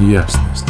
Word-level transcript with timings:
ясность. 0.00 0.66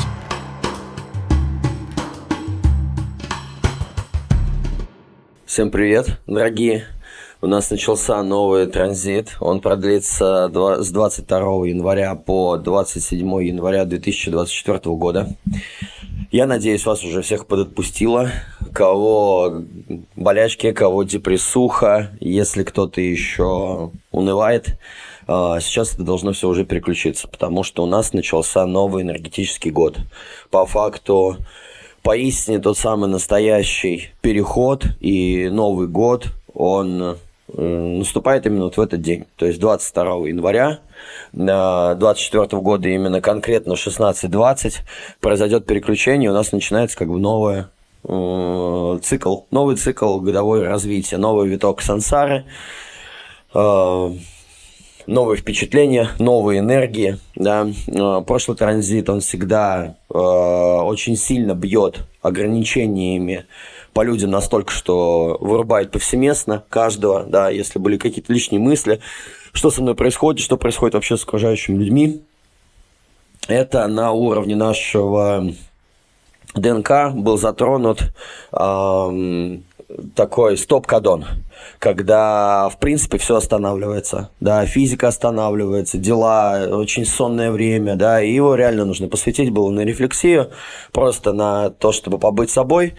Всем 5.45 5.71
привет, 5.71 6.19
дорогие! 6.27 6.87
У 7.41 7.47
нас 7.47 7.71
начался 7.71 8.21
новый 8.23 8.67
транзит. 8.67 9.37
Он 9.41 9.61
продлится 9.61 10.51
с 10.81 10.91
22 10.91 11.39
января 11.69 12.15
по 12.17 12.57
27 12.57 13.45
января 13.45 13.85
2024 13.85 14.81
года. 14.97 15.37
Я 16.33 16.47
надеюсь, 16.47 16.85
вас 16.85 17.05
уже 17.05 17.23
всех 17.23 17.47
подотпустило. 17.47 18.31
Кого 18.73 19.63
болячки, 20.17 20.73
кого 20.73 21.05
депрессуха, 21.05 22.11
если 22.19 22.65
кто-то 22.65 23.01
еще 23.01 23.93
унывает, 24.11 24.79
сейчас 25.29 25.95
это 25.95 26.05
должно 26.05 26.33
все 26.33 26.49
уже 26.49 26.65
переключиться, 26.65 27.29
потому 27.29 27.63
что 27.63 27.83
у 27.83 27.87
нас 27.87 28.15
начался 28.15 28.65
новый 28.67 29.03
энергетический 29.03 29.71
год. 29.71 29.99
По 30.51 30.65
факту, 30.65 31.37
поистине 32.03 32.59
тот 32.59 32.79
самый 32.79 33.11
настоящий 33.11 34.11
переход 34.23 34.87
и 35.01 35.51
Новый 35.51 35.87
год, 35.87 36.29
он 36.55 37.19
наступает 37.57 38.47
именно 38.47 38.65
вот 38.65 38.77
в 38.77 38.81
этот 38.81 39.01
день, 39.01 39.25
то 39.37 39.47
есть 39.47 39.59
22 39.59 40.29
января 40.29 40.81
2024 41.33 42.63
года, 42.63 42.89
именно 42.89 43.21
конкретно 43.21 43.73
16.20 43.73 44.81
произойдет 45.21 45.67
переключение, 45.67 46.31
у 46.31 46.35
нас 46.35 46.53
начинается 46.53 46.99
как 46.99 47.09
бы 47.09 47.19
новое 47.19 47.71
э, 48.05 48.99
цикл, 49.03 49.41
новый 49.51 49.77
цикл 49.77 50.21
годовой 50.21 50.67
развития, 50.67 51.17
новый 51.17 51.49
виток 51.49 51.81
сансары, 51.81 52.45
э, 53.55 54.11
новые 55.09 55.39
впечатления, 55.39 56.11
новые 56.19 56.61
энергии. 56.61 57.19
Да. 57.35 57.69
Э, 57.87 58.23
прошлый 58.25 58.57
транзит, 58.57 59.09
он 59.09 59.21
всегда 59.21 59.97
э, 60.09 60.15
очень 60.15 61.17
сильно 61.17 61.55
бьет 61.55 62.01
ограничениями 62.23 63.47
по 63.95 64.03
людям 64.03 64.31
настолько, 64.31 64.71
что 64.71 65.39
вырубает 65.41 65.91
повсеместно 65.91 66.63
каждого, 66.69 67.25
да, 67.25 67.49
если 67.49 67.79
были 67.79 67.97
какие-то 67.97 68.33
лишние 68.33 68.61
мысли, 68.61 69.01
что 69.53 69.71
со 69.71 69.83
мной 69.83 69.95
происходит, 69.95 70.45
что 70.45 70.57
происходит 70.57 70.95
вообще 70.95 71.17
с 71.17 71.25
окружающими 71.25 71.79
людьми. 71.79 72.23
Это 73.49 73.87
на 73.89 74.13
уровне 74.13 74.57
нашего 74.57 75.53
ДНК 76.55 77.13
был 77.15 77.39
затронут 77.39 78.03
э, 78.53 79.59
такой 80.15 80.59
стоп-кадон, 80.59 81.25
когда, 81.79 82.69
в 82.69 82.79
принципе, 82.79 83.19
все 83.19 83.37
останавливается, 83.37 84.31
да, 84.41 84.65
физика 84.67 85.09
останавливается, 85.09 85.99
дела, 85.99 86.67
очень 86.71 87.05
сонное 87.05 87.51
время, 87.51 87.97
да, 87.97 88.23
и 88.23 88.33
его 88.33 88.55
реально 88.55 88.85
нужно 88.85 89.09
посвятить 89.09 89.51
было 89.51 89.71
на 89.71 89.81
рефлексию, 89.81 90.51
просто 90.93 91.33
на 91.33 91.71
то, 91.71 91.93
чтобы 91.93 92.19
побыть 92.19 92.51
собой, 92.51 92.95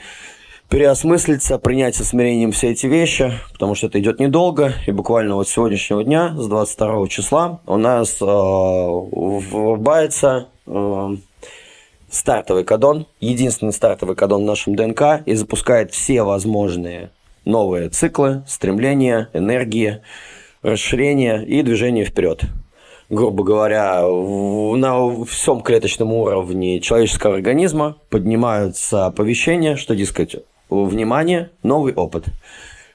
переосмыслиться, 0.69 1.59
принять 1.59 1.95
со 1.95 2.03
смирением 2.03 2.51
все 2.51 2.71
эти 2.71 2.85
вещи, 2.85 3.31
потому 3.53 3.75
что 3.75 3.87
это 3.87 3.99
идет 3.99 4.19
недолго, 4.19 4.73
и 4.87 4.91
буквально 4.91 5.35
вот 5.35 5.47
с 5.47 5.51
сегодняшнего 5.51 6.03
дня, 6.03 6.35
с 6.37 6.47
22 6.47 7.07
числа, 7.07 7.61
у 7.65 7.77
нас 7.77 8.17
э, 8.21 8.25
врубается 8.25 10.49
э, 10.65 11.09
стартовый 12.11 12.63
кадон, 12.63 13.07
единственный 13.19 13.73
стартовый 13.73 14.15
кадон 14.15 14.43
в 14.43 14.45
нашем 14.45 14.75
ДНК, 14.75 15.21
и 15.25 15.33
запускает 15.35 15.91
все 15.91 16.23
возможные 16.23 17.11
новые 17.45 17.89
циклы, 17.89 18.43
стремления, 18.47 19.29
энергии, 19.33 20.01
расширения 20.61 21.41
и 21.41 21.61
движение 21.61 22.05
вперед 22.05 22.43
грубо 23.09 23.43
говоря, 23.43 24.03
на 24.03 25.25
всем 25.25 25.61
клеточном 25.61 26.13
уровне 26.13 26.79
человеческого 26.79 27.35
организма 27.35 27.97
поднимаются 28.09 29.07
оповещения, 29.07 29.75
что, 29.75 29.95
дескать, 29.95 30.35
внимание, 30.69 31.49
новый 31.63 31.93
опыт. 31.93 32.25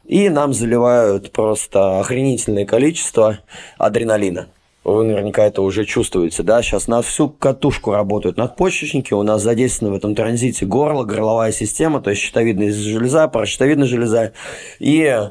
И 0.05 0.29
нам 0.29 0.53
заливают 0.53 1.33
просто 1.33 1.99
охренительное 1.99 2.67
количество 2.67 3.41
адреналина. 3.79 4.49
Вы 4.85 5.05
наверняка 5.05 5.47
это 5.47 5.63
уже 5.63 5.87
чувствуете, 5.87 6.43
да? 6.43 6.63
Сейчас 6.63 6.89
на 6.89 7.01
всю 7.01 7.31
катушку 7.31 7.93
работают 7.93 8.37
надпочечники, 8.37 9.15
у 9.15 9.23
нас 9.23 9.43
задействовано 9.43 9.95
в 9.95 9.99
этом 9.99 10.15
транзите 10.15 10.67
горло, 10.67 11.05
горловая 11.05 11.53
система, 11.53 12.03
то 12.03 12.11
есть 12.11 12.21
щитовидная 12.21 12.71
железа, 12.71 13.27
паращитовидная 13.29 13.87
железа. 13.87 14.33
И 14.79 15.31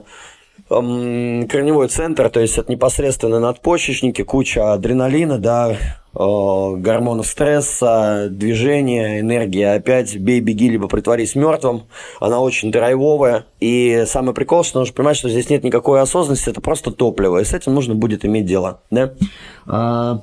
корневой 0.74 1.88
центр, 1.88 2.30
то 2.30 2.40
есть 2.40 2.58
это 2.58 2.72
непосредственно 2.72 3.40
надпочечники, 3.40 4.24
куча 4.24 4.74
адреналина, 4.74 5.38
да, 5.38 5.78
гормонов 6.14 7.26
стресса, 7.26 8.28
движения, 8.30 9.20
энергия. 9.20 9.74
Опять 9.74 10.16
бей, 10.16 10.42
беги, 10.42 10.70
либо 10.70 10.88
притворись 10.88 11.34
мертвым. 11.36 11.84
Она 12.20 12.40
очень 12.40 12.72
драйвовая. 12.72 13.46
И 13.60 14.04
самый 14.08 14.36
прикол, 14.36 14.64
что 14.64 14.80
нужно 14.80 14.94
понимать, 14.94 15.18
что 15.18 15.30
здесь 15.30 15.50
нет 15.50 15.64
никакой 15.64 16.02
осознанности, 16.02 16.50
это 16.50 16.62
просто 16.62 16.92
топливо. 16.92 17.40
И 17.40 17.44
с 17.44 17.54
этим 17.54 17.74
нужно 17.74 17.96
будет 17.96 18.26
иметь 18.26 18.46
дело. 18.46 18.82
Да? 18.92 20.22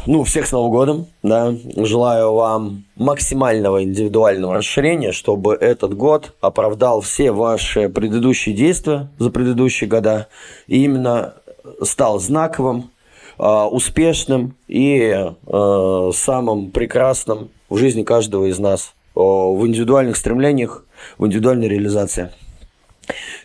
А, 0.00 0.02
ну, 0.06 0.24
всех 0.24 0.46
с 0.46 0.52
Новым 0.52 0.70
годом, 0.70 1.06
да. 1.22 1.54
Желаю 1.76 2.32
вам 2.34 2.84
максимального 2.96 3.82
индивидуального 3.82 4.54
расширения, 4.54 5.12
чтобы 5.12 5.54
этот 5.54 5.94
год 5.94 6.34
оправдал 6.40 7.00
все 7.00 7.32
ваши 7.32 7.88
предыдущие 7.88 8.54
действия 8.54 9.08
за 9.18 9.30
предыдущие 9.30 9.88
года 9.88 10.28
и 10.66 10.84
именно 10.84 11.34
стал 11.82 12.18
знаковым, 12.18 12.90
а, 13.38 13.68
успешным 13.68 14.54
и 14.68 15.32
а, 15.46 16.10
самым 16.12 16.70
прекрасным 16.70 17.50
в 17.68 17.76
жизни 17.76 18.02
каждого 18.02 18.46
из 18.46 18.58
нас 18.58 18.94
в 19.14 19.66
индивидуальных 19.66 20.16
стремлениях, 20.16 20.84
в 21.18 21.26
индивидуальной 21.26 21.68
реализации. 21.68 22.30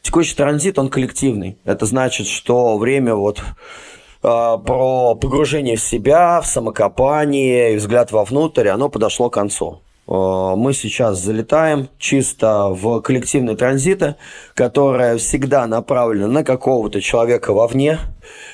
Текущий 0.01 0.35
транзит, 0.35 0.77
он 0.77 0.89
коллективный. 0.89 1.57
Это 1.65 1.85
значит, 1.85 2.27
что 2.27 2.77
время 2.77 3.15
вот 3.15 3.41
про 4.25 5.15
погружение 5.15 5.75
в 5.75 5.81
себя, 5.81 6.41
в 6.41 6.47
самокопание 6.47 7.73
и 7.73 7.77
взгляд 7.77 8.11
вовнутрь, 8.11 8.69
оно 8.69 8.89
подошло 8.89 9.29
к 9.29 9.33
концу. 9.33 9.81
Э, 10.07 10.53
мы 10.55 10.73
сейчас 10.73 11.19
залетаем 11.19 11.89
чисто 11.97 12.69
в 12.69 13.01
коллективные 13.01 13.55
транзиты, 13.55 14.15
которая 14.53 15.17
всегда 15.17 15.65
направлена 15.67 16.27
на 16.27 16.43
какого-то 16.43 17.01
человека 17.01 17.53
вовне. 17.53 17.99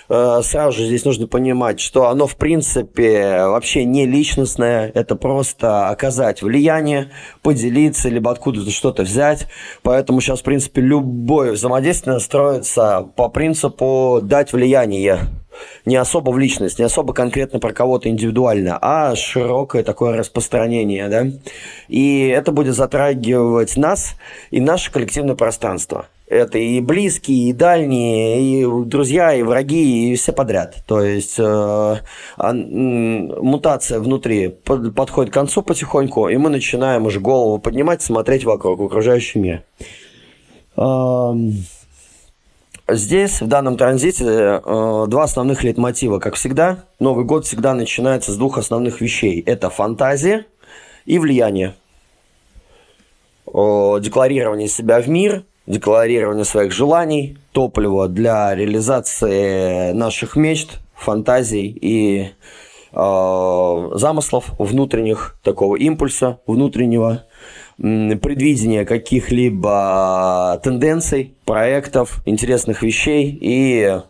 Э, 0.09 0.41
сразу 0.43 0.77
же 0.77 0.85
здесь 0.85 1.05
нужно 1.05 1.27
понимать, 1.27 1.79
что 1.79 2.07
оно 2.07 2.27
в 2.27 2.35
принципе 2.37 3.45
вообще 3.45 3.83
не 3.83 4.05
личностное, 4.05 4.91
это 4.93 5.15
просто 5.15 5.89
оказать 5.89 6.41
влияние, 6.41 7.11
поделиться, 7.41 8.09
либо 8.09 8.31
откуда-то 8.31 8.71
что-то 8.71 9.03
взять. 9.03 9.47
Поэтому 9.83 10.21
сейчас 10.21 10.39
в 10.39 10.43
принципе 10.43 10.81
любое 10.81 11.51
взаимодействие 11.51 12.19
строится 12.19 13.07
по 13.15 13.29
принципу 13.29 14.19
дать 14.21 14.53
влияние 14.53 15.19
не 15.85 15.95
особо 15.95 16.31
в 16.31 16.37
личность, 16.37 16.79
не 16.79 16.85
особо 16.85 17.13
конкретно 17.13 17.59
про 17.59 17.73
кого-то 17.73 18.09
индивидуально, 18.09 18.77
а 18.81 19.15
широкое 19.15 19.83
такое 19.83 20.17
распространение, 20.17 21.07
да. 21.09 21.27
И 21.87 22.27
это 22.27 22.51
будет 22.51 22.75
затрагивать 22.75 23.77
нас 23.77 24.15
и 24.49 24.59
наше 24.59 24.91
коллективное 24.91 25.35
пространство. 25.35 26.07
Это 26.27 26.57
и 26.59 26.79
близкие, 26.79 27.49
и 27.49 27.53
дальние, 27.53 28.61
и 28.61 28.85
друзья, 28.85 29.33
и 29.33 29.43
враги, 29.43 30.13
и 30.13 30.15
все 30.15 30.31
подряд. 30.31 30.81
То 30.87 31.01
есть 31.01 31.37
э, 31.37 31.43
а, 31.43 32.53
мутация 32.53 33.99
внутри 33.99 34.47
под, 34.47 34.95
подходит 34.95 35.31
к 35.31 35.33
концу 35.33 35.61
потихоньку, 35.61 36.29
и 36.29 36.37
мы 36.37 36.49
начинаем 36.49 37.05
уже 37.05 37.19
голову 37.19 37.59
поднимать, 37.59 38.01
смотреть 38.01 38.45
вокруг, 38.45 38.79
в 38.79 38.85
окружающий 38.85 39.39
мир. 39.39 39.63
Здесь, 42.93 43.39
в 43.39 43.47
данном 43.47 43.77
транзите, 43.77 44.25
э, 44.25 45.05
два 45.07 45.23
основных 45.23 45.63
лейтмотива, 45.63 46.19
как 46.19 46.35
всегда. 46.35 46.79
Новый 46.99 47.23
год 47.23 47.45
всегда 47.45 47.73
начинается 47.73 48.33
с 48.33 48.37
двух 48.37 48.57
основных 48.57 48.99
вещей. 48.99 49.41
Это 49.45 49.69
фантазия 49.69 50.45
и 51.05 51.17
влияние. 51.17 51.75
Декларирование 53.45 54.67
себя 54.67 55.01
в 55.01 55.07
мир, 55.07 55.43
декларирование 55.67 56.43
своих 56.43 56.73
желаний, 56.73 57.37
топливо 57.53 58.09
для 58.09 58.53
реализации 58.55 59.93
наших 59.93 60.35
мечт, 60.35 60.79
фантазий 60.93 61.67
и 61.67 62.31
э, 62.91 63.89
замыслов 63.93 64.51
внутренних, 64.59 65.37
такого 65.43 65.77
импульса 65.77 66.39
внутреннего 66.45 67.23
предвидение 67.81 68.85
каких-либо 68.85 70.59
тенденций, 70.63 71.33
проектов, 71.45 72.21
интересных 72.25 72.83
вещей 72.83 73.37
и 73.41 74.01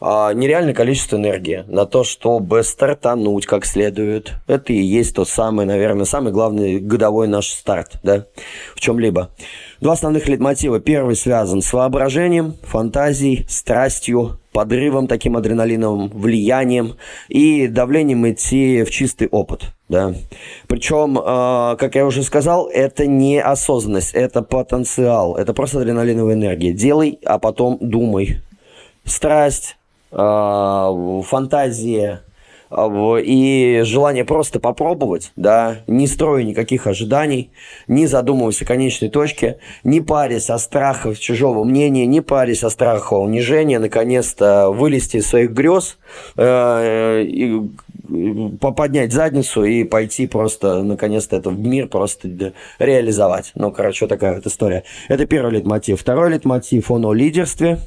а, 0.00 0.32
нереальное 0.34 0.74
количество 0.74 1.14
энергии 1.14 1.64
на 1.68 1.86
то, 1.86 2.02
чтобы 2.02 2.64
стартануть 2.64 3.46
как 3.46 3.64
следует. 3.64 4.32
Это 4.48 4.72
и 4.72 4.82
есть 4.82 5.14
тот 5.14 5.28
самый, 5.28 5.64
наверное, 5.64 6.04
самый 6.04 6.32
главный 6.32 6.80
годовой 6.80 7.28
наш 7.28 7.50
старт, 7.50 8.00
да, 8.02 8.26
в 8.74 8.80
чем-либо. 8.80 9.30
Два 9.80 9.92
основных 9.92 10.26
лейтмотива. 10.26 10.80
Первый 10.80 11.14
связан 11.14 11.62
с 11.62 11.72
воображением, 11.72 12.54
фантазией, 12.64 13.46
страстью, 13.48 14.40
подрывом, 14.52 15.06
таким 15.06 15.36
адреналиновым 15.36 16.08
влиянием 16.08 16.96
и 17.28 17.68
давлением 17.68 18.28
идти 18.28 18.82
в 18.82 18.90
чистый 18.90 19.28
опыт. 19.28 19.72
Да. 19.92 20.14
Причем, 20.66 21.18
э, 21.18 21.76
как 21.78 21.94
я 21.94 22.06
уже 22.06 22.22
сказал, 22.22 22.66
это 22.66 23.06
не 23.06 23.40
осознанность, 23.40 24.14
это 24.14 24.42
потенциал, 24.42 25.36
это 25.36 25.52
просто 25.52 25.80
адреналиновая 25.80 26.34
энергия. 26.34 26.72
Делай, 26.72 27.18
а 27.24 27.38
потом 27.38 27.78
думай. 27.80 28.40
Страсть, 29.04 29.76
э, 30.10 31.22
фантазия, 31.26 32.22
и 33.22 33.82
желание 33.84 34.24
просто 34.24 34.58
попробовать, 34.58 35.32
да, 35.36 35.80
не 35.86 36.06
строя 36.06 36.42
никаких 36.42 36.86
ожиданий, 36.86 37.50
не 37.86 38.06
задумываясь 38.06 38.62
о 38.62 38.64
конечной 38.64 39.10
точке, 39.10 39.58
не 39.84 40.00
парясь 40.00 40.48
о 40.48 40.58
страхах 40.58 41.18
чужого 41.18 41.64
мнения, 41.64 42.06
не 42.06 42.22
парясь 42.22 42.64
о 42.64 42.70
страхах 42.70 43.12
унижения, 43.12 43.78
наконец-то 43.78 44.70
вылезти 44.70 45.18
из 45.18 45.26
своих 45.26 45.50
грез, 45.50 45.98
э, 46.36 47.22
и 47.24 47.60
поднять 48.60 49.12
задницу 49.12 49.64
и 49.64 49.84
пойти 49.84 50.26
просто, 50.26 50.82
наконец-то, 50.82 51.36
это 51.36 51.50
в 51.50 51.58
мир 51.58 51.88
просто 51.88 52.52
реализовать. 52.78 53.52
Ну, 53.54 53.70
короче, 53.70 54.06
такая 54.06 54.36
вот 54.36 54.46
история. 54.46 54.84
Это 55.08 55.26
первый 55.26 55.52
литмотив. 55.54 56.00
Второй 56.00 56.30
литмотив, 56.30 56.90
он 56.90 57.04
о 57.04 57.12
лидерстве. 57.12 57.78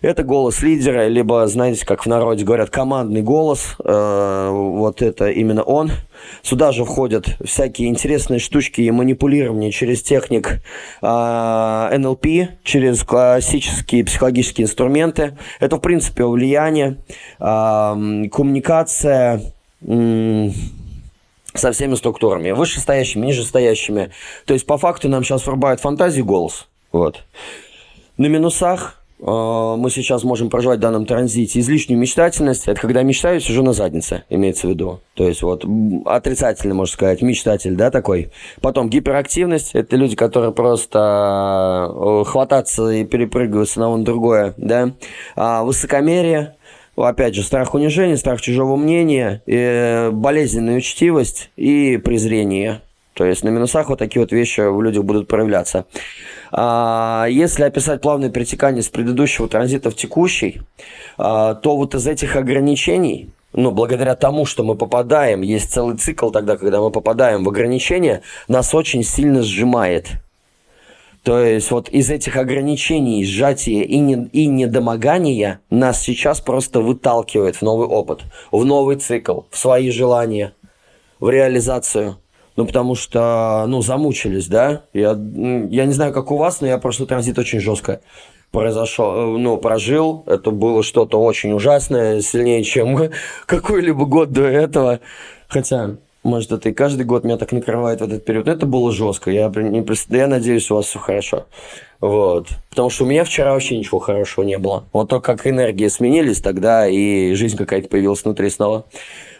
Это 0.00 0.22
голос 0.22 0.62
лидера, 0.62 1.08
либо, 1.08 1.46
знаете, 1.46 1.84
как 1.86 2.04
в 2.04 2.06
народе 2.06 2.44
говорят, 2.44 2.70
командный 2.70 3.22
голос. 3.22 3.76
Э, 3.84 4.50
вот 4.50 5.02
это 5.02 5.30
именно 5.30 5.62
он. 5.62 5.90
Сюда 6.42 6.72
же 6.72 6.84
входят 6.84 7.36
всякие 7.44 7.88
интересные 7.88 8.40
штучки 8.40 8.82
и 8.82 8.90
манипулирование 8.90 9.70
через 9.70 10.02
техник 10.02 10.60
э, 11.02 11.98
НЛП, 11.98 12.26
через 12.62 13.02
классические 13.04 14.04
психологические 14.04 14.66
инструменты. 14.66 15.38
Это, 15.60 15.76
в 15.76 15.80
принципе, 15.80 16.24
влияние, 16.24 16.98
коммуникация, 17.38 19.40
со 19.82 21.72
всеми 21.72 21.94
структурами, 21.94 22.52
вышестоящими, 22.52 23.26
нижестоящими. 23.26 24.10
То 24.46 24.54
есть, 24.54 24.66
по 24.66 24.78
факту, 24.78 25.08
нам 25.08 25.24
сейчас 25.24 25.46
врубают 25.46 25.80
фантазию 25.80 26.24
голос. 26.24 26.68
Вот. 26.92 27.24
На 28.16 28.26
минусах 28.26 29.02
э, 29.18 29.24
мы 29.24 29.90
сейчас 29.90 30.22
можем 30.24 30.50
проживать 30.50 30.78
в 30.78 30.82
данном 30.82 31.06
транзите 31.06 31.58
излишнюю 31.60 31.98
мечтательность. 31.98 32.68
Это 32.68 32.80
когда 32.80 33.02
мечтаю, 33.02 33.40
сижу 33.40 33.62
на 33.62 33.72
заднице, 33.72 34.24
имеется 34.28 34.66
в 34.66 34.70
виду. 34.70 35.00
То 35.14 35.26
есть, 35.26 35.42
вот, 35.42 35.64
отрицательно, 36.04 36.74
можно 36.74 36.92
сказать, 36.92 37.22
мечтатель, 37.22 37.74
да, 37.74 37.90
такой. 37.90 38.30
Потом 38.60 38.88
гиперактивность. 38.88 39.74
Это 39.74 39.96
люди, 39.96 40.16
которые 40.16 40.52
просто 40.52 41.88
э, 41.90 42.24
хвататься 42.26 42.90
и 42.90 43.04
перепрыгивают 43.04 43.68
с 43.68 43.76
одного 43.76 43.96
на 43.96 44.04
другое, 44.04 44.54
да. 44.56 44.92
А 45.36 45.64
высокомерие 45.64 46.54
опять 47.02 47.34
же, 47.34 47.42
страх 47.42 47.74
унижения, 47.74 48.16
страх 48.16 48.40
чужого 48.40 48.76
мнения, 48.76 49.42
э, 49.46 50.10
болезненная 50.10 50.76
учтивость 50.76 51.50
и 51.56 51.96
презрение. 51.98 52.82
То 53.14 53.24
есть 53.24 53.44
на 53.44 53.50
минусах 53.50 53.88
вот 53.90 53.98
такие 53.98 54.22
вот 54.22 54.32
вещи 54.32 54.60
в 54.62 54.80
людях 54.80 55.04
будут 55.04 55.28
проявляться. 55.28 55.84
А, 56.52 57.26
если 57.28 57.64
описать 57.64 58.00
плавное 58.00 58.30
перетекание 58.30 58.82
с 58.82 58.88
предыдущего 58.88 59.46
транзита 59.46 59.90
в 59.90 59.94
текущий, 59.94 60.62
а, 61.18 61.54
то 61.54 61.76
вот 61.76 61.94
из 61.94 62.06
этих 62.06 62.36
ограничений, 62.36 63.30
ну, 63.52 63.72
благодаря 63.72 64.14
тому, 64.14 64.46
что 64.46 64.64
мы 64.64 64.74
попадаем, 64.74 65.42
есть 65.42 65.70
целый 65.72 65.96
цикл 65.96 66.30
тогда, 66.30 66.56
когда 66.56 66.80
мы 66.80 66.90
попадаем 66.90 67.44
в 67.44 67.48
ограничения, 67.48 68.22
нас 68.48 68.74
очень 68.74 69.02
сильно 69.02 69.42
сжимает. 69.42 70.12
То 71.22 71.38
есть 71.40 71.70
вот 71.70 71.88
из 71.90 72.10
этих 72.10 72.36
ограничений, 72.36 73.24
сжатия 73.24 73.82
и, 73.82 73.98
не, 73.98 74.28
и 74.32 74.46
недомогания 74.46 75.60
нас 75.68 76.00
сейчас 76.00 76.40
просто 76.40 76.80
выталкивает 76.80 77.56
в 77.56 77.62
новый 77.62 77.86
опыт, 77.86 78.20
в 78.50 78.64
новый 78.64 78.96
цикл, 78.96 79.42
в 79.50 79.58
свои 79.58 79.90
желания, 79.90 80.54
в 81.18 81.28
реализацию. 81.28 82.16
Ну, 82.56 82.66
потому 82.66 82.94
что, 82.94 83.64
ну, 83.68 83.80
замучились, 83.80 84.48
да? 84.48 84.84
Я, 84.92 85.10
я 85.10 85.86
не 85.86 85.92
знаю, 85.92 86.12
как 86.12 86.30
у 86.30 86.36
вас, 86.36 86.60
но 86.60 86.66
я 86.66 86.78
прошлый 86.78 87.08
транзит 87.08 87.38
очень 87.38 87.60
жестко 87.60 88.00
произошел, 88.50 89.38
ну, 89.38 89.56
прожил. 89.58 90.24
Это 90.26 90.50
было 90.50 90.82
что-то 90.82 91.22
очень 91.22 91.52
ужасное, 91.52 92.20
сильнее, 92.20 92.64
чем 92.64 92.98
какой-либо 93.46 94.04
год 94.06 94.32
до 94.32 94.44
этого. 94.44 95.00
Хотя, 95.48 95.96
может, 96.22 96.52
это 96.52 96.68
и 96.68 96.72
каждый 96.72 97.04
год 97.04 97.24
меня 97.24 97.38
так 97.38 97.52
накрывает 97.52 98.00
в 98.00 98.04
этот 98.04 98.24
период. 98.24 98.46
Но 98.46 98.52
это 98.52 98.66
было 98.66 98.92
жестко. 98.92 99.30
Я, 99.30 99.48
не, 99.48 99.84
я 100.16 100.26
надеюсь, 100.26 100.70
у 100.70 100.74
вас 100.74 100.86
все 100.86 100.98
хорошо. 100.98 101.46
Вот. 101.98 102.48
Потому 102.68 102.90
что 102.90 103.04
у 103.04 103.06
меня 103.06 103.24
вчера 103.24 103.52
вообще 103.52 103.78
ничего 103.78 104.00
хорошего 104.00 104.44
не 104.44 104.58
было. 104.58 104.84
Вот 104.92 105.08
то, 105.08 105.20
как 105.20 105.46
энергии 105.46 105.88
сменились, 105.88 106.40
тогда 106.40 106.86
и 106.86 107.32
жизнь 107.34 107.56
какая-то 107.56 107.88
появилась 107.88 108.22
внутри 108.22 108.50
снова. 108.50 108.84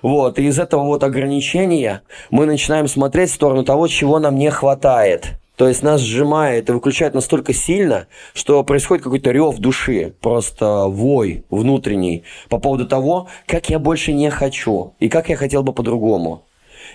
Вот. 0.00 0.38
И 0.38 0.46
из 0.46 0.58
этого 0.58 0.84
вот 0.84 1.04
ограничения 1.04 2.02
мы 2.30 2.46
начинаем 2.46 2.88
смотреть 2.88 3.30
в 3.30 3.34
сторону 3.34 3.62
того, 3.62 3.86
чего 3.86 4.18
нам 4.18 4.36
не 4.36 4.50
хватает. 4.50 5.34
То 5.56 5.68
есть 5.68 5.82
нас 5.82 6.00
сжимает 6.00 6.70
и 6.70 6.72
выключает 6.72 7.12
настолько 7.12 7.52
сильно, 7.52 8.06
что 8.32 8.64
происходит 8.64 9.04
какой-то 9.04 9.30
рев 9.30 9.58
души, 9.58 10.14
просто 10.22 10.86
вой 10.86 11.44
внутренний 11.50 12.24
по 12.48 12.58
поводу 12.58 12.86
того, 12.86 13.28
как 13.46 13.68
я 13.68 13.78
больше 13.78 14.14
не 14.14 14.30
хочу 14.30 14.94
и 15.00 15.10
как 15.10 15.28
я 15.28 15.36
хотел 15.36 15.62
бы 15.62 15.74
по-другому. 15.74 16.44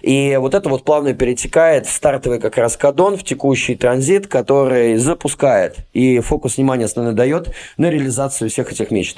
И 0.05 0.37
вот 0.37 0.53
это 0.53 0.69
вот 0.69 0.83
плавно 0.83 1.15
перетекает 1.15 1.87
в 1.87 1.91
стартовый 1.91 2.39
как 2.39 2.57
раз 2.57 2.77
кадон, 2.77 3.17
в 3.17 3.23
текущий 3.23 3.75
транзит, 3.75 4.27
который 4.27 4.97
запускает 4.97 5.77
и 5.93 6.19
фокус 6.19 6.57
внимания 6.57 6.85
основной 6.85 7.15
дает 7.15 7.51
на 7.77 7.89
реализацию 7.89 8.51
всех 8.51 8.71
этих 8.71 8.91
мечт 8.91 9.17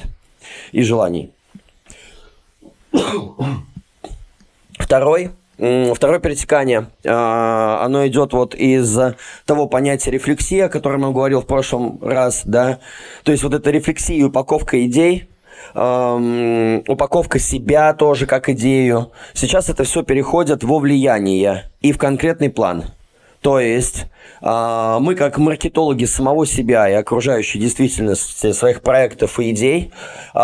и 0.71 0.81
желаний. 0.83 1.33
Второй 4.79 5.31
Второе 5.57 6.19
перетекание, 6.19 6.91
а, 7.03 7.83
оно 7.83 8.05
идет 8.05 8.31
вот 8.31 8.53
из 8.53 8.95
того 9.45 9.67
понятия 9.67 10.11
рефлексия, 10.11 10.67
о 10.67 10.69
котором 10.69 11.01
я 11.01 11.07
говорил 11.07 11.41
в 11.41 11.47
прошлом 11.47 11.97
раз, 11.99 12.43
да, 12.45 12.77
то 13.23 13.31
есть 13.31 13.43
вот 13.43 13.55
эта 13.55 13.71
рефлексия 13.71 14.17
и 14.17 14.23
упаковка 14.23 14.85
идей, 14.85 15.27
эм, 15.73 16.83
упаковка 16.87 17.39
себя 17.39 17.93
тоже 17.93 18.25
как 18.25 18.49
идею. 18.49 19.11
Сейчас 19.33 19.69
это 19.69 19.83
все 19.83 20.03
переходит 20.03 20.63
во 20.63 20.79
влияние 20.79 21.69
и 21.81 21.91
в 21.91 21.97
конкретный 21.97 22.49
план. 22.49 22.85
То 23.41 23.59
есть 23.59 24.05
э, 24.41 24.97
мы 24.99 25.15
как 25.15 25.37
маркетологи 25.37 26.05
самого 26.05 26.45
себя 26.45 26.89
и 26.89 26.93
окружающей 26.93 27.59
действительности 27.59 28.51
своих 28.51 28.81
проектов 28.81 29.39
и 29.39 29.51
идей 29.51 29.91
э, 30.33 30.39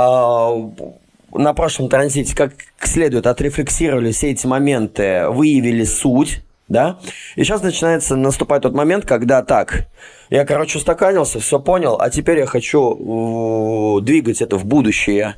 на 1.33 1.53
прошлом 1.53 1.89
транзите 1.89 2.35
как 2.35 2.53
следует 2.79 3.27
отрефлексировали 3.27 4.11
все 4.11 4.31
эти 4.31 4.45
моменты, 4.45 5.27
выявили 5.29 5.83
суть, 5.83 6.43
да, 6.67 6.99
и 7.35 7.43
сейчас 7.43 7.61
начинается 7.61 8.15
наступать 8.15 8.61
тот 8.61 8.73
момент, 8.73 9.05
когда 9.05 9.43
так, 9.43 9.87
я, 10.29 10.45
короче, 10.45 10.77
устаканился, 10.77 11.39
все 11.39 11.59
понял, 11.59 11.97
а 11.99 12.09
теперь 12.09 12.39
я 12.39 12.45
хочу 12.45 13.99
двигать 14.01 14.41
это 14.41 14.57
в 14.57 14.65
будущее. 14.65 15.35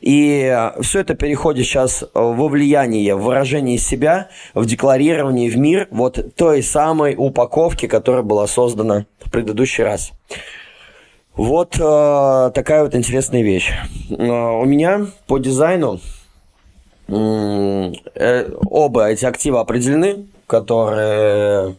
И 0.00 0.68
все 0.80 1.00
это 1.00 1.14
переходит 1.14 1.64
сейчас 1.64 2.04
во 2.12 2.48
влияние, 2.48 3.14
в 3.14 3.22
выражение 3.22 3.78
себя, 3.78 4.28
в 4.52 4.66
декларирование 4.66 5.48
в 5.48 5.56
мир 5.56 5.86
вот 5.92 6.34
той 6.34 6.62
самой 6.62 7.14
упаковки, 7.16 7.86
которая 7.86 8.22
была 8.22 8.48
создана 8.48 9.06
в 9.20 9.30
предыдущий 9.30 9.84
раз. 9.84 10.12
Вот 11.34 11.76
э, 11.78 12.50
такая 12.54 12.82
вот 12.82 12.94
интересная 12.94 13.42
вещь. 13.42 13.72
Э, 14.10 14.14
у 14.14 14.64
меня 14.66 15.06
по 15.26 15.38
дизайну 15.38 15.98
э, 17.08 18.50
оба 18.66 19.06
эти 19.08 19.24
активы 19.24 19.58
определены, 19.58 20.26
которые 20.52 21.76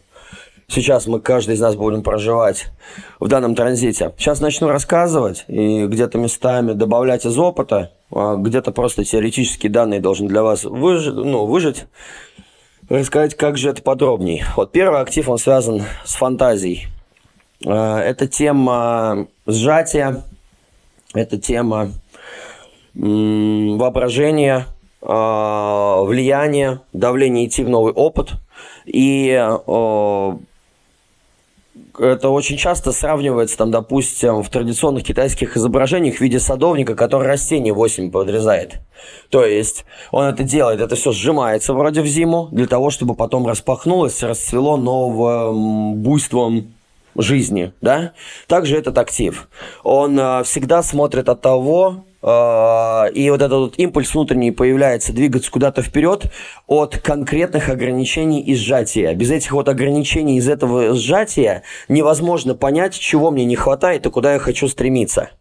сейчас 0.68 1.06
мы, 1.06 1.20
каждый 1.20 1.53
из 1.53 1.60
нас 1.60 1.75
будем 1.75 2.01
проживать 2.01 2.72
в 3.20 3.27
данном 3.27 3.53
транзите. 3.53 4.13
Сейчас 4.18 4.42
начну 4.42 4.68
рассказывать 4.68 5.46
и 5.48 5.86
где-то 5.86 6.18
местами 6.18 6.74
добавлять 6.74 7.24
из 7.24 7.38
опыта, 7.38 7.92
а 8.12 8.36
где-то 8.36 8.72
просто 8.72 9.03
теоретические 9.03 9.72
данные 9.72 10.00
должны 10.00 10.27
для 10.27 10.42
вас 10.42 10.63
выжить, 10.63 11.13
ну, 11.13 11.46
выжить. 11.46 11.86
Рассказать, 12.89 13.36
как 13.36 13.58
же 13.58 13.70
это 13.70 13.84
подробней. 13.84 14.44
Вот 14.58 14.72
первый 14.72 15.01
актив, 15.01 15.30
он 15.30 15.38
связан 15.38 15.84
с 16.03 16.15
фантазией. 16.15 16.88
А, 17.63 18.01
это 18.01 18.27
тема 18.27 19.27
сжатия, 19.46 20.24
это 21.13 21.38
тема 21.38 21.92
воображения, 22.96 24.65
а, 25.06 26.01
влияния, 26.03 26.80
давления 26.94 27.46
идти 27.46 27.63
в 27.63 27.70
новый 27.70 27.92
опыт. 27.92 28.32
И 28.85 29.27
это 31.99 32.29
очень 32.29 32.57
часто 32.57 32.91
сравнивается, 32.91 33.57
там, 33.57 33.71
допустим, 33.71 34.41
в 34.41 34.49
традиционных 34.49 35.03
китайских 35.03 35.57
изображениях 35.57 36.17
в 36.17 36.21
виде 36.21 36.39
садовника, 36.39 36.95
который 36.95 37.27
растение 37.27 37.73
8 37.73 38.11
подрезает. 38.11 38.79
То 39.29 39.45
есть 39.45 39.85
он 40.11 40.25
это 40.25 40.43
делает, 40.43 40.81
это 40.81 40.95
все 40.95 41.11
сжимается 41.11 41.73
вроде 41.73 42.01
в 42.01 42.07
зиму, 42.07 42.49
для 42.51 42.67
того, 42.67 42.89
чтобы 42.89 43.15
потом 43.15 43.47
распахнулось, 43.47 44.23
расцвело 44.23 44.77
новым 44.77 45.95
буйством 45.95 46.73
жизни, 47.15 47.73
да, 47.81 48.13
также 48.47 48.77
этот 48.77 48.97
актив. 48.97 49.47
Он 49.83 50.19
э, 50.19 50.43
всегда 50.43 50.81
смотрит 50.81 51.29
от 51.29 51.41
того, 51.41 52.05
и 52.24 53.30
вот 53.30 53.42
этот 53.42 53.51
вот 53.51 53.74
импульс 53.77 54.13
внутренний 54.13 54.51
появляется, 54.51 55.12
двигаться 55.12 55.51
куда-то 55.51 55.82
вперед 55.82 56.32
от 56.68 56.98
конкретных 56.98 57.68
ограничений 57.68 58.42
и 58.42 58.56
сжатия. 58.56 59.13
Без 59.13 59.30
этих 59.30 59.51
вот 59.51 59.68
ограничений 59.68 60.38
из 60.38 60.48
этого 60.48 60.94
сжатия 60.94 61.63
невозможно 61.89 62.56
понять, 62.56 62.98
чего 62.98 63.30
мне 63.30 63.44
не 63.44 63.58
хватает 63.58 64.06
и 64.06 64.10
куда 64.10 64.34
я 64.34 64.39
хочу 64.39 64.70
стремиться. 64.70 65.32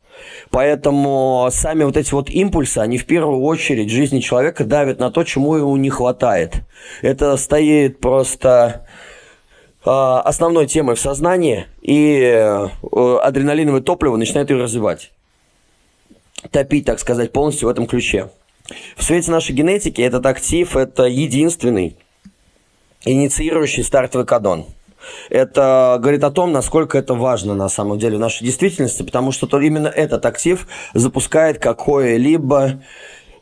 Поэтому 0.51 1.49
сами 1.51 1.85
вот 1.85 1.97
эти 1.97 2.13
вот 2.13 2.31
импульсы, 2.31 2.79
они 2.79 2.99
в 2.99 3.07
первую 3.07 3.43
очередь 3.43 3.91
в 3.91 3.95
жизни 3.95 4.21
человека 4.21 4.65
давят 4.65 4.99
на 4.99 5.11
то, 5.11 5.25
чему 5.25 5.55
ему 5.57 5.77
не 5.77 5.91
хватает. 5.91 6.63
Это 7.01 7.37
стоит 7.37 8.01
просто 8.01 8.87
а, 9.85 10.21
основной 10.21 10.67
темой 10.67 10.97
в 10.97 11.01
сознании, 11.01 11.67
и 11.81 12.21
э, 12.23 12.69
адреналиновое 13.23 13.81
топливо 13.81 14.17
начинает 14.17 14.51
ее 14.51 14.59
развивать. 14.59 15.13
Топить, 16.51 16.87
так 16.87 16.99
сказать, 16.99 17.33
полностью 17.33 17.69
в 17.69 17.71
этом 17.71 17.87
ключе. 17.87 18.31
В 18.97 19.03
свете 19.03 19.31
нашей 19.31 19.53
генетики 19.53 20.01
этот 20.01 20.27
актив– 20.27 20.77
это 20.77 21.05
единственный 21.05 21.97
инициирующий 23.05 23.83
стартовый 23.83 24.27
кадон. 24.27 24.67
Это 25.31 25.99
говорит 26.01 26.23
о 26.23 26.31
том, 26.31 26.53
насколько 26.53 26.97
это 26.97 27.15
важно 27.15 27.55
на 27.55 27.69
самом 27.69 27.99
деле 27.99 28.17
в 28.17 28.21
нашей 28.21 28.45
действительности, 28.45 29.03
потому 29.03 29.33
что 29.33 29.47
то 29.47 29.61
именно 29.61 29.89
этот 29.89 30.25
актив 30.27 30.67
запускает 30.95 31.59
какое-либо 31.59 32.83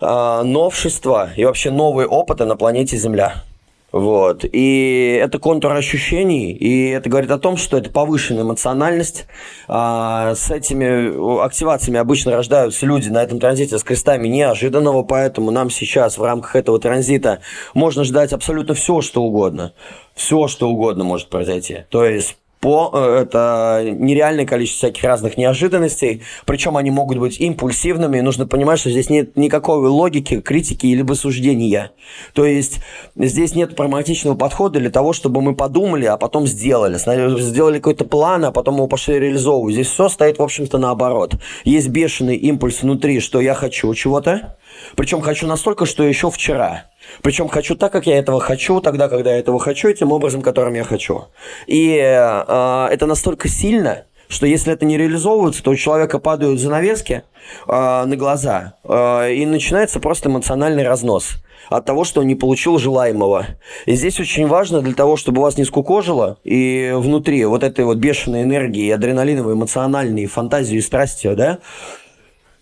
э, 0.00 0.42
новшество 0.42 1.30
и 1.36 1.44
вообще 1.44 1.70
новые 1.70 2.06
опыты 2.06 2.46
на 2.46 2.56
планете 2.56 2.96
Земля. 2.96 3.44
Вот. 3.92 4.44
И 4.44 5.18
это 5.20 5.38
контур 5.38 5.72
ощущений, 5.72 6.52
и 6.52 6.90
это 6.90 7.08
говорит 7.08 7.30
о 7.30 7.38
том, 7.38 7.56
что 7.56 7.76
это 7.76 7.90
повышенная 7.90 8.44
эмоциональность. 8.44 9.26
А, 9.68 10.34
с 10.34 10.50
этими 10.50 11.44
активациями 11.44 11.98
обычно 11.98 12.32
рождаются 12.32 12.86
люди 12.86 13.08
на 13.08 13.22
этом 13.22 13.40
транзите 13.40 13.78
с 13.78 13.82
крестами 13.82 14.28
неожиданного, 14.28 15.02
поэтому 15.02 15.50
нам 15.50 15.70
сейчас 15.70 16.18
в 16.18 16.22
рамках 16.22 16.56
этого 16.56 16.78
транзита 16.78 17.40
можно 17.74 18.04
ждать 18.04 18.32
абсолютно 18.32 18.74
все, 18.74 19.00
что 19.00 19.22
угодно. 19.22 19.72
Все, 20.14 20.46
что 20.48 20.68
угодно 20.68 21.04
может 21.04 21.28
произойти. 21.28 21.84
То 21.88 22.04
есть 22.04 22.36
по, 22.60 22.90
э, 22.92 23.22
это 23.22 23.82
нереальное 23.84 24.44
количество 24.44 24.88
всяких 24.88 25.04
разных 25.04 25.38
неожиданностей, 25.38 26.22
причем 26.44 26.76
они 26.76 26.90
могут 26.90 27.18
быть 27.18 27.40
импульсивными, 27.40 28.18
и 28.18 28.20
нужно 28.20 28.46
понимать, 28.46 28.78
что 28.78 28.90
здесь 28.90 29.08
нет 29.08 29.36
никакой 29.36 29.88
логики, 29.88 30.40
критики 30.40 30.86
или 30.86 31.10
суждения. 31.14 31.92
То 32.34 32.44
есть 32.44 32.80
здесь 33.16 33.54
нет 33.54 33.74
прагматичного 33.74 34.36
подхода 34.36 34.78
для 34.78 34.90
того, 34.90 35.12
чтобы 35.12 35.40
мы 35.40 35.56
подумали, 35.56 36.04
а 36.04 36.16
потом 36.16 36.46
сделали. 36.46 36.98
Сделали 37.40 37.78
какой-то 37.78 38.04
план, 38.04 38.44
а 38.44 38.52
потом 38.52 38.76
его 38.76 38.86
пошли 38.86 39.18
реализовывать. 39.18 39.74
Здесь 39.74 39.88
все 39.88 40.08
стоит, 40.08 40.38
в 40.38 40.42
общем-то, 40.42 40.78
наоборот. 40.78 41.34
Есть 41.64 41.88
бешеный 41.88 42.36
импульс 42.36 42.82
внутри, 42.82 43.20
что 43.20 43.40
я 43.40 43.54
хочу 43.54 43.92
чего-то, 43.94 44.58
причем 44.96 45.20
хочу 45.20 45.46
настолько, 45.46 45.86
что 45.86 46.04
еще 46.04 46.30
вчера. 46.30 46.89
Причем 47.22 47.48
хочу 47.48 47.74
так, 47.74 47.92
как 47.92 48.06
я 48.06 48.18
этого 48.18 48.40
хочу, 48.40 48.80
тогда, 48.80 49.08
когда 49.08 49.32
я 49.32 49.38
этого 49.38 49.58
хочу, 49.58 49.88
и 49.88 49.94
тем 49.94 50.12
образом, 50.12 50.42
которым 50.42 50.74
я 50.74 50.84
хочу. 50.84 51.26
И 51.66 51.96
э, 51.96 52.88
это 52.90 53.06
настолько 53.06 53.48
сильно, 53.48 54.04
что 54.28 54.46
если 54.46 54.72
это 54.72 54.86
не 54.86 54.96
реализовывается, 54.96 55.62
то 55.62 55.70
у 55.70 55.76
человека 55.76 56.18
падают 56.18 56.60
занавески 56.60 57.22
э, 57.66 58.04
на 58.04 58.16
глаза, 58.16 58.74
э, 58.84 59.34
и 59.34 59.44
начинается 59.44 60.00
просто 60.00 60.28
эмоциональный 60.28 60.86
разнос 60.86 61.36
от 61.68 61.84
того, 61.84 62.04
что 62.04 62.20
он 62.20 62.26
не 62.26 62.34
получил 62.34 62.78
желаемого. 62.78 63.46
И 63.86 63.94
здесь 63.94 64.18
очень 64.18 64.46
важно 64.46 64.82
для 64.82 64.94
того, 64.94 65.16
чтобы 65.16 65.40
вас 65.40 65.56
не 65.56 65.64
скукожило, 65.64 66.38
и 66.44 66.92
внутри 66.94 67.44
вот 67.44 67.62
этой 67.62 67.84
вот 67.84 67.98
бешеной 67.98 68.42
энергии, 68.42 68.90
адреналиновой, 68.90 69.54
эмоциональной 69.54 70.26
фантазии 70.26 70.76
и 70.76 70.80
страсти, 70.80 71.32
да, 71.34 71.58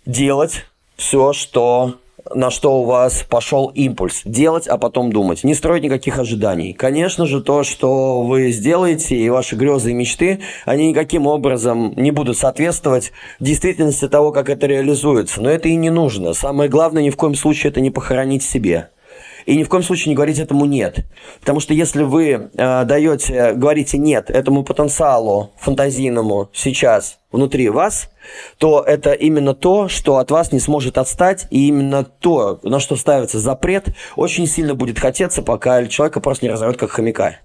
делать 0.05 0.67
все, 0.97 1.33
что 1.33 1.95
на 2.35 2.51
что 2.51 2.81
у 2.81 2.85
вас 2.85 3.25
пошел 3.29 3.71
импульс. 3.75 4.23
Делать, 4.25 4.67
а 4.67 4.79
потом 4.79 5.13
думать. 5.13 5.45
Не 5.45 5.55
строить 5.55 5.83
никаких 5.83 6.19
ожиданий. 6.19 6.73
Конечно 6.73 7.27
же, 7.27 7.41
то, 7.41 7.63
что 7.65 8.23
вы 8.23 8.51
сделаете, 8.51 9.17
и 9.17 9.29
ваши 9.31 9.57
грезы 9.57 9.91
и 9.91 9.95
мечты, 9.95 10.41
они 10.65 10.89
никаким 10.89 11.27
образом 11.27 11.93
не 11.97 12.11
будут 12.11 12.37
соответствовать 12.37 13.13
действительности 13.41 14.09
того, 14.09 14.33
как 14.33 14.49
это 14.49 14.67
реализуется. 14.67 15.43
Но 15.43 15.51
это 15.51 15.69
и 15.69 15.77
не 15.77 15.91
нужно. 15.91 16.35
Самое 16.35 16.69
главное, 16.69 17.03
ни 17.03 17.11
в 17.11 17.17
коем 17.17 17.35
случае 17.35 17.71
это 17.71 17.81
не 17.81 17.91
похоронить 17.91 18.43
себе. 18.43 18.91
И 19.49 19.57
ни 19.57 19.65
в 19.65 19.71
коем 19.71 19.83
случае 19.83 20.11
не 20.11 20.15
говорить 20.15 20.39
этому 20.39 20.67
«нет». 20.67 21.07
Потому 21.41 21.61
что 21.61 21.73
если 21.73 22.03
вы 22.03 22.51
э, 22.53 22.85
даете, 22.85 23.55
говорите 23.55 23.97
«нет» 23.97 24.29
этому 24.29 24.63
потенциалу 24.63 25.53
фантазийному 25.57 26.51
сейчас 26.53 27.19
внутри 27.33 27.71
вас, 27.71 28.11
то 28.59 28.85
это 28.87 29.13
именно 29.13 29.55
то, 29.55 29.89
что 29.89 30.19
от 30.19 30.31
вас 30.31 30.53
не 30.53 30.61
сможет 30.61 30.99
отстать, 30.99 31.47
и 31.49 31.67
именно 31.67 32.05
то, 32.05 32.61
на 32.63 32.79
что 32.79 32.95
ставится 32.97 33.39
запрет, 33.39 33.87
очень 34.17 34.47
сильно 34.47 34.75
будет 34.75 34.99
хотеться, 34.99 35.41
пока 35.41 35.87
человека 35.87 36.21
просто 36.21 36.45
не 36.45 36.53
разорвет 36.53 36.77
как 36.77 36.91
хомяка. 36.91 37.39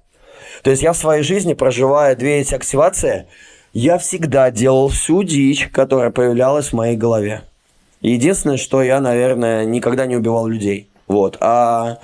То 0.62 0.72
есть 0.72 0.83
я 0.83 0.91
в 0.91 0.98
своей 0.98 1.24
жизни, 1.24 1.53
проживая 1.53 2.17
две 2.17 2.41
эти 2.41 2.53
активации, 2.53 3.27
я 3.72 3.98
всегда 3.98 4.51
делал 4.51 4.89
всю 4.89 5.24
дичь, 5.24 5.69
которая 5.72 6.12
появлялась 6.12 6.67
в 6.67 6.74
моей 6.74 6.98
голове. 6.98 7.43
Единственное, 8.01 8.57
что 8.57 8.83
я, 8.83 9.00
наверное, 9.00 9.63
никогда 9.63 10.05
не 10.05 10.17
убивал 10.17 10.48
людей. 10.48 10.89
Вот. 11.07 11.38
А 11.41 11.98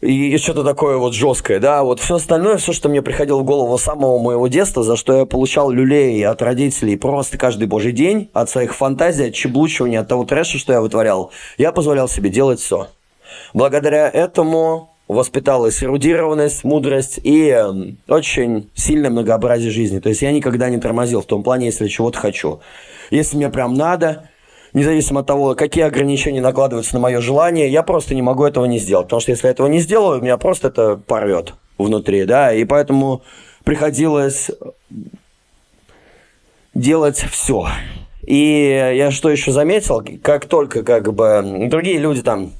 и 0.00 0.36
что-то 0.36 0.62
такое 0.62 0.98
вот 0.98 1.14
жесткое, 1.14 1.58
да, 1.58 1.82
вот 1.82 2.00
все 2.00 2.16
остальное, 2.16 2.58
все, 2.58 2.72
что 2.72 2.88
мне 2.88 3.00
приходило 3.00 3.38
в 3.38 3.44
голову 3.44 3.76
с 3.78 3.82
самого 3.82 4.18
моего 4.18 4.46
детства, 4.46 4.82
за 4.82 4.94
что 4.94 5.16
я 5.16 5.24
получал 5.24 5.70
люлей 5.70 6.22
от 6.26 6.42
родителей 6.42 6.96
просто 6.96 7.38
каждый 7.38 7.66
божий 7.66 7.92
день, 7.92 8.28
от 8.34 8.50
своих 8.50 8.74
фантазий, 8.74 9.28
от 9.28 9.34
чеблучивания, 9.34 10.00
от 10.00 10.08
того 10.08 10.24
трэша, 10.24 10.58
что 10.58 10.74
я 10.74 10.80
вытворял, 10.82 11.30
я 11.56 11.72
позволял 11.72 12.08
себе 12.08 12.28
делать 12.28 12.60
все. 12.60 12.88
Благодаря 13.54 14.08
этому 14.08 14.90
воспиталась 15.08 15.82
эрудированность, 15.82 16.64
мудрость 16.64 17.18
и 17.22 17.48
э, 17.48 17.72
очень 18.08 18.70
сильное 18.74 19.10
многообразие 19.10 19.70
жизни. 19.70 20.00
То 20.00 20.08
есть 20.08 20.22
я 20.22 20.32
никогда 20.32 20.68
не 20.68 20.78
тормозил 20.78 21.22
в 21.22 21.26
том 21.26 21.42
плане, 21.42 21.66
если 21.66 21.88
чего-то 21.88 22.18
хочу. 22.18 22.60
Если 23.10 23.36
мне 23.36 23.48
прям 23.48 23.74
надо, 23.74 24.28
независимо 24.76 25.20
от 25.20 25.26
того, 25.26 25.54
какие 25.54 25.84
ограничения 25.84 26.42
накладываются 26.42 26.94
на 26.94 27.00
мое 27.00 27.22
желание, 27.22 27.72
я 27.72 27.82
просто 27.82 28.14
не 28.14 28.20
могу 28.20 28.44
этого 28.44 28.66
не 28.66 28.78
сделать. 28.78 29.06
Потому 29.06 29.20
что 29.20 29.30
если 29.30 29.46
я 29.46 29.52
этого 29.52 29.68
не 29.68 29.80
сделаю, 29.80 30.20
меня 30.20 30.36
просто 30.36 30.68
это 30.68 30.96
порвет 30.96 31.54
внутри, 31.78 32.26
да, 32.26 32.52
и 32.52 32.64
поэтому 32.64 33.22
приходилось 33.64 34.50
делать 36.74 37.24
все. 37.30 37.68
И 38.26 38.92
я 38.94 39.10
что 39.10 39.30
еще 39.30 39.50
заметил, 39.50 40.04
как 40.22 40.44
только 40.44 40.82
как 40.82 41.14
бы 41.14 41.68
другие 41.70 41.98
люди 41.98 42.22
там 42.22 42.52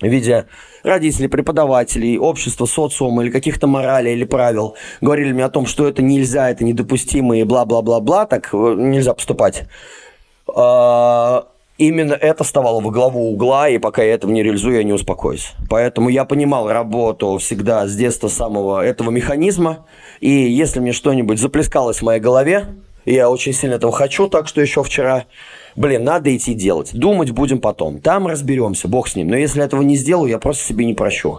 в 0.00 0.06
виде 0.06 0.46
родителей, 0.82 1.28
преподавателей, 1.28 2.18
общества, 2.18 2.66
социума 2.66 3.22
или 3.22 3.30
каких-то 3.30 3.68
моралей 3.68 4.14
или 4.14 4.24
правил 4.24 4.74
говорили 5.00 5.32
мне 5.32 5.44
о 5.44 5.50
том, 5.50 5.66
что 5.66 5.86
это 5.86 6.02
нельзя, 6.02 6.50
это 6.50 6.64
недопустимо 6.64 7.38
и 7.38 7.44
бла-бла-бла-бла, 7.44 8.26
так 8.26 8.48
э, 8.52 8.74
нельзя 8.76 9.14
поступать. 9.14 9.68
Именно 11.80 12.12
это 12.12 12.44
вставало 12.44 12.78
во 12.82 12.90
главу 12.90 13.32
угла, 13.32 13.70
и 13.70 13.78
пока 13.78 14.02
я 14.02 14.12
этого 14.12 14.30
не 14.30 14.42
реализую, 14.42 14.76
я 14.76 14.84
не 14.84 14.92
успокоюсь. 14.92 15.52
Поэтому 15.70 16.10
я 16.10 16.26
понимал 16.26 16.68
работу 16.68 17.38
всегда 17.38 17.86
с 17.86 17.96
детства 17.96 18.28
самого 18.28 18.84
этого 18.84 19.08
механизма, 19.08 19.86
и 20.20 20.28
если 20.28 20.78
мне 20.78 20.92
что-нибудь 20.92 21.38
заплескалось 21.38 22.00
в 22.00 22.02
моей 22.02 22.20
голове, 22.20 22.66
я 23.06 23.30
очень 23.30 23.54
сильно 23.54 23.76
этого 23.76 23.92
хочу, 23.92 24.28
так 24.28 24.46
что 24.46 24.60
еще 24.60 24.82
вчера, 24.82 25.24
блин, 25.74 26.04
надо 26.04 26.36
идти 26.36 26.52
делать. 26.52 26.90
Думать 26.92 27.30
будем 27.30 27.60
потом. 27.60 28.02
Там 28.02 28.26
разберемся, 28.26 28.86
бог 28.86 29.08
с 29.08 29.16
ним. 29.16 29.28
Но 29.28 29.36
если 29.38 29.64
этого 29.64 29.80
не 29.80 29.96
сделаю, 29.96 30.28
я 30.28 30.38
просто 30.38 30.62
себе 30.62 30.84
не 30.84 30.92
прощу. 30.92 31.38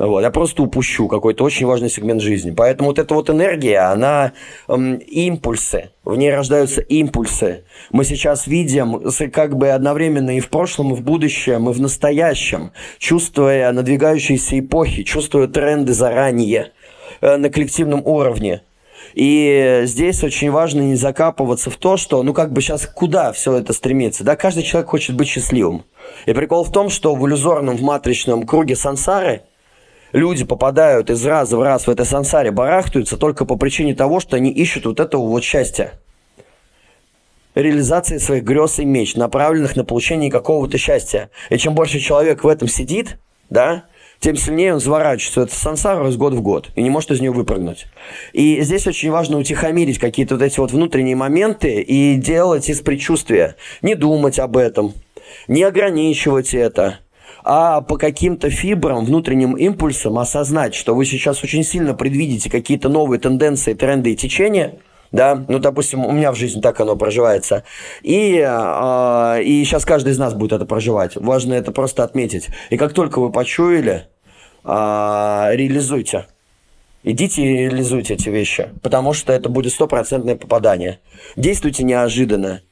Вот, 0.00 0.22
я 0.22 0.30
просто 0.30 0.62
упущу 0.62 1.08
какой-то 1.08 1.44
очень 1.44 1.66
важный 1.66 1.90
сегмент 1.90 2.22
жизни. 2.22 2.52
Поэтому 2.52 2.88
вот 2.88 2.98
эта 2.98 3.14
вот 3.14 3.28
энергия, 3.28 3.80
она 3.80 4.32
эм, 4.66 4.94
импульсы, 4.94 5.90
в 6.04 6.16
ней 6.16 6.32
рождаются 6.32 6.80
импульсы. 6.80 7.64
Мы 7.92 8.06
сейчас 8.06 8.46
видим 8.46 9.02
как 9.30 9.58
бы 9.58 9.68
одновременно 9.68 10.34
и 10.34 10.40
в 10.40 10.48
прошлом, 10.48 10.94
и 10.94 10.96
в 10.96 11.02
будущем, 11.02 11.68
и 11.68 11.72
в 11.74 11.80
настоящем, 11.82 12.72
чувствуя 12.98 13.70
надвигающиеся 13.72 14.60
эпохи, 14.60 15.02
чувствуя 15.02 15.48
тренды 15.48 15.92
заранее 15.92 16.72
э, 17.20 17.36
на 17.36 17.50
коллективном 17.50 18.00
уровне. 18.06 18.62
И 19.12 19.82
здесь 19.84 20.24
очень 20.24 20.50
важно 20.50 20.80
не 20.80 20.96
закапываться 20.96 21.68
в 21.68 21.76
то, 21.76 21.98
что, 21.98 22.22
ну, 22.22 22.32
как 22.32 22.54
бы 22.54 22.62
сейчас 22.62 22.86
куда 22.86 23.32
все 23.32 23.58
это 23.58 23.74
стремится, 23.74 24.24
да, 24.24 24.34
каждый 24.34 24.62
человек 24.62 24.88
хочет 24.88 25.14
быть 25.14 25.28
счастливым. 25.28 25.84
И 26.24 26.32
прикол 26.32 26.64
в 26.64 26.72
том, 26.72 26.88
что 26.88 27.14
в 27.14 27.28
иллюзорном, 27.28 27.76
в 27.76 27.82
матричном 27.82 28.46
круге 28.46 28.76
сансары– 28.76 29.42
люди 30.12 30.44
попадают 30.44 31.10
из 31.10 31.24
раза 31.24 31.56
в 31.56 31.62
раз 31.62 31.86
в 31.86 31.90
этой 31.90 32.06
сансаре, 32.06 32.50
барахтаются 32.50 33.16
только 33.16 33.44
по 33.44 33.56
причине 33.56 33.94
того, 33.94 34.20
что 34.20 34.36
они 34.36 34.50
ищут 34.50 34.86
вот 34.86 35.00
этого 35.00 35.26
вот 35.26 35.44
счастья. 35.44 35.92
Реализации 37.54 38.18
своих 38.18 38.44
грез 38.44 38.78
и 38.78 38.84
меч, 38.84 39.16
направленных 39.16 39.74
на 39.76 39.84
получение 39.84 40.30
какого-то 40.30 40.78
счастья. 40.78 41.30
И 41.48 41.58
чем 41.58 41.74
больше 41.74 41.98
человек 41.98 42.44
в 42.44 42.48
этом 42.48 42.68
сидит, 42.68 43.18
да, 43.48 43.84
тем 44.20 44.36
сильнее 44.36 44.74
он 44.74 44.80
заворачивается 44.80 45.46
в 45.46 45.58
сансару 45.58 46.08
из 46.08 46.16
год 46.16 46.34
в 46.34 46.42
год 46.42 46.68
и 46.76 46.82
не 46.82 46.90
может 46.90 47.10
из 47.10 47.20
нее 47.20 47.32
выпрыгнуть. 47.32 47.86
И 48.32 48.60
здесь 48.60 48.86
очень 48.86 49.10
важно 49.10 49.38
утихомирить 49.38 49.98
какие-то 49.98 50.36
вот 50.36 50.44
эти 50.44 50.60
вот 50.60 50.72
внутренние 50.72 51.16
моменты 51.16 51.80
и 51.80 52.14
делать 52.16 52.68
из 52.68 52.82
предчувствия. 52.82 53.56
Не 53.82 53.94
думать 53.94 54.38
об 54.38 54.56
этом, 54.56 54.92
не 55.48 55.62
ограничивать 55.64 56.54
это, 56.54 57.00
а 57.44 57.80
по 57.80 57.96
каким-то 57.96 58.50
фибрам, 58.50 59.04
внутренним 59.04 59.54
импульсам 59.54 60.18
осознать, 60.18 60.74
что 60.74 60.94
вы 60.94 61.04
сейчас 61.04 61.42
очень 61.42 61.64
сильно 61.64 61.94
предвидите 61.94 62.50
какие-то 62.50 62.88
новые 62.88 63.20
тенденции, 63.20 63.74
тренды 63.74 64.12
и 64.12 64.16
течения– 64.16 64.74
да, 65.12 65.44
ну, 65.48 65.58
допустим, 65.58 66.04
у 66.06 66.12
меня 66.12 66.30
в 66.32 66.36
жизни 66.36 66.60
так 66.60 66.80
оно 66.80 66.96
проживается, 66.96 67.64
и, 68.02 68.36
э, 68.46 69.42
и 69.42 69.64
сейчас 69.64 69.84
каждый 69.84 70.12
из 70.12 70.18
нас 70.18 70.34
будет 70.34 70.52
это 70.52 70.66
проживать, 70.66 71.16
важно 71.16 71.54
это 71.54 71.72
просто 71.72 72.04
отметить, 72.04 72.48
и 72.70 72.76
как 72.76 72.92
только 72.92 73.18
вы 73.20 73.32
почуяли, 73.32 74.06
э, 74.64 74.68
реализуйте, 74.68 76.26
идите 77.02 77.42
и 77.42 77.56
реализуйте 77.68 78.14
эти 78.14 78.28
вещи, 78.28 78.70
потому 78.82 79.12
что 79.12 79.32
это 79.32 79.48
будет 79.48 79.72
стопроцентное 79.72 80.36
попадание, 80.36 81.00
действуйте 81.34 81.82
неожиданно, 81.82 82.62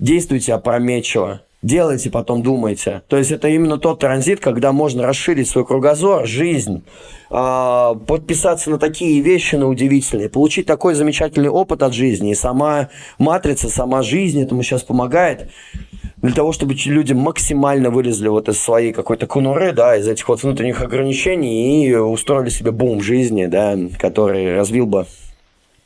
действуйте 0.00 0.54
опрометчиво, 0.54 1.42
делайте, 1.62 2.10
потом 2.10 2.42
думайте. 2.42 3.02
То 3.08 3.16
есть 3.16 3.30
это 3.30 3.48
именно 3.48 3.78
тот 3.78 4.00
транзит, 4.00 4.40
когда 4.40 4.72
можно 4.72 5.02
расширить 5.02 5.48
свой 5.48 5.66
кругозор, 5.66 6.26
жизнь, 6.26 6.84
а, 7.30 7.94
подписаться 7.94 8.70
на 8.70 8.78
такие 8.78 9.20
вещи, 9.20 9.56
на 9.56 9.68
удивительные, 9.68 10.28
получить 10.28 10.66
такой 10.66 10.94
замечательный 10.94 11.48
опыт 11.48 11.82
от 11.82 11.92
жизни. 11.92 12.30
И 12.30 12.34
сама 12.34 12.88
матрица, 13.18 13.68
сама 13.68 14.02
жизнь 14.02 14.40
этому 14.40 14.62
сейчас 14.62 14.82
помогает 14.82 15.50
для 16.18 16.32
того, 16.32 16.52
чтобы 16.52 16.74
люди 16.74 17.12
максимально 17.12 17.90
вылезли 17.90 18.28
вот 18.28 18.48
из 18.48 18.60
своей 18.60 18.92
какой-то 18.92 19.26
конуры, 19.26 19.72
да, 19.72 19.96
из 19.96 20.08
этих 20.08 20.28
вот 20.28 20.42
внутренних 20.42 20.82
ограничений 20.82 21.86
и 21.86 21.94
устроили 21.94 22.48
себе 22.48 22.72
бум 22.72 23.00
жизни, 23.00 23.46
да, 23.46 23.76
который 23.98 24.54
развил 24.54 24.86
бы 24.86 25.06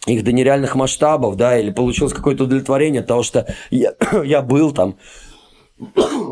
их 0.06 0.24
до 0.24 0.32
нереальных 0.32 0.74
масштабов, 0.74 1.36
да, 1.36 1.58
или 1.58 1.70
получилось 1.70 2.12
какое-то 2.12 2.44
удовлетворение 2.44 3.02
от 3.02 3.06
того, 3.06 3.22
что 3.22 3.46
я, 3.70 3.92
я 4.24 4.42
был 4.42 4.72
там, 4.72 4.96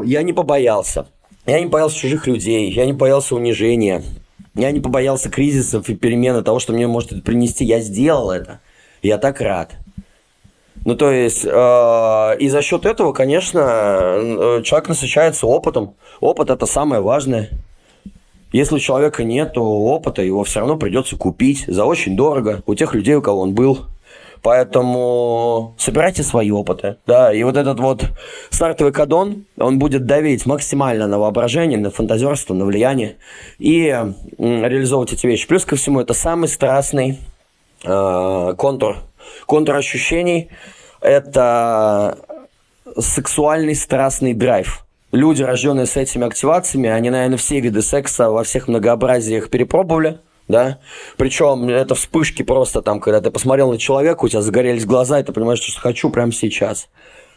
я 0.05 0.23
не 0.23 0.33
побоялся. 0.33 1.07
Я 1.47 1.61
не 1.61 1.67
боялся 1.67 1.97
чужих 1.97 2.27
людей, 2.27 2.71
я 2.71 2.85
не 2.87 2.93
боялся 2.93 3.35
унижения, 3.35 4.03
я 4.55 4.71
не 4.71 4.81
побоялся 4.81 5.31
кризисов 5.31 5.89
и 5.89 5.95
перемены 5.95 6.43
того, 6.43 6.59
что 6.59 6.73
мне 6.73 6.87
может 6.87 7.13
это 7.13 7.23
принести. 7.23 7.65
Я 7.65 7.81
сделал 7.81 8.31
это. 8.31 8.61
Я 9.03 9.19
так 9.19 9.41
рад. 9.41 9.73
Ну, 10.85 10.97
то 10.97 11.11
есть, 11.11 11.45
э, 11.45 12.37
и 12.39 12.49
за 12.49 12.63
счет 12.63 12.87
этого, 12.87 13.13
конечно, 13.13 13.61
э, 13.61 14.63
человек 14.65 14.89
насыщается 14.89 15.47
опытом. 15.47 15.95
Опыт– 16.21 16.51
это 16.51 16.67
самое 16.67 17.03
важное. 17.03 17.51
Если 18.53 18.75
у 18.77 18.79
человека 18.79 19.23
нет 19.23 19.53
опыта, 19.57 20.23
его 20.23 20.43
все 20.45 20.61
равно 20.61 20.77
придется 20.77 21.17
купить 21.17 21.65
за 21.67 21.85
очень 21.85 22.17
дорого 22.17 22.63
у 22.67 22.75
тех 22.75 22.95
людей, 22.95 23.15
у 23.15 23.23
кого 23.23 23.43
он 23.43 23.55
был. 23.55 23.87
Поэтому 24.43 25.75
собирайте 25.79 26.23
свои 26.23 26.51
опыты. 26.51 26.97
Да, 27.07 27.33
и 27.33 27.43
вот 27.43 27.57
этот 27.57 27.79
вот 27.79 28.05
стартовый 28.51 28.93
кадон, 28.93 29.45
он 29.59 29.79
будет 29.79 30.07
давить 30.07 30.47
максимально 30.47 31.07
на 31.07 31.19
воображение, 31.19 31.79
на 31.79 31.91
фантазерство, 31.91 32.55
на 32.55 32.65
влияние 32.65 33.17
и 33.59 33.87
реализовывать 34.39 35.13
эти 35.13 35.27
вещи. 35.27 35.47
Плюс 35.47 35.65
ко 35.65 35.77
всему, 35.77 36.01
это 36.01 36.15
самый 36.15 36.49
страстный 36.49 37.19
э, 37.85 38.55
контур. 38.57 38.97
Контур 39.47 39.77
ощущений– 39.77 40.49
это 41.03 42.19
сексуальный 42.99 43.75
страстный 43.75 44.35
драйв 44.35 44.87
люди, 45.13 45.43
рожденные 45.43 45.87
с 45.87 45.97
этими 45.97 46.25
активациями, 46.25 46.89
они, 46.89 47.11
наверное, 47.11 47.37
все 47.37 47.59
виды 47.59 47.83
секса 47.83 48.31
во 48.31 48.45
всех 48.45 48.69
многообразиях 48.69 49.51
перепробовали– 49.51 50.19
да, 50.51 50.79
причем 51.17 51.69
это 51.69 51.95
вспышки 51.95 52.43
просто 52.43 52.83
там, 52.83 53.01
когда 53.01 53.21
ты 53.21 53.31
посмотрел 53.31 53.71
на 53.71 53.79
человека, 53.79 54.25
у 54.25 54.29
тебя 54.29 54.43
загорелись 54.43 54.85
глаза, 54.85 55.21
и 55.21 55.23
ты 55.23 55.33
понимаешь, 55.33 55.61
что 55.61 55.81
хочу 55.81 56.11
прямо 56.11 56.33
сейчас. 56.33 56.89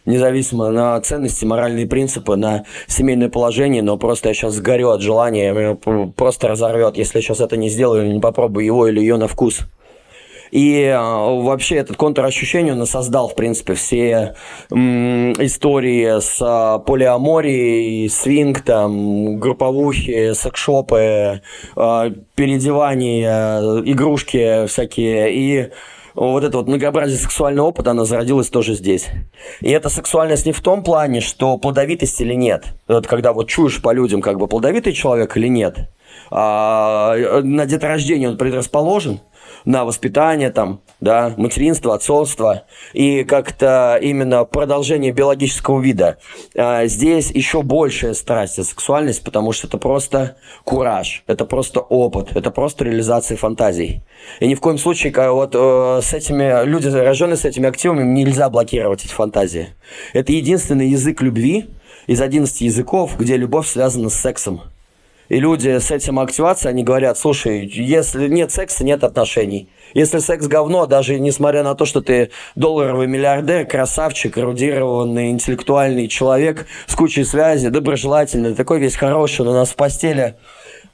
Независимо 0.05 0.69
на 0.69 0.99
ценности, 0.99 1.45
моральные 1.45 1.87
принципы, 1.87 2.35
на 2.35 2.65
семейное 2.87 3.29
положение, 3.29 3.81
но 3.81 3.97
просто 3.97 4.29
я 4.29 4.33
сейчас 4.33 4.55
сгорю 4.55 4.89
от 4.89 5.01
желания, 5.01 5.53
меня 5.53 6.11
просто 6.15 6.49
разорвет, 6.49 6.97
если 6.97 7.19
я 7.19 7.21
сейчас 7.21 7.39
это 7.39 7.55
не 7.55 7.69
сделаю, 7.69 8.11
не 8.11 8.19
попробую 8.19 8.65
его 8.65 8.87
или 8.87 8.99
ее 8.99 9.15
на 9.15 9.29
вкус. 9.29 9.61
И 10.53 10.85
а, 10.85 11.01
вообще 11.41 11.77
этот 11.77 11.97
контур 11.97 12.25
ощущения 12.25 12.73
он 12.73 12.85
создал, 12.85 13.27
в 13.27 13.33
принципе, 13.33 13.73
все 13.73 14.35
истории 14.69 16.19
с 16.19 16.37
а, 16.41 16.77
полиаморией, 16.77 18.07
свинг, 18.07 18.61
там, 18.61 19.39
групповухи, 19.39 20.33
секшопы, 20.35 21.41
а, 21.75 22.11
переодевания, 22.35 23.81
игрушки 23.81 24.67
всякие. 24.67 25.33
И 25.33 25.71
вот 26.13 26.43
это 26.43 26.57
вот 26.57 26.67
многообразие 26.67 27.17
сексуального 27.17 27.69
опыта, 27.69 27.89
она 27.89 28.05
зародилась 28.05 28.49
тоже 28.49 28.75
здесь. 28.75 29.07
И 29.59 29.71
эта 29.71 29.89
сексуальность 29.89 30.45
не 30.45 30.51
в 30.51 30.61
том 30.61 30.83
плане, 30.83 31.21
что 31.21 31.57
плодовитость 31.57 32.21
или 32.21 32.35
нет. 32.35 32.65
Вот 32.87 33.07
когда 33.07 33.33
вот 33.33 33.49
чуешь 33.49 33.81
по 33.81 33.91
людям, 33.91 34.21
как 34.21 34.37
бы 34.37 34.47
плодовитый 34.47 34.93
человек 34.93 35.35
или 35.35 35.47
нет. 35.47 35.89
А, 36.29 37.41
на 37.41 37.65
деторождение 37.65 38.29
он 38.29 38.37
предрасположен– 38.37 39.19
на 39.65 39.85
воспитание, 39.85 40.49
там, 40.49 40.81
да, 40.99 41.33
материнство, 41.37 41.93
отцовство 41.95 42.63
и 42.93 43.23
как-то 43.23 43.97
именно 44.01 44.45
продолжение 44.45 45.11
биологического 45.11 45.79
вида. 45.81 46.17
А 46.55 46.85
здесь 46.87 47.31
еще 47.31 47.61
большая 47.61 48.13
страсть 48.13 48.59
и 48.59 48.63
сексуальность, 48.63 49.23
потому 49.23 49.51
что 49.51 49.67
это 49.67 49.77
просто 49.77 50.37
кураж, 50.63 51.23
это 51.27 51.45
просто 51.45 51.79
опыт, 51.79 52.35
это 52.35 52.51
просто 52.51 52.85
реализация 52.85 53.37
фантазий. 53.37 54.01
И 54.39 54.47
ни 54.47 54.55
в 54.55 54.59
коем 54.59 54.77
случае 54.77 55.13
вот 55.31 55.55
э, 55.55 55.99
с 56.01 56.13
этими, 56.13 56.65
люди, 56.65 56.87
рожденные 56.87 57.37
с 57.37 57.45
этими 57.45 57.67
активами, 57.67 58.03
нельзя 58.03 58.49
блокировать 58.49 59.05
эти 59.05 59.13
фантазии. 59.13 59.69
Это 60.13 60.31
единственный 60.31 60.89
язык 60.89 61.21
любви 61.21 61.69
из 62.07 62.21
11 62.21 62.61
языков, 62.61 63.17
где 63.17 63.37
любовь 63.37 63.67
связана 63.67 64.09
с 64.09 64.15
сексом. 64.15 64.61
И 65.29 65.39
люди 65.39 65.79
с 65.79 65.89
этим 65.89 66.19
активацией, 66.19 66.71
они 66.71 66.83
говорят, 66.83 67.17
слушай, 67.17 67.65
если 67.65 68.27
нет 68.27 68.51
секса, 68.51 68.83
нет 68.83 69.03
отношений. 69.03 69.69
Если 69.93 70.19
секс 70.19 70.47
говно, 70.47 70.85
даже 70.85 71.19
несмотря 71.19 71.63
на 71.63 71.75
то, 71.75 71.85
что 71.85 72.01
ты 72.01 72.31
долларовый 72.55 73.07
миллиардер, 73.07 73.65
красавчик, 73.65 74.37
эрудированный, 74.37 75.29
интеллектуальный 75.29 76.07
человек 76.07 76.65
с 76.87 76.95
кучей 76.95 77.23
связи, 77.23 77.69
доброжелательный, 77.69 78.55
такой 78.55 78.79
весь 78.79 78.95
хороший, 78.95 79.45
но 79.45 79.51
у 79.51 79.53
нас 79.53 79.69
в 79.69 79.75
постели 79.75 80.35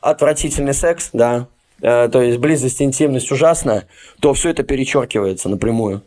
отвратительный 0.01 0.73
секс, 0.73 1.09
да, 1.13 1.47
э, 1.81 2.09
то 2.11 2.21
есть 2.21 2.37
близость, 2.39 2.81
интимность 2.81 3.31
ужасна, 3.31 3.85
то 4.19 4.33
все 4.33 4.49
это 4.49 4.63
перечеркивается 4.63 5.49
напрямую. 5.49 6.03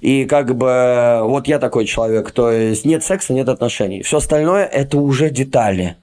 И 0.00 0.24
как 0.24 0.56
бы 0.56 1.20
вот 1.24 1.46
я 1.46 1.58
такой 1.58 1.84
человек, 1.84 2.30
то 2.32 2.50
есть 2.50 2.86
нет 2.86 3.04
секса, 3.04 3.34
нет 3.34 3.48
отношений. 3.50 4.02
Все 4.02 4.16
остальное 4.16 4.64
это 4.64 4.96
уже 4.96 5.28
детали. 5.28 5.96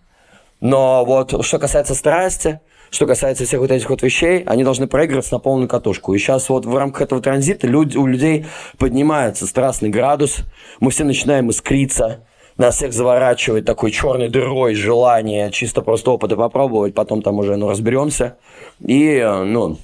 Но 0.59 1.05
вот 1.05 1.45
что 1.45 1.59
касается 1.59 1.93
страсти, 1.93 2.59
что 2.89 3.05
касается 3.05 3.45
всех 3.45 3.59
вот 3.59 3.71
этих 3.71 3.89
вот 3.89 4.01
вещей, 4.01 4.43
они 4.45 4.63
должны 4.63 4.87
проигрываться 4.87 5.33
на 5.33 5.39
полную 5.39 5.67
катушку. 5.67 6.13
И 6.13 6.17
сейчас 6.17 6.49
вот 6.49 6.65
в 6.65 6.75
рамках 6.75 7.03
этого 7.03 7.21
транзита 7.21 7.67
люди, 7.67 7.97
у 7.97 8.05
людей 8.05 8.45
поднимается 8.77 9.45
страстный 9.45 9.89
градус, 9.89 10.37
мы 10.79 10.91
все 10.91 11.03
начинаем 11.03 11.49
искриться, 11.49 12.21
нас 12.57 12.77
всех 12.77 12.93
заворачивает 12.93 13.65
такой 13.65 13.91
черной 13.91 14.29
дырой 14.29 14.73
желание 14.73 15.51
чисто 15.51 15.81
просто 15.81 16.11
опыта 16.11 16.35
попробовать, 16.35 16.95
потом 16.95 17.21
там 17.21 17.37
уже 17.39 17.55
ну, 17.55 17.69
разберемся. 17.69 18.37
И, 18.79 19.21
ну, 19.45 19.77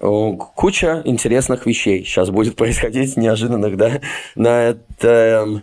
куча 0.00 1.02
интересных 1.04 1.66
вещей 1.66 2.04
сейчас 2.04 2.30
будет 2.30 2.56
происходить 2.56 3.16
неожиданных, 3.16 3.76
да, 3.76 4.00
на 4.34 4.74
этом 4.98 5.62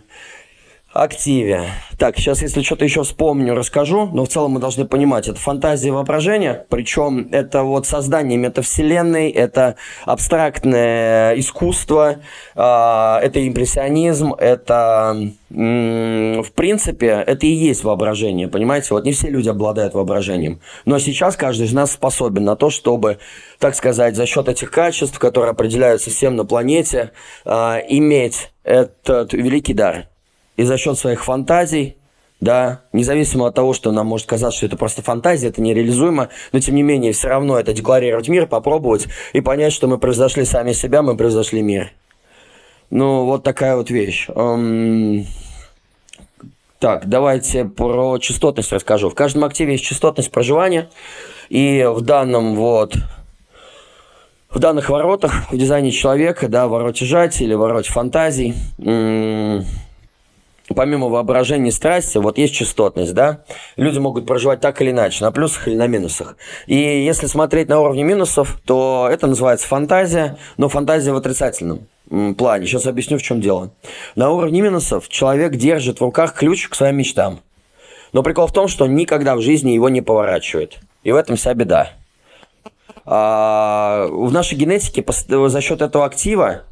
активе. 1.00 1.64
Так, 1.98 2.18
сейчас, 2.18 2.42
если 2.42 2.60
что-то 2.60 2.84
еще 2.84 3.04
вспомню, 3.04 3.54
расскажу, 3.54 4.10
но 4.12 4.26
в 4.26 4.28
целом 4.28 4.52
мы 4.52 4.60
должны 4.60 4.84
понимать, 4.84 5.28
это 5.28 5.40
фантазия 5.40 5.88
и 5.88 5.90
воображение, 5.92 6.66
причем 6.68 7.28
это 7.32 7.62
вот 7.62 7.86
создание 7.86 8.36
метавселенной, 8.36 9.30
это 9.30 9.76
абстрактное 10.04 11.38
искусство, 11.38 12.16
а, 12.54 13.18
это 13.22 13.46
импрессионизм, 13.48 14.34
это, 14.34 15.16
в 15.48 16.52
принципе, 16.54 17.24
это 17.26 17.46
и 17.46 17.50
есть 17.50 17.82
воображение, 17.82 18.48
понимаете? 18.48 18.88
Вот 18.92 19.04
не 19.06 19.12
все 19.12 19.30
люди 19.30 19.48
обладают 19.48 19.94
воображением, 19.94 20.60
но 20.84 20.98
сейчас 20.98 21.34
каждый 21.34 21.66
из 21.66 21.72
нас 21.72 21.92
способен 21.92 22.44
на 22.44 22.56
то, 22.56 22.68
чтобы, 22.68 23.20
так 23.58 23.74
сказать, 23.74 24.16
за 24.16 24.26
счет 24.26 24.50
этих 24.50 24.70
качеств, 24.70 25.18
которые 25.18 25.52
определяются 25.52 26.10
всем 26.10 26.36
на 26.36 26.44
планете, 26.44 27.12
а, 27.46 27.78
иметь 27.88 28.52
этот 28.64 29.32
великий 29.32 29.72
дар– 29.72 30.08
и 30.60 30.64
за 30.64 30.76
счет 30.76 30.98
своих 30.98 31.24
фантазий, 31.24 31.96
да, 32.38 32.82
независимо 32.92 33.46
от 33.46 33.54
того, 33.54 33.72
что 33.72 33.92
нам 33.92 34.06
может 34.08 34.26
казаться, 34.26 34.58
что 34.58 34.66
это 34.66 34.76
просто 34.76 35.00
фантазия, 35.00 35.48
это 35.48 35.62
нереализуемо, 35.62 36.28
но 36.52 36.60
тем 36.60 36.74
не 36.74 36.82
менее 36.82 37.12
все 37.12 37.28
равно 37.28 37.58
это 37.58 37.72
декларировать 37.72 38.28
мир, 38.28 38.46
попробовать 38.46 39.06
и 39.32 39.40
понять, 39.40 39.72
что 39.72 39.86
мы 39.88 39.96
произошли 39.96 40.44
сами 40.44 40.72
себя, 40.72 41.00
мы 41.00 41.16
произошли 41.16 41.62
мир. 41.62 41.92
Ну, 42.90 43.24
вот 43.24 43.42
такая 43.42 43.74
вот 43.74 43.88
вещь. 43.88 44.28
Эм, 44.28 45.24
Так, 46.78 47.08
давайте 47.08 47.64
про 47.64 48.18
частотность 48.18 48.70
расскажу. 48.70 49.08
В 49.08 49.14
каждом 49.14 49.44
активе 49.44 49.72
есть 49.72 49.84
частотность 49.84 50.30
проживания, 50.30 50.90
и 51.48 51.88
в 51.90 52.02
данном 52.02 52.54
вот 52.54 52.96
в 54.50 54.58
данных 54.58 54.90
воротах, 54.90 55.50
в 55.50 55.56
дизайне 55.56 55.90
человека, 55.90 56.48
да, 56.48 56.68
вороте 56.68 57.06
жать 57.06 57.40
или 57.40 57.54
вороте 57.54 57.90
фантазий, 57.90 58.54
помимо 60.74 61.08
воображения 61.08 61.68
и 61.68 61.72
страсти, 61.72 62.18
вот 62.18 62.38
есть 62.38 62.54
частотность, 62.54 63.14
да, 63.14 63.44
люди 63.76 63.98
могут 63.98 64.26
проживать 64.26 64.60
так 64.60 64.80
или 64.82 64.90
иначе, 64.90 65.24
на 65.24 65.32
плюсах 65.32 65.68
или 65.68 65.76
на 65.76 65.86
минусах. 65.86 66.36
И 66.66 66.76
если 66.76 67.26
смотреть 67.26 67.68
на 67.68 67.80
уровне 67.80 68.04
минусов, 68.04 68.60
то 68.64 69.08
это 69.10 69.26
называется 69.26 69.66
фантазия, 69.66 70.38
но 70.56 70.68
фантазия 70.68 71.12
в 71.12 71.16
отрицательном 71.16 71.86
плане. 72.36 72.66
Сейчас 72.66 72.86
объясню, 72.86 73.18
в 73.18 73.22
чем 73.22 73.40
дело. 73.40 73.70
На 74.16 74.30
уровне 74.30 74.60
минусов 74.60 75.08
человек 75.08 75.52
держит 75.56 75.98
в 76.00 76.04
руках 76.04 76.34
ключ 76.34 76.68
к 76.68 76.74
своим 76.74 76.96
мечтам. 76.96 77.40
Но 78.12 78.22
прикол 78.22 78.46
в 78.46 78.52
том, 78.52 78.66
что 78.66 78.84
он 78.84 78.94
никогда 78.94 79.36
в 79.36 79.40
жизни 79.40 79.70
его 79.70 79.88
не 79.88 80.02
поворачивает. 80.02 80.80
И 81.04 81.12
в 81.12 81.16
этом 81.16 81.36
вся 81.36 81.54
беда. 81.54 81.90
А, 83.06 84.06
в 84.10 84.32
нашей 84.32 84.58
генетике 84.58 85.04
за 85.48 85.60
счет 85.60 85.80
этого 85.80 86.04
актива 86.04 86.62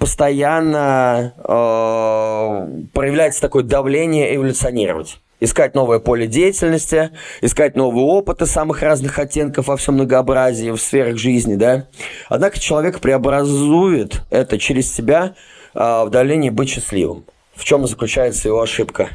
постоянно 0.00 1.34
э, 1.36 2.88
проявляется 2.92 3.40
такое 3.42 3.62
давление 3.62 4.34
эволюционировать 4.34 5.20
искать 5.40 5.74
новое 5.74 5.98
поле 6.00 6.26
деятельности, 6.26 7.10
искать 7.40 7.74
новые 7.74 8.04
опыты 8.04 8.44
самых 8.44 8.82
разных 8.82 9.18
оттенков 9.18 9.68
во 9.68 9.76
всем 9.78 9.94
многообразии 9.94 10.70
в 10.70 10.76
сферах 10.76 11.16
жизни, 11.16 11.54
да. 11.54 11.86
Однако 12.28 12.60
человек 12.60 13.00
преобразует 13.00 14.20
это 14.28 14.58
через 14.58 14.92
себя 14.92 15.34
а, 15.72 16.04
в 16.04 16.10
давлении 16.10 16.50
быть 16.50 16.68
счастливым. 16.68 17.24
В 17.54 17.64
чем 17.64 17.86
заключается 17.86 18.48
его 18.48 18.60
ошибка? 18.60 19.08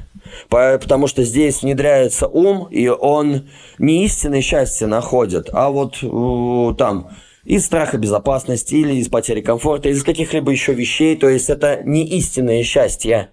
Потому 0.49 1.05
что 1.07 1.23
здесь 1.23 1.61
внедряется 1.61 2.27
ум, 2.27 2.67
и 2.71 2.87
он 2.87 3.47
не 3.77 4.03
истинное 4.05 4.41
счастье 4.41 4.87
находит, 4.87 5.49
а 5.53 5.69
вот 5.69 5.97
там 6.77 7.11
из 7.45 7.65
страха 7.65 7.97
безопасности 7.97 8.75
или 8.75 8.95
из 8.95 9.07
потери 9.07 9.41
комфорта, 9.41 9.89
из 9.89 10.03
каких-либо 10.03 10.51
еще 10.51 10.73
вещей. 10.73 11.15
То 11.15 11.29
есть 11.29 11.49
это 11.49 11.81
не 11.83 12.05
истинное 12.05 12.63
счастье, 12.63 13.29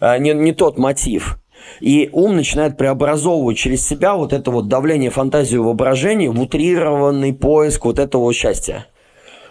а 0.00 0.16
не, 0.18 0.32
не 0.32 0.52
тот 0.52 0.78
мотив. 0.78 1.38
И 1.80 2.08
ум 2.12 2.36
начинает 2.36 2.78
преобразовывать 2.78 3.58
через 3.58 3.86
себя 3.86 4.14
вот 4.14 4.32
это 4.32 4.50
вот 4.50 4.68
давление, 4.68 5.10
фантазию, 5.10 5.64
воображение 5.64 6.30
в 6.30 6.40
утрированный 6.40 7.34
поиск 7.34 7.84
вот 7.84 7.98
этого 7.98 8.32
счастья. 8.32 8.86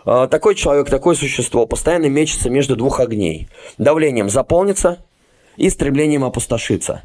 А, 0.06 0.28
такой 0.28 0.56
человек, 0.56 0.90
такое 0.90 1.16
существо 1.16 1.66
постоянно 1.66 2.06
мечется 2.06 2.50
между 2.50 2.76
двух 2.78 3.02
огней. 3.02 3.50
Давлением 3.78 4.30
заполниться 4.30 5.00
и 5.58 5.70
стремлением 5.70 6.24
опустошиться. 6.24 7.02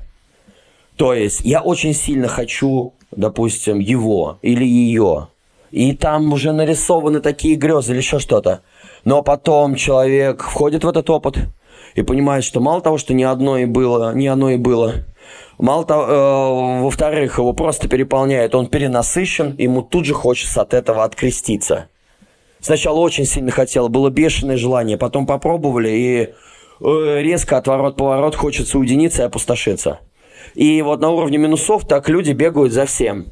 То 0.96 1.14
есть 1.14 1.40
я 1.40 1.60
очень 1.62 1.94
сильно 1.94 2.28
хочу, 2.28 2.94
допустим, 3.10 3.80
его 3.80 4.38
или 4.42 4.64
ее. 4.64 5.28
И 5.70 5.94
там 5.94 6.32
уже 6.32 6.52
нарисованы 6.52 7.20
такие 7.20 7.56
грезы 7.56 7.92
или 7.92 7.98
еще 7.98 8.18
что-то. 8.18 8.60
Но 9.04 9.22
потом 9.22 9.76
человек 9.76 10.42
входит 10.42 10.84
в 10.84 10.88
этот 10.88 11.08
опыт– 11.10 11.36
и 11.94 12.02
понимает, 12.02 12.44
что 12.44 12.60
мало 12.60 12.80
того, 12.80 12.98
что 12.98 13.14
ни 13.14 13.22
одно 13.22 13.58
и 13.58 13.64
было, 13.64 14.14
ни 14.14 14.26
одно 14.26 14.50
и 14.50 14.56
было, 14.56 15.04
мало 15.58 15.84
того, 15.84 16.02
э, 16.04 16.82
во-вторых, 16.82 17.38
его 17.38 17.52
просто 17.52 17.88
переполняет, 17.88 18.54
он 18.54 18.66
перенасыщен, 18.66 19.54
ему 19.58 19.82
тут 19.82 20.04
же 20.04 20.14
хочется 20.14 20.62
от 20.62 20.74
этого 20.74 21.04
откреститься. 21.04 21.88
Сначала 22.60 22.98
очень 22.98 23.24
сильно 23.24 23.50
хотел, 23.50 23.88
было 23.88 24.10
бешеное 24.10 24.56
желание, 24.56 24.98
потом 24.98 25.26
попробовали, 25.26 25.90
и 25.90 26.20
э, 26.22 27.22
резко 27.22 27.56
отворот-поворот 27.56 28.36
хочется 28.36 28.78
уединиться 28.78 29.22
и 29.22 29.26
опустошиться. 29.26 30.00
И 30.54 30.82
вот 30.82 31.00
на 31.00 31.10
уровне 31.10 31.38
минусов 31.38 31.86
так 31.86 32.08
люди 32.08 32.32
бегают 32.32 32.72
за 32.72 32.86
всем. 32.86 33.26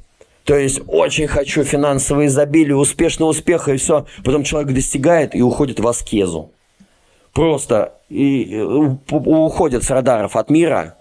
То 0.49 0.57
есть 0.57 0.81
очень 0.89 1.29
хочу 1.29 1.63
финансовое 1.63 2.27
изобилие, 2.27 2.75
успешного 2.75 3.31
успеха 3.31 3.75
и 3.75 3.77
все. 3.77 4.07
Потом 4.25 4.43
человек 4.43 4.73
достигает 4.73 5.37
и 5.37 5.43
уходит 5.43 5.79
в 5.79 5.87
аскезу 5.87 6.51
просто 7.39 7.93
и, 8.09 8.53
э, 8.53 8.65
уходят 9.13 9.85
с 9.85 9.91
радаров 9.91 10.35
от 10.35 10.51
мира, 10.51 10.97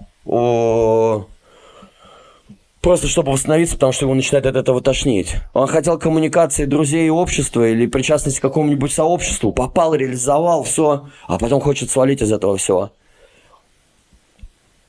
просто 2.82 3.08
чтобы 3.08 3.32
восстановиться, 3.32 3.74
потому 3.74 3.92
что 3.92 4.06
его 4.06 4.14
начинает 4.14 4.46
от 4.46 4.56
этого 4.56 4.82
тошнить. 4.82 5.36
Он 5.56 5.66
хотел 5.66 5.98
коммуникации 5.98 6.66
друзей 6.66 7.08
и 7.08 7.10
общества 7.10 7.68
или 7.68 7.88
причастности 7.88 8.38
к 8.38 8.44
какому-нибудь 8.44 8.92
сообществу, 8.92 9.52
попал, 9.52 9.96
реализовал, 9.96 10.62
все, 10.62 11.08
а 11.28 11.40
потом 11.40 11.60
хочет 11.60 11.90
свалить 11.90 12.22
из 12.22 12.32
этого 12.32 12.58
всего. 12.58 12.92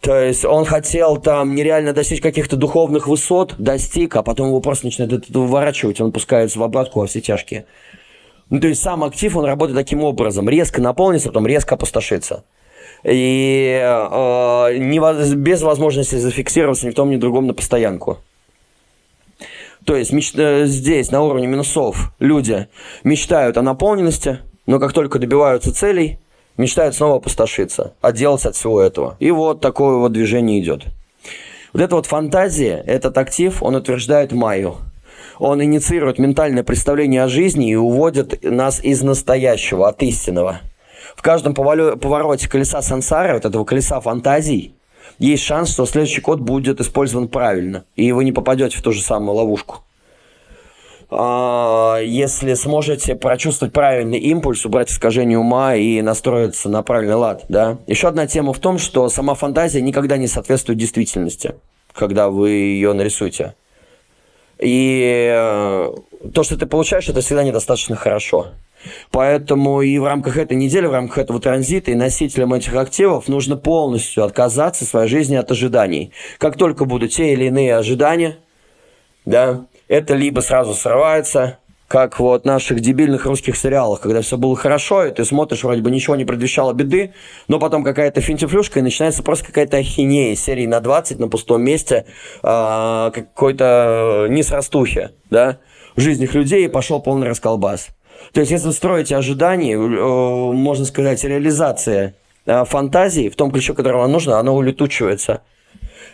То 0.01 0.17
есть 0.17 0.45
он 0.45 0.65
хотел 0.65 1.17
там 1.17 1.55
нереально 1.55 1.93
достичь 1.93 2.21
каких-то 2.21 2.57
духовных 2.57 3.09
высот, 3.09 3.57
достиг, 3.59 4.15
а 4.17 4.23
потом 4.23 4.49
его 4.49 4.61
просто 4.61 4.87
начинает 4.87 5.13
это 5.13 5.39
выворачивать, 5.39 6.01
он 6.01 6.13
пускается 6.13 6.59
в 6.59 6.63
обратку 6.63 7.01
во 7.01 7.07
все 7.07 7.21
тяжкие. 7.21 7.67
Ну, 8.51 8.61
то 8.61 8.69
есть 8.69 8.81
сам 8.81 9.05
актив, 9.05 9.37
он 9.37 9.45
работает 9.45 9.77
таким 9.77 10.03
образом. 10.03 10.49
Резко 10.49 10.81
наполнится, 10.81 11.29
потом 11.29 11.47
резко 11.47 11.75
опустошится. 11.75 12.45
И 13.05 13.79
э, 13.81 14.79
не, 14.79 15.35
без 15.37 15.63
возможности 15.63 16.17
зафиксироваться 16.17 16.87
ни 16.87 16.91
в 16.91 16.95
том, 16.95 17.11
ни 17.11 17.17
в 17.17 17.21
другом 17.21 17.47
на 17.47 17.55
постоянку. 17.55 18.19
То 19.85 19.97
есть 19.97 20.13
меч... 20.13 20.33
Э, 20.35 20.65
здесь, 20.67 21.11
на 21.11 21.23
уровне 21.23 21.47
минусов, 21.47 22.13
люди 22.19 22.69
мечтают 23.05 23.59
о 23.59 23.63
наполненности, 23.63 24.39
но 24.67 24.79
как 24.79 24.93
только 24.93 25.19
добиваются 25.19 25.73
целей, 25.73 26.19
мечтают 26.59 26.94
снова 26.94 27.16
опустошиться, 27.16 27.94
отделаться 28.03 28.51
от 28.51 28.57
всего 28.57 28.83
этого. 28.83 29.16
И 29.18 29.31
вот 29.31 29.62
такое 29.62 29.97
вот 29.97 30.12
движение 30.12 30.61
идет. 30.61 30.85
Вот 31.73 31.81
эта 31.83 31.97
вот 31.97 32.07
фантазия, 32.07 32.83
этот 32.87 33.16
актив, 33.16 33.62
он 33.62 33.75
утверждает 33.75 34.33
Майю– 34.33 34.77
он 35.38 35.62
инициирует 35.62 36.18
ментальное 36.18 36.64
представление 36.64 37.23
о 37.23 37.29
жизни 37.29 37.71
и 37.71 37.77
уводит 37.77 38.42
нас 38.42 38.83
из 38.83 39.03
настоящего, 39.03 39.88
от 39.88 40.03
истинного. 40.03 40.61
В 41.16 41.23
каждом 41.23 41.55
повороте 41.55 42.49
колеса 42.49 42.83
сансары, 42.83 43.35
вот 43.35 43.44
этого 43.44 43.64
колеса 43.64 44.01
фантазий, 44.01 44.75
есть 45.18 45.42
шанс, 45.42 45.73
что 45.73 45.87
следующий 45.87 46.21
код 46.21 46.40
будет 46.40 46.81
использован 46.81 47.29
правильно, 47.29 47.85
и 47.97 48.12
вы 48.12 48.25
не 48.25 48.33
попадете 48.33 48.77
в 48.77 48.83
ту 48.83 48.92
же 48.92 49.01
самую 49.01 49.37
ловушку. 49.37 49.79
А, 51.11 51.99
если 52.03 52.55
сможете 52.55 53.14
прочувствовать 53.14 53.73
правильный 53.73 54.18
импульс, 54.18 54.66
убрать 54.66 54.90
искажение 54.90 55.38
ума 55.38 55.75
и 55.75 56.03
настроиться 56.03 56.68
на 56.68 56.83
правильный 56.83 57.14
лад. 57.14 57.44
Да? 57.49 57.79
Еще 57.87 58.09
одна 58.09 58.27
тема 58.27 58.53
в 58.53 58.59
том, 58.59 58.79
что 58.79 59.09
сама 59.09 59.35
фантазия 59.35 59.81
никогда 59.81 60.18
не 60.18 60.27
соответствует 60.27 60.79
действительности, 60.79 61.55
когда 61.92 62.29
вы 62.29 62.51
ее 62.51 62.92
нарисуете. 62.92 63.55
И 64.59 65.31
э, 65.33 65.92
то, 66.35 66.42
что 66.42 66.59
ты 66.59 66.66
получаешь, 66.66 67.09
это 67.09 67.21
всегда 67.21 67.42
недостаточно 67.42 67.97
хорошо. 67.97 68.49
Поэтому 69.11 69.83
и 69.83 69.99
в 69.99 70.05
рамках 70.05 70.37
этой 70.37 70.57
недели, 70.57 70.87
в 70.87 70.92
рамках 70.92 71.18
этого 71.18 71.40
транзита 71.40 71.90
и 71.90 71.94
носителям 71.94 72.53
этих 72.55 72.75
активов 72.75 73.29
нужно 73.29 73.57
полностью 73.57 74.25
отказаться 74.25 74.85
в 74.85 74.88
своей 74.88 75.09
жизни 75.09 75.37
от 75.37 75.51
ожиданий. 75.51 76.12
Как 76.38 76.57
только 76.57 76.85
будут 76.85 77.12
те 77.12 77.33
или 77.33 77.47
иные 77.47 77.77
ожидания, 77.77 78.38
да, 79.25 79.66
это 79.88 80.14
либо 80.14 80.40
сразу 80.40 80.74
срывается, 80.74 81.59
как 81.88 82.20
вот 82.20 82.44
наших 82.44 82.81
дебильных 82.81 83.24
русских 83.24 83.57
сериалах, 83.57 84.01
когда 84.01 84.20
все 84.20 84.37
было 84.37 84.55
хорошо, 84.55 85.07
и 85.07 85.11
ты 85.11 85.24
смотришь, 85.24 85.64
вроде 85.64 85.81
бы 85.81 85.90
ничего 85.90 86.16
не 86.16 86.27
предвещало 86.27 86.74
беды, 86.74 87.14
но 87.48 87.59
потом 87.59 87.83
какая-то 87.83 88.20
финтифлюшка, 88.20 88.79
и 88.79 88.83
начинается 88.83 89.22
просто 89.22 89.46
какая-то 89.46 89.79
ахинея 89.79 90.37
серии 90.37 90.66
на 90.66 90.81
20 90.81 91.18
на 91.18 91.29
пустом 91.29 91.62
месте, 91.62 92.05
э, 92.42 93.11
какой-то 93.14 94.27
несрастухи, 94.29 95.11
да, 95.31 95.61
в 95.96 96.01
жизнях 96.01 96.35
людей, 96.35 96.66
и 96.66 96.68
пошел 96.68 97.01
полный 97.01 97.27
расколбас. 97.27 97.88
То 98.33 98.40
есть, 98.40 98.53
если 98.53 98.66
вы 98.66 98.72
строите 98.74 99.16
ожидания, 99.16 99.74
э, 99.74 99.79
можно 99.79 100.85
сказать, 100.85 101.24
реализация 101.24 102.14
э, 102.44 102.64
фантазии 102.66 103.31
в 103.31 103.37
том 103.37 103.51
ключе, 103.51 103.72
который 103.72 103.96
вам 103.96 104.12
нужно, 104.12 104.38
она 104.38 104.53
улетучивается. 104.53 105.40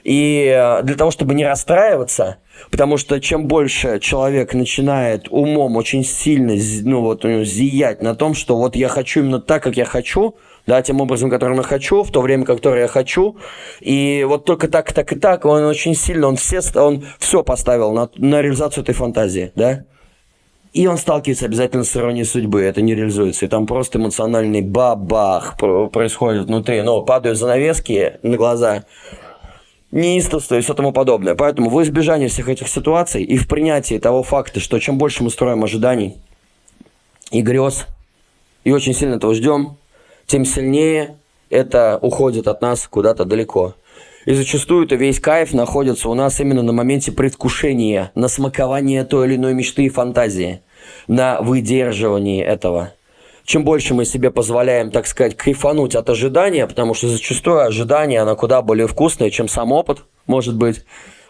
И 0.05 0.55
э, 0.55 0.83
для 0.83 0.97
того, 0.97 1.11
чтобы 1.11 1.35
не 1.35 1.47
расстраиваться, 1.47 2.37
потому 2.71 2.99
что 2.99 3.21
чем 3.21 3.47
больше 3.47 3.99
человек 4.01 4.53
начинает 4.53 5.29
умом 5.31 5.77
очень 5.77 6.05
сильно 6.05 6.55
ну, 6.83 7.01
вот, 7.01 7.25
зиять 7.25 8.03
на 8.03 8.15
том, 8.15 8.35
что 8.35 8.57
вот 8.57 8.77
я 8.77 8.89
хочу 8.89 9.21
именно 9.21 9.41
так, 9.41 9.63
как 9.63 9.79
я 9.79 9.87
хочу, 9.87 10.37
да, 10.67 10.83
тем 10.83 11.01
образом, 11.01 11.31
которым 11.31 11.57
я 11.57 11.63
хочу, 11.63 12.03
в 12.03 12.11
то 12.11 12.21
время, 12.21 12.45
которое 12.45 12.83
я 12.83 12.89
хочу, 12.89 13.39
и 13.81 14.25
вот 14.29 14.45
только 14.45 14.69
так, 14.69 14.93
так 14.93 15.11
и 15.13 15.17
так, 15.17 15.47
он 15.47 15.65
очень 15.65 15.95
сильно, 15.95 16.29
он 16.29 16.37
все, 16.37 16.61
он 16.75 17.05
все 17.19 17.43
поставил 17.43 17.93
на, 17.93 18.11
на 18.17 18.43
реализацию 18.43 18.83
этой 18.83 18.95
фантазии, 18.95 19.53
да, 19.55 19.85
и 20.75 20.87
он 20.87 20.99
сталкивается 20.99 21.47
обязательно 21.47 21.85
с 21.85 21.97
иронией 21.97 22.27
судьбы, 22.27 22.61
это 22.61 22.83
не 22.83 22.97
реализуется. 22.97 23.47
И 23.47 23.49
там 23.49 23.65
просто 23.65 24.01
эмоциональный 24.01 24.61
бабах 24.61 25.57
происходит 25.57 26.47
внутри. 26.47 26.83
Ну, 26.83 27.01
падают 27.05 27.39
занавески 27.39 28.15
на 28.25 28.37
глаза, 28.37 28.83
неистовство 29.95 30.57
и 30.57 30.61
все 30.61 30.75
тому 30.75 30.93
подобное. 30.93 31.35
Поэтому 31.35 31.71
в 31.71 31.83
избежании 31.83 32.27
всех 32.27 32.49
этих 32.49 32.69
ситуаций 32.69 33.23
и 33.23 33.39
в 33.39 33.49
принятии 33.49 33.99
того 33.99 34.23
факта, 34.23 34.61
что 34.61 34.79
чем 34.79 34.99
больше 34.99 35.23
мы 35.23 35.31
строим 35.31 35.65
ожиданий 35.65 36.17
и 37.31 37.41
грез, 37.41 37.87
и 38.65 38.73
очень 38.73 38.93
сильно 38.93 39.15
этого 39.15 39.35
ждем, 39.35 39.77
тем 40.27 40.45
сильнее 40.45 41.17
это 41.49 41.99
уходит 42.03 42.49
от 42.49 42.61
нас 42.61 42.89
куда-то 42.89 43.25
далеко. 43.25 43.75
И 44.27 44.35
зачастую 44.35 44.87
это 44.87 44.97
весь 44.97 45.21
кайф 45.21 45.53
находится 45.53 46.09
у 46.09 46.15
нас 46.15 46.41
именно 46.41 46.63
на 46.63 46.73
моменте 46.73 47.13
предвкушения, 47.13 48.11
на 48.15 48.29
смаковании 48.29 49.03
той 49.03 49.29
или 49.29 49.37
иной 49.37 49.55
мечты 49.55 49.85
и 49.85 49.91
фантазии, 49.91 50.63
на 51.07 51.41
выдерживании 51.41 52.43
этого. 52.43 52.93
Чем 53.45 53.65
больше 53.65 53.93
мы 53.93 54.07
себе 54.07 54.31
позволяем, 54.31 54.91
так 54.91 55.07
сказать, 55.07 55.37
кайфануть 55.37 55.95
от 55.95 56.09
ожидания, 56.09 56.67
потому 56.67 56.95
что 56.95 57.09
зачастую 57.09 57.61
ожидание, 57.61 58.21
оно 58.21 58.37
куда 58.37 58.63
более 58.63 58.87
вкусное, 58.87 59.31
чем 59.31 59.49
сам 59.49 59.71
опыт, 59.71 59.99
может 60.27 60.57
быть, 60.57 60.85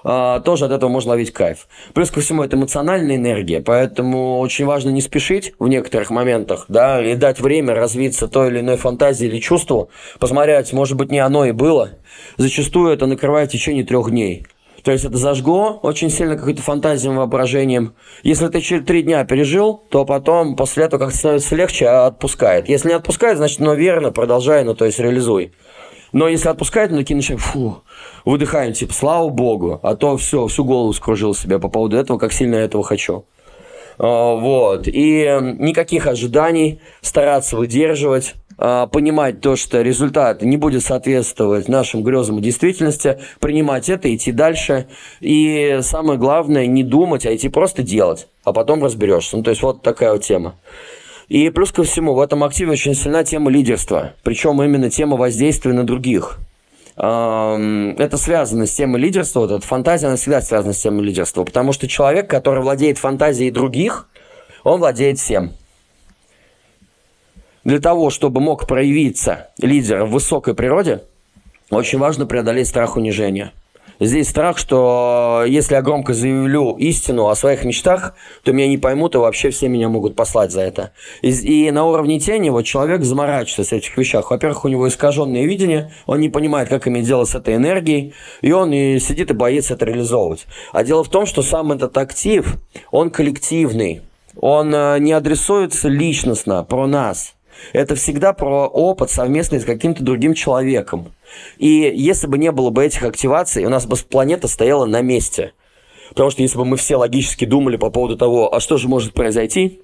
а, 0.05 0.41
тоже 0.41 0.67
от 0.67 0.71
этого 0.71 0.91
можно 0.91 1.11
ловить 1.11 1.33
кайф. 1.33 1.67
Плюс 1.93 2.11
ко 2.11 2.21
всему, 2.21 2.45
это 2.45 2.57
эмоциональная 2.57 3.17
энергия, 3.17 3.61
поэтому 3.61 4.39
очень 4.39 4.65
важно 4.65 4.91
не 4.91 5.01
спешить 5.01 5.55
в 5.59 5.67
некоторых 5.67 6.11
моментах, 6.11 6.67
да, 6.69 7.05
и 7.05 7.17
дать 7.17 7.41
время 7.41 7.75
развиться 7.75 8.29
той 8.29 8.49
или 8.49 8.61
иной 8.61 8.77
фантазии 8.77 9.27
или 9.27 9.41
чувству, 9.41 9.91
посмотреть, 10.21 10.73
может 10.73 10.97
быть, 10.97 11.11
не 11.11 11.19
оно 11.19 11.47
и 11.47 11.53
было. 11.53 11.91
Зачастую 12.37 12.93
это 12.93 13.07
накрывает 13.07 13.49
в 13.49 13.53
течение 13.53 13.85
трех 13.85 14.11
дней. 14.11 14.47
То 14.85 14.93
есть 14.93 15.05
это 15.07 15.17
зажгло 15.17 15.81
очень 15.83 16.11
сильно 16.11 16.37
какой-то 16.37 16.61
фантазией, 16.61 17.15
воображением. 17.15 17.95
Если 18.23 18.47
ты 18.49 18.61
через 18.61 18.85
три 18.85 19.03
дня 19.03 19.25
пережил, 19.25 19.83
то 19.89 20.05
потом 20.05 20.57
после 20.57 20.85
этого 20.85 21.01
как-то 21.01 21.17
становится 21.17 21.57
легче, 21.57 21.87
а 21.87 22.07
отпускает. 22.07 22.69
Если 22.69 22.89
не 22.89 22.95
отпускает, 22.95 23.39
значит, 23.39 23.61
ну, 23.61 23.75
верно, 23.75 24.13
продолжай, 24.13 24.63
ну, 24.63 24.75
то 24.75 24.85
есть 24.85 24.99
реализуй. 24.99 25.55
Но 26.13 26.29
если 26.29 26.51
отпускает, 26.51 26.91
такие 26.91 27.17
начинаем, 27.17 27.41
фу, 27.41 27.79
выдыхаем, 28.27 28.75
типа, 28.75 28.93
слава 28.93 29.31
богу, 29.31 29.81
а 29.83 29.97
то 29.97 30.19
все, 30.19 30.47
всю 30.49 30.65
голову 30.65 30.93
скружил 30.93 31.35
себе 31.35 31.59
по 31.59 31.69
поводу 31.69 31.97
этого, 31.97 32.19
как 32.19 32.35
сильно 32.35 32.57
я 32.57 32.65
этого 32.65 32.85
хочу. 32.85 33.25
А, 33.99 34.35
вот. 34.35 34.87
И 34.87 35.25
никаких 35.59 36.07
ожиданий, 36.07 36.81
стараться 37.01 37.57
выдерживать, 37.57 38.35
понимать 38.57 39.41
то, 39.41 39.57
что 39.57 39.83
результат 39.83 40.43
не 40.43 40.57
будет 40.57 40.85
соответствовать 40.85 41.69
нашим 41.69 42.03
грезам 42.03 42.39
и 42.39 42.43
действительности, 42.43 43.19
принимать 43.41 43.89
это, 43.89 44.15
идти 44.15 44.33
дальше. 44.33 44.87
И 45.21 45.79
самое 45.83 46.19
главное, 46.19 46.67
не 46.67 46.83
думать, 46.83 47.27
а 47.27 47.35
идти 47.35 47.49
просто 47.49 47.83
делать, 47.83 48.29
а 48.45 48.53
потом 48.53 48.85
разберешься. 48.85 49.37
Ну, 49.37 49.43
то 49.43 49.51
есть 49.51 49.63
вот 49.63 49.83
такая 49.83 50.13
вот 50.13 50.23
тема. 50.23 50.55
И 51.29 51.49
плюс 51.51 51.73
ко 51.73 51.85
всему, 51.85 52.15
в 52.15 52.21
этом 52.21 52.45
активе 52.45 52.73
очень 52.73 52.95
сильна 52.95 53.25
тема 53.25 53.51
лидерства, 53.51 54.13
причем 54.23 54.63
именно 54.63 54.91
тема 54.91 55.17
воздействия 55.17 55.73
на 55.73 55.85
других. 55.85 56.39
Это 56.97 58.17
связано 58.19 58.67
с 58.67 58.73
темой 58.73 59.01
лидерства, 59.01 59.41
вот 59.41 59.51
эта 59.51 59.67
фантазия, 59.67 60.07
она 60.07 60.17
всегда 60.17 60.41
связана 60.41 60.73
с 60.73 60.81
темой 60.81 61.05
лидерства, 61.05 61.43
потому 61.43 61.73
что 61.73 61.89
человек, 61.89 62.31
который 62.31 62.63
владеет 62.63 62.99
фантазией 62.99 63.51
других, 63.51 64.07
он 64.63 64.79
владеет 64.79 65.19
всем. 65.19 65.55
Для 67.65 67.81
того, 67.81 68.11
чтобы 68.11 68.41
мог 68.41 68.67
проявиться 68.67 69.49
лидер 69.59 70.05
в 70.05 70.11
высокой 70.11 70.55
природе, 70.55 71.03
очень 71.71 71.99
важно 71.99 72.27
преодолеть 72.27 72.69
страх 72.69 72.97
унижения– 72.97 73.53
Здесь 74.01 74.29
страх, 74.29 74.59
что 74.59 75.45
если 75.47 75.75
я 75.75 75.83
громко 75.83 76.15
заявлю 76.15 76.73
истину 76.79 77.29
о 77.29 77.37
своих 77.37 77.65
мечтах, 77.65 78.15
то 78.43 78.53
меня 78.53 78.67
не 78.67 78.77
поймут, 78.77 79.15
и 79.15 79.19
вообще 79.19 79.51
все 79.51 79.69
меня 79.69 79.89
могут 79.89 80.17
послать 80.17 80.51
за 80.51 80.63
это. 80.63 80.93
И, 81.23 81.31
и 81.31 81.71
на 81.71 81.85
уровне 81.85 82.19
тени 82.19 82.51
вот 82.51 82.63
человек 82.63 83.05
заморачивается 83.05 83.63
с 83.63 83.73
этих 83.73 83.97
вещах. 83.97 84.31
Во-первых, 84.31 84.65
у 84.65 84.69
него 84.69 84.89
искаженное 84.89 85.45
видение, 85.45 85.93
он 86.07 86.21
не 86.21 86.29
понимает, 86.29 86.69
как 86.69 86.89
иметь 86.89 87.07
дело 87.07 87.25
с 87.25 87.37
этой 87.37 87.55
энергией, 87.55 88.15
и 88.41 88.51
он 88.51 88.73
и 88.73 88.99
сидит 88.99 89.31
и 89.31 89.35
боится 89.35 89.75
это 89.75 89.85
реализовывать. 89.85 90.47
А 90.73 90.83
дело 90.83 91.05
в 91.05 91.09
том, 91.09 91.25
что 91.25 91.43
сам 91.43 91.71
этот 91.71 91.97
актив, 91.97 92.57
он 92.91 93.11
коллективный. 93.11 94.03
Он 94.41 94.75
э, 94.75 94.99
не 94.99 95.13
адресуется 95.13 95.89
личностно 95.89 96.65
про 96.65 96.89
нас. 96.89 97.35
Это 97.73 97.95
всегда 97.95 98.33
про 98.33 98.67
опыт 98.67 99.11
совместный 99.11 99.61
с 99.61 99.65
каким-то 99.65 100.03
другим 100.03 100.35
человеком. 100.35 101.13
И 101.59 101.93
если 101.95 102.27
бы 102.27 102.39
не 102.39 102.53
было 102.53 102.71
бы 102.71 102.85
этих 102.85 103.03
активаций, 103.03 103.65
у 103.65 103.69
нас 103.69 103.87
бы 103.87 103.97
планета 103.97 104.49
стояла 104.49 104.85
на 104.87 105.01
месте. 105.01 105.53
Потому 106.11 106.31
что 106.31 106.43
если 106.43 106.59
бы 106.59 106.65
мы 106.65 106.77
все 106.77 106.97
логически 106.97 107.45
думали 107.45 107.77
по 107.77 107.91
поводу 107.91 108.17
того, 108.17 108.55
а 108.55 108.61
что 108.61 108.77
же 108.77 108.89
может 108.89 109.15
произойти, 109.15 109.81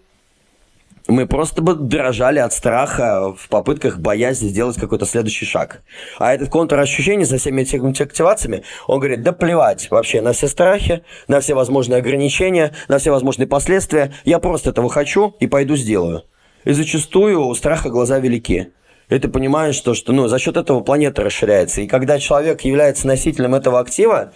мы 1.09 1.27
просто 1.27 1.61
бы 1.63 1.75
дрожали 1.75 2.39
от 2.39 2.53
страха 2.53 3.35
в 3.37 3.49
попытках 3.49 3.99
боязни 3.99 4.49
сделать 4.49 4.77
какой-то 4.77 5.07
следующий 5.07 5.45
шаг. 5.45 5.83
А 6.19 6.33
этот 6.33 6.51
контур 6.51 6.79
ощущений 6.79 7.25
со 7.25 7.39
всеми 7.39 7.63
этими 7.63 8.03
активациями, 8.03 8.63
он 8.87 9.01
говорит, 9.01 9.23
да 9.23 9.33
плевать 9.33 9.91
вообще 9.91 10.21
на 10.21 10.33
все 10.33 10.47
страхи, 10.47 11.03
на 11.27 11.41
все 11.41 11.55
возможные 11.55 11.99
ограничения, 11.99 12.73
на 12.89 12.99
все 12.99 13.11
возможные 13.11 13.49
последствия. 13.49 14.13
Я 14.25 14.39
просто 14.39 14.71
этого 14.71 14.89
хочу 14.89 15.35
и 15.41 15.47
пойду 15.47 15.77
сделаю. 15.77 16.25
И 16.65 16.73
зачастую 16.73 17.47
у 17.47 17.55
страха 17.55 17.89
глаза 17.89 18.19
велики. 18.19 18.73
И 19.09 19.19
ты 19.19 19.29
понимаешь, 19.29 19.75
что, 19.75 19.95
что 19.95 20.13
ну, 20.13 20.29
за 20.29 20.39
счет 20.39 20.57
этого 20.57 20.81
планета 20.81 21.23
расширяется. 21.23 21.81
И 21.81 21.87
когда 21.87 22.19
человек 22.19 22.61
является 22.63 23.07
носителем 23.07 23.55
этого 23.55 23.81
актива, 23.81 24.33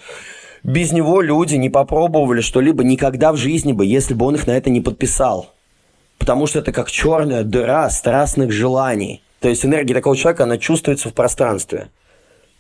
без 0.65 0.93
него 0.93 1.21
люди 1.21 1.57
не 1.57 1.71
попробовали 1.71 2.41
что-либо 2.41 2.83
никогда 2.83 3.33
в 3.33 3.37
жизни 3.37 3.73
бы, 3.73 3.87
если 3.87 4.15
бы 4.15 4.27
он 4.27 4.35
их 4.35 4.47
на 4.47 4.53
это 4.53 4.71
не 4.71 4.81
подписал. 4.81 5.53
Потому 6.19 6.47
что 6.47 6.59
это 6.61 6.73
как 6.73 6.91
черная 6.91 7.45
дыра 7.45 7.89
страстных 7.91 8.51
желаний. 8.51 9.23
То 9.41 9.49
есть 9.49 9.65
энергия 9.65 9.95
такого 9.95 10.17
человека, 10.17 10.45
она 10.45 10.57
чувствуется 10.57 11.11
в 11.11 11.15
пространстве. 11.15 11.91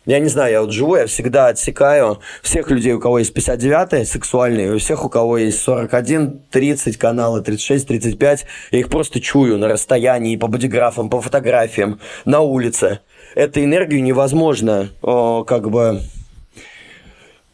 Я 0.06 0.18
не 0.18 0.28
знаю, 0.28 0.52
я 0.52 0.60
вот 0.60 0.70
живу, 0.70 0.96
я 0.96 1.06
всегда 1.06 1.46
отсекаю 1.46 2.20
всех 2.42 2.70
людей, 2.70 2.92
у 2.92 3.00
кого 3.00 3.20
есть 3.20 3.32
59 3.32 4.06
сексуальные, 4.06 4.74
у 4.74 4.78
всех, 4.78 5.02
у 5.06 5.08
кого 5.08 5.38
есть 5.38 5.60
41, 5.62 6.42
30 6.50 6.98
каналы, 6.98 7.40
36, 7.40 7.88
35, 7.88 8.46
я 8.70 8.78
их 8.78 8.90
просто 8.90 9.20
чую 9.20 9.56
на 9.56 9.66
расстоянии, 9.66 10.36
по 10.36 10.46
бодиграфам, 10.46 11.08
по 11.08 11.22
фотографиям, 11.22 12.00
на 12.26 12.40
улице. 12.40 13.00
Эту 13.34 13.64
энергию 13.64 14.02
невозможно 14.02 14.90
о, 15.00 15.42
как 15.44 15.70
бы 15.70 16.02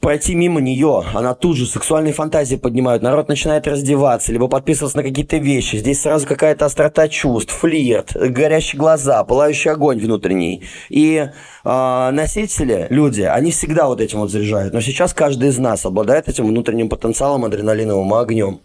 пройти 0.01 0.35
мимо 0.35 0.61
нее, 0.61 1.05
она 1.15 1.35
тут 1.35 1.57
же 1.57 1.67
сексуальные 1.67 2.13
фантазии 2.13 2.57
поднимают, 2.57 3.03
народ 3.03 3.29
начинает 3.29 3.67
раздеваться, 3.67 4.33
либо 4.33 4.49
подписываться 4.49 4.97
на 4.97 5.03
какие-то 5.03 5.37
вещи. 5.37 5.77
Здесь 5.77 6.01
сразу 6.01 6.27
какая-то 6.27 6.65
острота 6.65 7.09
чувств, 7.09 7.53
флирт, 7.53 8.15
горящие 8.15 8.79
глаза, 8.79 9.23
пылающий 9.25 9.71
огонь 9.71 10.01
внутренний. 10.01 10.65
И 10.89 11.29
э, 11.65 12.11
носители, 12.13 12.87
люди, 12.91 13.23
они 13.23 13.51
всегда 13.51 13.87
вот 13.87 14.01
этим 14.01 14.21
вот 14.21 14.31
заряжают. 14.31 14.73
Но 14.73 14.81
сейчас 14.81 15.13
каждый 15.13 15.51
из 15.51 15.59
нас 15.59 15.85
обладает 15.85 16.29
этим 16.29 16.47
внутренним 16.47 16.89
потенциалом 16.89 17.45
адреналиновым 17.45 18.13
огнем. 18.15 18.61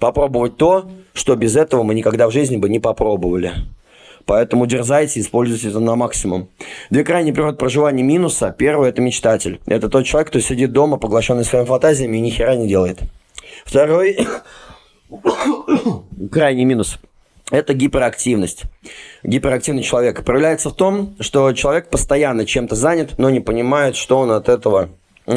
Попробовать 0.00 0.56
то, 0.56 0.88
что 1.12 1.34
без 1.36 1.56
этого 1.56 1.82
мы 1.82 1.94
никогда 1.94 2.28
в 2.28 2.32
жизни 2.32 2.56
бы 2.56 2.68
не 2.68 2.78
попробовали. 2.78 3.52
Поэтому 4.28 4.66
дерзайте, 4.66 5.20
используйте 5.20 5.70
это 5.70 5.80
на 5.80 5.96
максимум. 5.96 6.50
Две 6.90 7.02
крайние 7.02 7.32
природы 7.32 7.56
проживания 7.56 8.02
минуса. 8.02 8.54
Первый– 8.56 8.88
это 8.90 9.00
мечтатель. 9.00 9.58
Это 9.64 9.88
тот 9.88 10.04
человек, 10.04 10.28
кто 10.28 10.38
сидит 10.38 10.70
дома, 10.70 10.98
поглощенный 10.98 11.46
своими 11.46 11.64
фантазиями 11.64 12.18
и 12.18 12.20
ни 12.20 12.28
хера 12.28 12.54
не 12.54 12.68
делает. 12.68 12.98
Второй– 13.64 14.18
крайний 16.30 16.66
минус– 16.66 16.98
это 17.50 17.72
гиперактивность. 17.72 18.64
Гиперактивный 19.22 19.82
человек 19.82 20.22
проявляется 20.22 20.68
в 20.68 20.74
том, 20.74 21.16
что 21.20 21.50
человек 21.54 21.88
постоянно 21.88 22.44
чем-то 22.44 22.76
занят, 22.76 23.14
но 23.16 23.30
не 23.30 23.40
понимает, 23.40 23.96
что 23.96 24.18
он 24.18 24.30
от 24.30 24.50
этого 24.50 24.90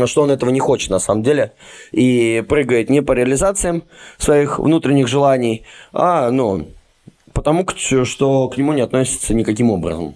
что 0.05 0.21
он 0.21 0.31
этого 0.31 0.49
не 0.49 0.59
хочет 0.59 0.89
на 0.89 0.99
самом 0.99 1.21
деле, 1.21 1.51
и 1.91 2.43
прыгает 2.47 2.89
не 2.89 3.01
по 3.01 3.11
реализациям 3.11 3.83
своих 4.17 4.57
внутренних 4.57 5.07
желаний, 5.07 5.65
а, 5.91 6.31
ну, 6.31 6.67
потому 7.33 7.65
что 7.75 8.49
к 8.49 8.57
нему 8.57 8.73
не 8.73 8.81
относится 8.81 9.33
никаким 9.33 9.71
образом. 9.71 10.15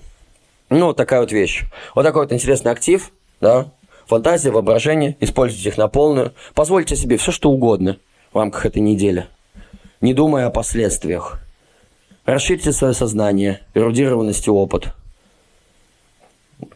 Ну, 0.70 0.88
вот 0.88 0.98
такая 0.98 1.20
вот 1.20 1.32
вещь. 1.32 1.64
Вот 1.94 2.04
такой 2.04 2.24
вот 2.24 2.34
интересный 2.34 2.72
актив, 2.72 3.12
да, 3.40 3.72
фантазия, 4.08 4.52
воображение, 4.52 5.16
используйте 5.20 5.70
их 5.70 5.78
на 5.78 5.88
полную. 5.88 6.34
Позвольте 6.54 6.96
себе 6.96 7.18
все, 7.18 7.32
что 7.32 7.52
угодно 7.52 7.98
в 8.34 8.38
рамках 8.38 8.66
этой 8.66 8.80
недели, 8.80 9.28
не 10.02 10.14
думая 10.14 10.48
о 10.48 10.52
последствиях. 10.52 11.40
Расширьте 12.26 12.72
свое 12.72 12.94
сознание, 12.94 13.62
эрудированность 13.76 14.48
и 14.48 14.52
опыт. 14.52 14.88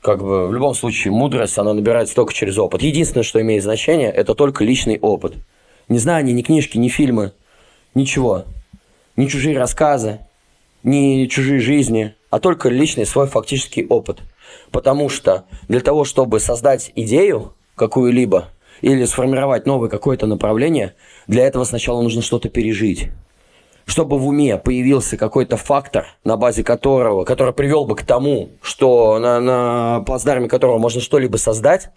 Как 0.02 0.20
бы 0.20 0.48
в 0.48 0.54
любом 0.54 0.76
случае 0.76 1.12
мудрость, 1.12 1.58
она 1.58 1.74
набирается 1.74 2.14
только 2.14 2.34
через 2.34 2.58
опыт. 2.58 2.84
Единственное, 2.84 3.24
что 3.24 3.42
имеет 3.42 3.64
значение, 3.64 4.12
это 4.12 4.36
только 4.36 4.64
личный 4.64 5.00
опыт. 5.00 5.36
Не 5.88 5.98
знания, 5.98 6.34
ни 6.34 6.44
книжки, 6.44 6.78
ни 6.78 6.90
фильмы, 6.90 7.32
ничего. 7.96 8.46
Ни 9.16 9.26
чужие 9.26 9.58
рассказы, 9.58 10.20
не 10.84 11.28
чужие 11.30 11.60
жизни, 11.60 12.16
а 12.30 12.40
только 12.40 12.70
личный 12.70 13.06
свой 13.06 13.28
фактический 13.28 13.86
опыт. 13.88 14.20
Потому 14.72 15.10
что 15.10 15.46
для 15.68 15.80
того, 15.80 16.06
чтобы 16.06 16.40
создать 16.40 16.92
идею 16.96 17.54
какую-либо 17.76 18.50
или 18.82 19.06
сформировать 19.06 19.66
новое 19.66 19.90
какое-то 19.90 20.28
направление, 20.28 20.96
для 21.28 21.46
этого 21.46 21.64
сначала 21.64 22.02
нужно 22.02 22.22
что-то 22.22 22.50
пережить. 22.50 23.10
Чтобы 23.86 24.20
в 24.20 24.28
уме 24.28 24.58
появился 24.58 25.18
какой-то 25.18 25.58
фактор, 25.58 26.06
на 26.24 26.38
базе 26.38 26.64
которого, 26.64 27.24
который 27.24 27.54
привел 27.54 27.86
бы 27.86 27.96
к 27.96 28.04
тому, 28.04 28.50
что 28.62 29.18
на, 29.18 29.40
на 29.40 30.02
плацдарме 30.02 30.48
которого 30.48 30.78
можно 30.78 31.02
что-либо 31.02 31.38
создать, 31.38 31.90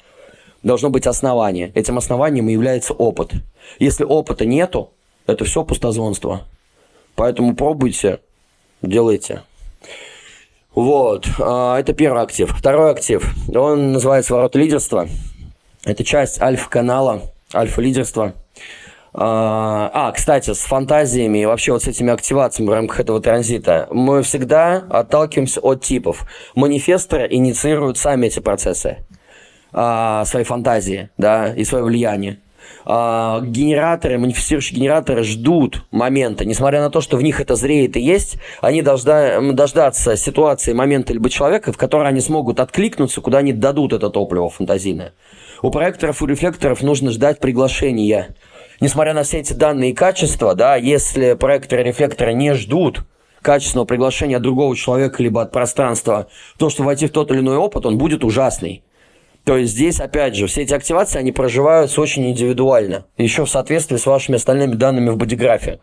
должно 0.63 0.89
быть 0.89 1.07
основание. 1.07 1.71
Этим 1.75 1.99
основанием 1.99 2.49
является 2.49 2.95
опыт. 2.95 3.33
Если 3.79 4.05
опыта 4.05 4.47
нету, 4.47 4.91
это 5.27 5.45
все 5.45 5.65
пустозвонство. 5.65 6.43
Поэтому 7.15 7.55
пробуйте 7.55 8.21
делайте. 8.83 9.43
Вот, 10.75 11.27
а, 11.39 11.79
это 11.79 11.93
первый 11.93 12.23
актив. 12.23 12.51
Второй 12.51 12.93
актив, 12.93 13.35
он 13.55 13.93
называется 13.93 14.35
«Ворота 14.35 14.59
лидерства». 14.59 15.09
Это 15.85 16.05
часть 16.05 16.41
альфа-канала, 16.41 17.23
альфа-лидерства. 17.55 18.35
А, 19.15 19.91
а, 19.93 20.13
кстати, 20.13 20.53
с 20.53 20.61
фантазиями 20.61 21.39
и 21.39 21.47
вообще 21.47 21.73
вот 21.73 21.83
с 21.83 21.89
этими 21.89 22.11
активациями 22.11 22.71
в 22.71 22.73
рамках 22.73 23.01
этого 23.01 23.21
транзита 23.21 23.87
мы 23.91 24.23
всегда 24.23 24.85
отталкиваемся 24.89 25.61
от 25.61 25.83
типов. 25.83 26.25
Манифесторы 26.55 27.27
инициируют 27.31 27.99
сами 27.99 28.29
эти 28.29 28.41
процессы, 28.41 28.99
а, 29.73 30.25
свои 30.25 30.45
фантазии, 30.45 31.11
да, 31.19 31.53
и 31.53 31.65
свое 31.65 31.85
влияние. 31.85 32.39
А, 32.85 33.41
генераторы, 33.41 34.19
манифестирующие 34.19 34.79
генераторы 34.79 35.23
ждут 35.23 35.85
момента, 35.91 36.45
несмотря 36.45 36.81
на 36.81 36.91
то, 36.91 37.01
что 37.01 37.17
в 37.17 37.23
них 37.23 37.41
это 37.41 37.55
зреет 37.55 37.97
и 37.97 38.01
есть, 38.01 38.39
они 38.61 38.83
должда, 38.83 39.41
дождаться 39.53 40.17
ситуации, 40.17 40.73
момента 40.73 41.13
либо 41.13 41.31
человека, 41.31 41.73
в 41.73 41.77
который 41.77 42.09
они 42.09 42.21
смогут 42.21 42.61
откликнуться, 42.61 43.21
куда 43.21 43.39
они 43.39 43.53
дадут 43.53 43.93
это 43.93 44.11
топливо 44.11 44.51
фантазийное. 44.51 45.13
У 45.63 45.71
проекторов 45.71 46.23
и 46.23 46.27
рефлекторов 46.27 46.83
нужно 46.83 47.13
ждать 47.13 47.39
приглашения. 47.39 48.35
Несмотря 48.81 49.15
на 49.15 49.23
все 49.23 49.39
эти 49.39 49.53
данные 49.53 49.91
и 49.91 49.95
качества, 49.95 50.57
да, 50.57 50.75
если 50.75 51.35
проекторы 51.35 51.83
и 51.83 51.85
рефлекторы 51.85 52.35
не 52.35 52.53
ждут 52.55 53.05
качественного 53.43 53.87
приглашения 53.87 54.37
от 54.37 54.43
другого 54.43 54.75
человека 54.75 55.23
либо 55.23 55.43
от 55.43 55.53
пространства, 55.53 56.29
то, 56.59 56.69
что 56.69 56.83
войти 56.83 57.07
в 57.07 57.13
тот 57.13 57.31
или 57.31 57.39
иной 57.39 57.57
опыт, 57.57 57.87
он 57.87 57.99
будет 57.99 58.25
ужасный. 58.25 58.83
То 59.45 59.57
есть 59.57 59.73
здесь, 59.73 59.99
опять 59.99 60.37
же, 60.37 60.47
все 60.47 60.63
эти 60.63 60.73
активации, 60.73 61.19
они 61.19 61.33
проживаются 61.33 62.01
очень 62.01 62.31
индивидуально. 62.31 63.07
Еще 63.17 63.45
в 63.45 63.51
соответствии 63.51 63.97
с 63.97 64.07
вашими 64.07 64.37
остальными 64.37 64.75
данными 64.75 65.11
в 65.11 65.17
бодиграфе. 65.17 65.81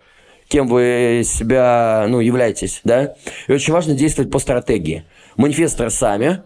Кем 0.47 0.67
вы 0.67 1.21
себя, 1.25 2.05
ну, 2.07 2.21
являетесь, 2.21 2.81
да? 2.83 3.15
И 3.47 3.51
очень 3.51 3.73
важно 3.73 3.93
действовать 3.93 4.31
по 4.31 4.39
стратегии. 4.39 5.03
Манифесторы 5.35 5.89
сами, 5.89 6.41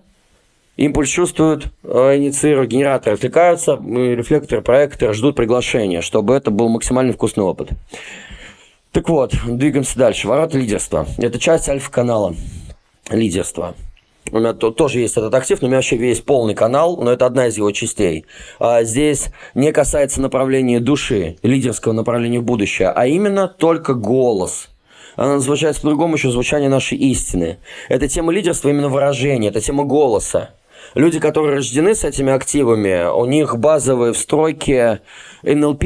импульс 0.76 1.10
чувствуют, 1.10 1.68
э, 1.84 2.18
инициируют, 2.18 2.72
генераторы 2.72 3.16
отвлекаются, 3.16 3.74
рефлекторы, 3.76 4.62
проекторы 4.62 5.14
ждут 5.14 5.36
приглашения, 5.36 6.02
чтобы 6.02 6.34
это 6.34 6.52
был 6.52 6.68
максимально 6.68 7.14
вкусный 7.14 7.44
опыт. 7.44 7.70
Так 8.92 9.08
вот, 9.08 9.34
двигаемся 9.48 9.98
дальше. 9.98 10.28
Ворота 10.28 10.58
лидерства. 10.58 11.08
Это 11.18 11.40
часть 11.40 11.70
альфа-канала 11.70 12.36
лидерства. 13.10 13.76
У 14.34 14.40
меня 14.40 14.54
тоже 14.54 15.00
есть 15.00 15.16
этот 15.16 15.36
актив, 15.36 15.62
но 15.62 15.68
у 15.68 15.70
меня 15.70 15.78
вообще 15.78 15.96
весь 15.96 16.20
полный 16.20 16.56
канал, 16.56 16.98
но 16.98 17.12
это 17.12 17.28
одна 17.28 17.46
из 17.46 17.58
его 17.58 17.70
частей. 17.70 18.26
А 18.60 18.84
здесь 18.84 19.30
не 19.54 19.72
касается 19.72 20.22
направления 20.22 20.80
души, 20.80 21.38
лидерского 21.44 21.94
направления 21.94 22.40
в 22.40 22.44
будущее, 22.44 22.90
а 22.90 23.06
именно 23.06 23.48
только 23.48 23.94
голос. 23.94 24.70
Она 25.18 25.36
называется 25.36 25.84
по-другому 25.84 26.16
еще 26.16 26.32
звучание 26.32 26.68
нашей 26.68 26.98
истины. 26.98 27.60
Это 27.90 28.08
тема 28.08 28.34
лидерства 28.34 28.70
именно 28.70 28.90
выражения, 28.90 29.50
это 29.50 29.62
тема 29.62 29.84
голоса. 29.84 30.56
Люди, 30.96 31.20
которые 31.20 31.58
рождены 31.58 31.94
с 31.94 32.04
этими 32.04 32.34
активами, 32.34 33.08
у 33.16 33.26
них 33.26 33.56
базовые 33.60 34.14
в 34.14 34.18
стройке 34.18 35.02
НЛП, 35.44 35.84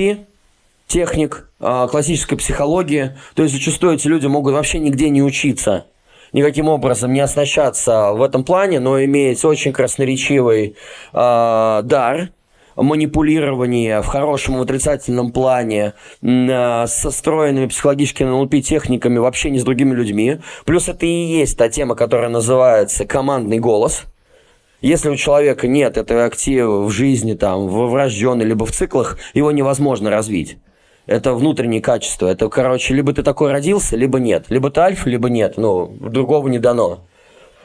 техник, 0.87 1.49
а, 1.59 1.89
классической 1.89 2.37
психологии. 2.37 3.17
То 3.35 3.43
есть 3.43 3.53
зачастую 3.53 3.95
эти 3.95 4.07
люди 4.07 4.27
могут 4.27 4.53
вообще 4.53 4.79
нигде 4.79 5.09
не 5.09 5.21
учиться– 5.21 5.87
никаким 6.33 6.69
образом 6.69 7.13
не 7.13 7.19
оснащаться 7.19 8.11
в 8.11 8.21
этом 8.21 8.43
плане, 8.43 8.79
но 8.79 9.03
иметь 9.03 9.43
очень 9.45 9.73
красноречивый 9.73 10.75
э, 11.13 11.81
дар, 11.83 12.29
манипулирование 12.75 14.01
в 14.01 14.05
хорошем 14.05 14.57
и 14.57 14.61
отрицательном 14.61 15.31
плане 15.31 15.93
э, 16.21 16.85
со 16.87 17.09
встроенными 17.09 17.67
психологическими 17.67 18.29
НЛП-техниками 18.29 19.17
вообще 19.17 19.49
не 19.49 19.59
с 19.59 19.63
другими 19.63 19.93
людьми. 19.93 20.39
Плюс 20.65 20.87
это 20.87 21.05
и 21.05 21.09
есть 21.09 21.57
та 21.57 21.69
тема, 21.69 21.95
которая 21.95 22.29
называется 22.29 23.05
командный 23.05 23.59
голос. 23.59 24.03
Если 24.81 25.09
у 25.09 25.15
человека 25.15 25.67
нет 25.67 25.97
этого 25.97 26.25
актива 26.25 26.83
в 26.83 26.91
жизни, 26.91 27.33
там, 27.33 27.67
в 27.67 27.89
врожденной, 27.89 28.45
либо 28.45 28.65
в 28.65 28.71
циклах, 28.71 29.17
его 29.33 29.51
невозможно 29.51 30.11
развить. 30.11 30.57
Это 31.07 31.33
внутренние 31.33 31.81
качества. 31.81 32.27
Это, 32.27 32.49
короче, 32.49 32.93
либо 32.93 33.13
ты 33.13 33.23
такой 33.23 33.51
родился, 33.51 33.95
либо 33.95 34.19
нет. 34.19 34.45
Либо 34.49 34.69
ты 34.69 34.81
альфа, 34.81 35.09
либо 35.09 35.29
нет. 35.29 35.53
Ну, 35.57 35.87
другого 35.99 36.49
не 36.49 36.59
дано. 36.59 36.99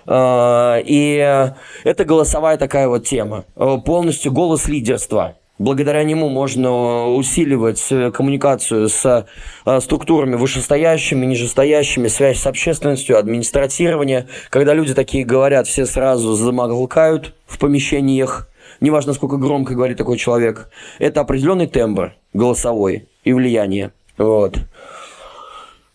А, 0.07 0.79
и 0.79 1.53
это 1.85 2.05
голосовая 2.05 2.57
такая 2.57 2.89
вот 2.89 3.05
тема. 3.05 3.45
Полностью 3.85 4.33
голос 4.33 4.69
лидерства. 4.69 5.37
Благодаря 5.59 6.03
нему 6.03 6.29
можно 6.29 7.09
усиливать 7.09 7.85
коммуникацию 8.15 8.89
с 8.89 9.27
а, 9.65 9.81
структурами 9.81 10.35
вышестоящими, 10.35 11.27
нижестоящими, 11.27 12.09
связь 12.09 12.41
с 12.41 12.47
общественностью, 12.47 13.19
администратирование. 13.19 14.29
Когда 14.51 14.73
люди 14.73 14.95
такие 14.95 15.25
говорят, 15.25 15.67
все 15.67 15.87
сразу 15.87 16.35
замолкают 16.35 17.35
в 17.47 17.59
помещениях, 17.59 18.49
неважно, 18.83 19.15
сколько 19.15 19.39
громко 19.39 19.75
говорит 19.75 19.97
такой 19.97 20.19
человек. 20.19 20.69
Это 20.99 21.23
определенный 21.23 21.67
тембр 21.67 22.15
голосовой 22.35 23.09
и 23.25 23.33
влияние. 23.33 23.93
Вот. 24.19 24.59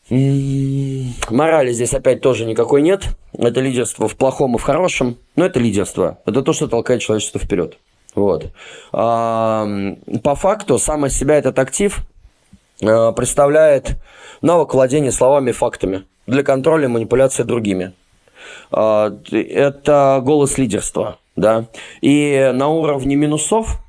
Морали 0.09 1.73
здесь 1.73 1.93
опять 1.93 2.21
тоже 2.21 2.45
никакой 2.45 2.81
нет. 2.81 3.03
Это 3.37 3.59
лидерство 3.59 4.07
в 4.07 4.15
плохом 4.15 4.55
и 4.55 4.57
в 4.57 4.63
хорошем, 4.63 5.17
но 5.35 5.45
это 5.45 5.59
лидерство. 5.59 6.19
Это 6.25 6.41
то, 6.41 6.53
что 6.53 6.67
толкает 6.67 7.01
человечество 7.01 7.39
вперед. 7.39 7.77
Вот. 8.15 8.51
По 8.91 9.65
факту, 10.23 10.79
сам 10.79 11.05
из 11.05 11.15
себя 11.15 11.35
этот 11.35 11.59
актив 11.59 11.99
а, 12.81 13.11
представляет 13.11 13.97
навык 14.41 14.73
владения 14.73 15.11
словами 15.11 15.49
и 15.49 15.53
фактами 15.53 16.05
для 16.25 16.41
контроля 16.41 16.85
и 16.85 16.87
манипуляции 16.87 17.43
другими. 17.43 17.93
А, 18.71 19.13
это 19.31 20.21
голос 20.23 20.57
лидерства. 20.57 21.19
Да? 21.37 21.67
И 22.01 22.51
на 22.53 22.67
уровне 22.67 23.15
минусов 23.15 23.79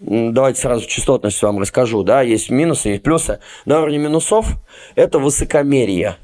давайте 0.00 0.60
сразу 0.60 0.86
частотность 0.88 1.40
вам 1.42 1.58
расскажу, 1.58 2.02
да, 2.02 2.22
есть 2.22 2.50
минусы, 2.50 2.88
есть 2.90 3.02
плюсы. 3.02 3.38
На 3.66 3.80
уровне 3.80 3.98
минусов 3.98 4.56
это 4.94 5.18
высокомерие. 5.18 6.16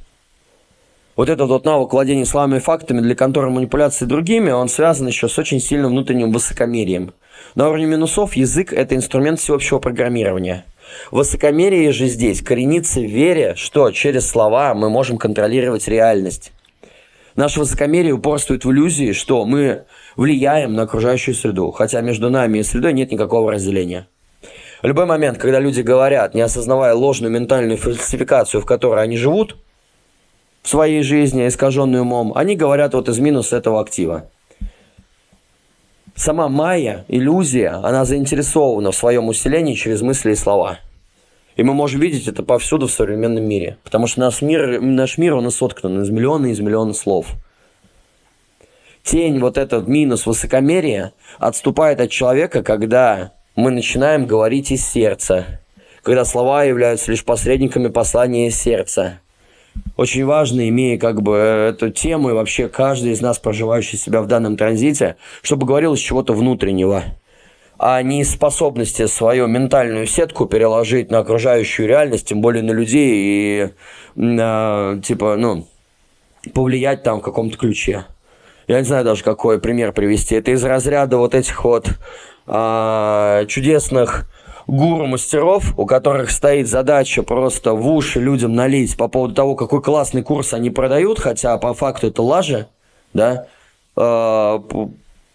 Вот 1.14 1.28
этот 1.28 1.50
вот 1.50 1.66
навык 1.66 1.92
владения 1.92 2.24
словами 2.24 2.56
и 2.56 2.60
фактами 2.60 3.00
для 3.00 3.14
контроля 3.14 3.50
манипуляции 3.50 4.06
другими, 4.06 4.50
он 4.50 4.68
связан 4.68 5.06
еще 5.06 5.28
с 5.28 5.38
очень 5.38 5.60
сильным 5.60 5.90
внутренним 5.90 6.32
высокомерием. 6.32 7.12
На 7.54 7.68
уровне 7.68 7.84
минусов 7.84 8.34
язык– 8.34 8.72
это 8.74 8.96
инструмент 8.96 9.38
всеобщего 9.40 9.78
программирования. 9.78 10.64
Высокомерие 11.10 11.92
же 11.92 12.06
здесь 12.06 12.40
коренится 12.40 13.00
в 13.00 13.04
вере, 13.04 13.54
что 13.56 13.90
через 13.90 14.26
слова 14.26 14.72
мы 14.74 14.88
можем 14.88 15.18
контролировать 15.18 15.86
реальность. 15.86 16.52
Наше 17.36 17.60
высокомерие 17.60 18.12
упорствует 18.12 18.64
в 18.64 18.70
иллюзии, 18.70 19.12
что 19.12 19.44
мы 19.44 19.84
влияем 20.16 20.74
на 20.74 20.82
окружающую 20.82 21.34
среду, 21.34 21.70
хотя 21.70 22.00
между 22.00 22.30
нами 22.30 22.58
и 22.58 22.62
средой 22.62 22.92
нет 22.92 23.12
никакого 23.12 23.52
разделения. 23.52 24.08
Любой 24.82 25.06
момент, 25.06 25.38
когда 25.38 25.60
люди 25.60 25.80
говорят, 25.80 26.34
не 26.34 26.40
осознавая 26.40 26.94
ложную 26.94 27.32
ментальную 27.32 27.78
фальсификацию, 27.78 28.60
в 28.60 28.66
которой 28.66 29.04
они 29.04 29.16
живут, 29.16 29.56
в 30.62 30.68
своей 30.68 31.02
жизни, 31.02 31.46
искаженную 31.46 32.02
умом, 32.02 32.32
они 32.34 32.56
говорят 32.56 32.94
вот 32.94 33.08
из 33.08 33.18
минуса 33.18 33.56
этого 33.56 33.80
актива. 33.80 34.28
Сама 36.14 36.48
майя, 36.48 37.04
иллюзия, 37.08 37.70
она 37.70 38.04
заинтересована 38.04 38.90
в 38.90 38.96
своем 38.96 39.28
усилении 39.28 39.74
через 39.74 40.02
мысли 40.02 40.32
и 40.32 40.36
слова. 40.36 40.78
И 41.56 41.62
мы 41.62 41.74
можем 41.74 42.00
видеть 42.00 42.28
это 42.28 42.42
повсюду 42.42 42.86
в 42.86 42.92
современном 42.92 43.44
мире. 43.44 43.78
Потому 43.82 44.06
что 44.06 44.20
наш 44.20 44.42
мир, 44.42 44.80
наш 44.80 45.18
мир 45.18 45.34
он 45.34 45.50
соткан 45.50 46.02
из 46.02 46.10
миллиона 46.10 46.46
из 46.46 46.60
миллиона 46.60 46.92
слов– 46.92 47.26
тень, 49.02 49.40
вот 49.40 49.58
этот 49.58 49.88
минус 49.88 50.26
высокомерия 50.26 51.12
отступает 51.38 52.00
от 52.00 52.10
человека, 52.10 52.62
когда 52.62 53.32
мы 53.56 53.70
начинаем 53.70 54.26
говорить 54.26 54.70
из 54.70 54.86
сердца, 54.86 55.60
когда 56.02 56.24
слова 56.24 56.64
являются 56.64 57.10
лишь 57.10 57.24
посредниками 57.24 57.88
послания 57.88 58.48
из 58.48 58.60
сердца. 58.60 59.20
Очень 59.96 60.26
важно, 60.26 60.68
имея 60.68 60.98
как 60.98 61.22
бы 61.22 61.36
эту 61.36 61.90
тему 61.90 62.30
и 62.30 62.34
вообще 62.34 62.68
каждый 62.68 63.12
из 63.12 63.20
нас, 63.20 63.38
проживающий 63.38 63.98
себя 63.98 64.20
в 64.20 64.26
данном 64.26 64.56
транзите, 64.56 65.16
чтобы 65.42 65.66
говорил 65.66 65.94
из 65.94 66.00
чего-то 66.00 66.34
внутреннего, 66.34 67.04
а 67.78 68.02
не 68.02 68.20
из 68.20 68.30
способности 68.30 69.06
свою 69.06 69.46
ментальную 69.46 70.06
сетку 70.06 70.46
переложить 70.46 71.10
на 71.10 71.18
окружающую 71.18 71.88
реальность, 71.88 72.28
тем 72.28 72.42
более 72.42 72.62
на 72.62 72.72
людей 72.72 73.12
и, 73.14 73.70
э, 74.16 75.00
типа, 75.02 75.36
ну, 75.36 75.66
повлиять 76.52 77.02
там 77.02 77.20
в 77.20 77.22
каком-то 77.22 77.56
ключе 77.56 78.04
я 78.68 78.78
не 78.78 78.84
знаю 78.84 79.04
даже 79.04 79.22
какой 79.22 79.60
пример 79.60 79.92
привести. 79.92 80.34
Это 80.34 80.50
из 80.52 80.64
разряда 80.64 81.16
вот 81.18 81.34
этих 81.34 81.64
вот 81.64 81.88
а, 82.46 83.44
чудесных 83.46 84.26
гуру-мастеров, 84.66 85.78
у 85.78 85.86
которых 85.86 86.30
стоит 86.30 86.68
задача 86.68 87.22
просто 87.22 87.74
в 87.74 87.88
уши 87.88 88.20
людям 88.20 88.54
налить 88.54 88.96
по 88.96 89.08
поводу 89.08 89.34
того, 89.34 89.54
какой 89.54 89.82
классный 89.82 90.22
курс 90.22 90.54
они 90.54 90.70
продают, 90.70 91.18
хотя 91.18 91.56
по 91.58 91.74
факту 91.74 92.08
это 92.08 92.22
лажа, 92.22 92.68
да, 93.12 93.46
а, 93.96 94.62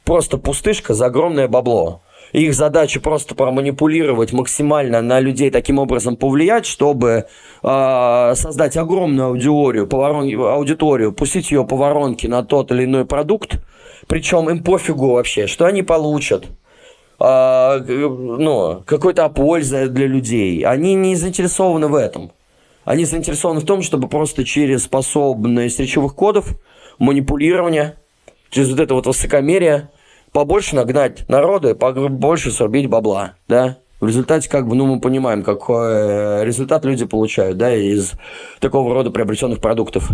просто 0.03 0.37
пустышка 0.37 0.93
за 0.93 1.07
огромное 1.07 1.47
бабло. 1.47 2.01
Их 2.33 2.53
задача 2.53 2.99
просто 2.99 3.35
проманипулировать 3.35 4.33
максимально 4.33 5.01
на 5.01 5.19
людей, 5.19 5.49
таким 5.49 5.79
образом 5.79 6.17
повлиять, 6.17 6.65
чтобы 6.65 7.27
э, 7.63 8.33
создать 8.35 8.75
огромную 8.75 9.29
аудиторию, 9.29 9.87
поворон, 9.87 10.29
аудиторию, 10.41 11.13
пустить 11.13 11.51
ее 11.51 11.65
по 11.65 11.77
воронке 11.77 12.27
на 12.27 12.43
тот 12.43 12.71
или 12.71 12.83
иной 12.83 13.05
продукт, 13.05 13.59
причем 14.07 14.49
им 14.49 14.61
пофигу 14.63 15.11
вообще, 15.11 15.47
что 15.47 15.65
они 15.65 15.83
получат, 15.83 16.45
э, 17.19 17.79
ну, 17.87 18.83
какой-то 18.85 19.29
польза 19.29 19.87
для 19.87 20.07
людей. 20.07 20.65
Они 20.65 20.95
не 20.95 21.15
заинтересованы 21.15 21.87
в 21.87 21.95
этом. 21.95 22.31
Они 22.83 23.05
заинтересованы 23.05 23.61
в 23.61 23.65
том, 23.65 23.81
чтобы 23.81 24.09
просто 24.09 24.43
через 24.43 24.83
способность 24.83 25.79
речевых 25.79 26.13
кодов, 26.13 26.57
манипулирование, 26.99 27.95
через 28.49 28.69
вот 28.69 28.79
это 28.81 28.93
вот 28.95 29.05
высокомерие– 29.07 29.89
побольше 30.31 30.75
нагнать 30.75 31.27
народа 31.29 31.75
побольше 31.75 32.51
срубить 32.51 32.87
бабла, 32.87 33.35
да. 33.47 33.77
В 33.99 34.07
результате, 34.07 34.47
как 34.47 34.67
бы, 34.67 34.75
ну, 34.75 34.85
мы 34.85 34.99
понимаем, 34.99 35.41
какой 35.41 35.87
э, 35.89 36.45
результат 36.45 36.85
люди 36.85 37.05
получают, 37.05 37.57
да, 37.57 37.75
из 37.75 38.11
такого 38.59 38.93
рода 38.93 39.09
приобретенных 39.09 39.59
продуктов. 39.59 40.11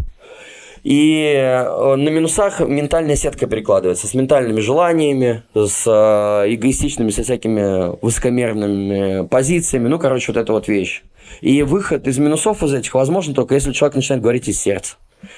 И 0.84 1.34
э, 1.36 1.96
на 1.96 2.10
минусах 2.10 2.60
ментальная 2.62 3.16
сетка 3.16 3.48
перекладывается 3.48 4.06
с 4.06 4.14
ментальными 4.14 4.60
желаниями, 4.60 5.44
с 5.54 5.84
э, 5.86 6.54
эгоистичными, 6.54 7.10
со 7.10 7.24
всякими 7.24 7.98
высокомерными 8.02 9.26
позициями. 9.28 9.88
Ну, 9.88 9.98
короче, 9.98 10.32
вот 10.32 10.42
эта 10.42 10.52
вот 10.52 10.68
вещь. 10.68 11.04
И 11.40 11.62
выход 11.64 12.08
из 12.08 12.18
минусов 12.20 12.64
из 12.64 12.74
этих 12.74 12.94
возможен 12.94 13.34
только 13.34 13.56
если 13.56 13.72
человек 13.72 13.96
начинает 13.96 14.22
говорить 14.22 14.48
из 14.50 14.60
сердца, 14.60 14.96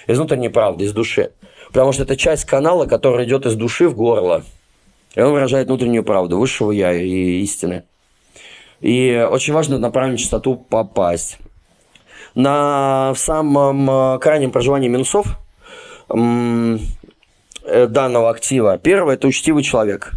из 0.08 0.18
внутренней 0.18 0.50
правды, 0.50 0.86
из 0.86 0.94
души. 0.94 1.32
Потому 1.68 1.92
что 1.92 2.04
это 2.04 2.16
часть 2.16 2.46
канала, 2.46 2.86
которая 2.88 3.26
идет 3.26 3.46
из 3.46 3.56
души 3.56 3.88
в 3.88 3.96
горло. 3.96 4.44
И 5.16 5.22
он 5.22 5.32
выражает 5.32 5.68
внутреннюю 5.68 6.04
правду, 6.04 6.38
высшего 6.38 6.72
я 6.72 6.94
и 6.94 7.42
истины. 7.42 7.84
И 8.82 9.28
очень 9.30 9.54
важно 9.54 9.80
на 9.80 9.90
правильную 9.90 10.18
частоту 10.18 10.56
попасть. 10.56 11.38
На 12.36 13.14
самом 13.16 13.90
э, 13.90 14.20
крайнем 14.20 14.52
проживании 14.52 14.90
минусов 14.90 15.40
э, 16.10 16.78
данного 17.88 18.30
актива. 18.30 18.78
Первое– 18.78 19.16
это 19.16 19.28
учтивый 19.28 19.64
человек. 19.64 20.12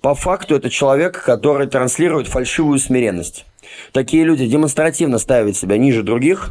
По 0.00 0.14
факту 0.14 0.54
это 0.54 0.70
человек, 0.70 1.22
который 1.22 1.66
транслирует 1.66 2.28
фальшивую 2.28 2.78
смиренность. 2.78 3.44
Такие 3.92 4.24
люди 4.24 4.46
демонстративно 4.46 5.18
ставят 5.18 5.56
себя 5.56 5.76
ниже 5.76 6.04
других, 6.04 6.50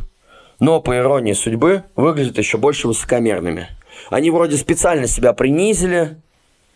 но 0.59 0.81
по 0.81 0.97
иронии 0.97 1.33
судьбы 1.33 1.83
выглядят 1.95 2.37
еще 2.37 2.57
больше 2.57 2.87
высокомерными. 2.87 3.69
Они 4.09 4.29
вроде 4.29 4.57
специально 4.57 5.07
себя 5.07 5.31
принизили, 5.31 6.17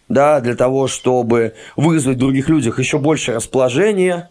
да, 0.09 0.41
для 0.41 0.55
того, 0.55 0.87
чтобы 0.87 1.53
вызвать 1.77 2.17
в 2.17 2.19
других 2.19 2.49
людях 2.49 2.79
еще 2.79 2.97
больше 2.97 3.33
расположения, 3.33 4.29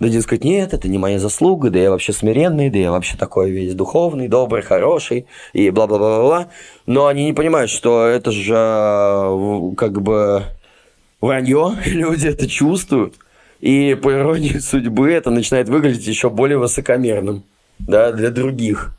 да, 0.00 0.08
дескать, 0.08 0.42
нет, 0.42 0.74
это 0.74 0.88
не 0.88 0.98
моя 0.98 1.20
заслуга, 1.20 1.70
да 1.70 1.78
я 1.78 1.90
вообще 1.90 2.12
смиренный, 2.12 2.68
да 2.68 2.78
я 2.78 2.90
вообще 2.90 3.16
такой 3.16 3.50
весь 3.52 3.74
духовный, 3.74 4.26
добрый, 4.26 4.62
хороший, 4.62 5.26
и 5.52 5.70
бла-бла-бла-бла. 5.70 6.48
Но 6.86 7.06
они 7.06 7.24
не 7.24 7.32
понимают, 7.32 7.70
что 7.70 8.04
это 8.04 8.32
же 8.32 9.74
как 9.76 10.02
бы 10.02 10.42
вранье, 11.20 11.74
люди 11.86 12.26
это 12.26 12.48
чувствуют. 12.48 13.14
И 13.60 13.94
по 13.94 14.12
иронии 14.12 14.58
судьбы 14.58 15.12
это 15.12 15.30
начинает 15.30 15.68
выглядеть 15.68 16.06
еще 16.06 16.28
более 16.28 16.58
высокомерным, 16.58 17.44
да, 17.78 18.10
для 18.10 18.30
других. 18.30 18.94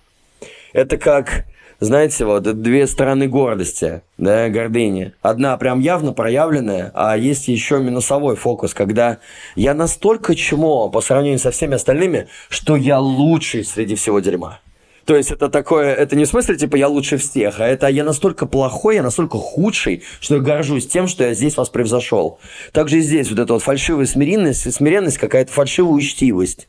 Это 0.72 0.98
как 0.98 1.46
знаете, 1.80 2.26
вот 2.26 2.44
две 2.62 2.88
стороны 2.88 3.28
гордости, 3.28 4.02
да, 4.18 4.50
гордыни. 4.50 5.14
Одна 5.22 5.58
прям 5.58 5.80
явно 5.80 6.14
проявленная, 6.14 6.92
а 6.94 7.18
есть 7.18 7.48
еще 7.48 7.80
минусовой 7.80 8.36
фокус, 8.36 8.74
когда 8.74 9.18
я 9.56 9.74
настолько 9.74 10.36
чмо 10.36 10.90
по 10.90 11.02
сравнению 11.02 11.40
со 11.40 11.52
всеми 11.52 11.76
остальными, 11.76 12.28
что 12.50 12.76
я 12.76 13.00
лучший 13.00 13.66
среди 13.66 13.96
всего 13.96 14.20
дерьма. 14.20 14.60
То 15.06 15.16
есть 15.16 15.30
это 15.30 15.50
такое, 15.50 15.94
это 15.94 16.16
не 16.16 16.26
в 16.26 16.28
смысле, 16.28 16.56
типа, 16.56 16.78
я 16.78 16.88
лучше 16.88 17.18
всех, 17.18 17.60
а 17.60 17.68
это 17.68 17.88
я 17.88 18.04
настолько 18.04 18.48
плохой, 18.48 18.96
я 18.96 19.04
настолько 19.04 19.38
худший, 19.38 20.04
что 20.20 20.36
я 20.36 20.42
горжусь 20.42 20.88
тем, 20.88 21.08
что 21.08 21.24
я 21.24 21.36
здесь 21.36 21.58
вас 21.58 21.70
превзошел. 21.70 22.40
Также 22.72 22.98
и 22.98 23.02
здесь 23.02 23.30
вот 23.30 23.40
эта 23.40 23.54
вот 23.54 23.62
фальшивая 23.62 24.08
смиренность, 24.08 24.74
смиренность 24.74 25.20
какая-то 25.20 25.52
фальшивая 25.52 25.94
учтивость. 25.94 26.68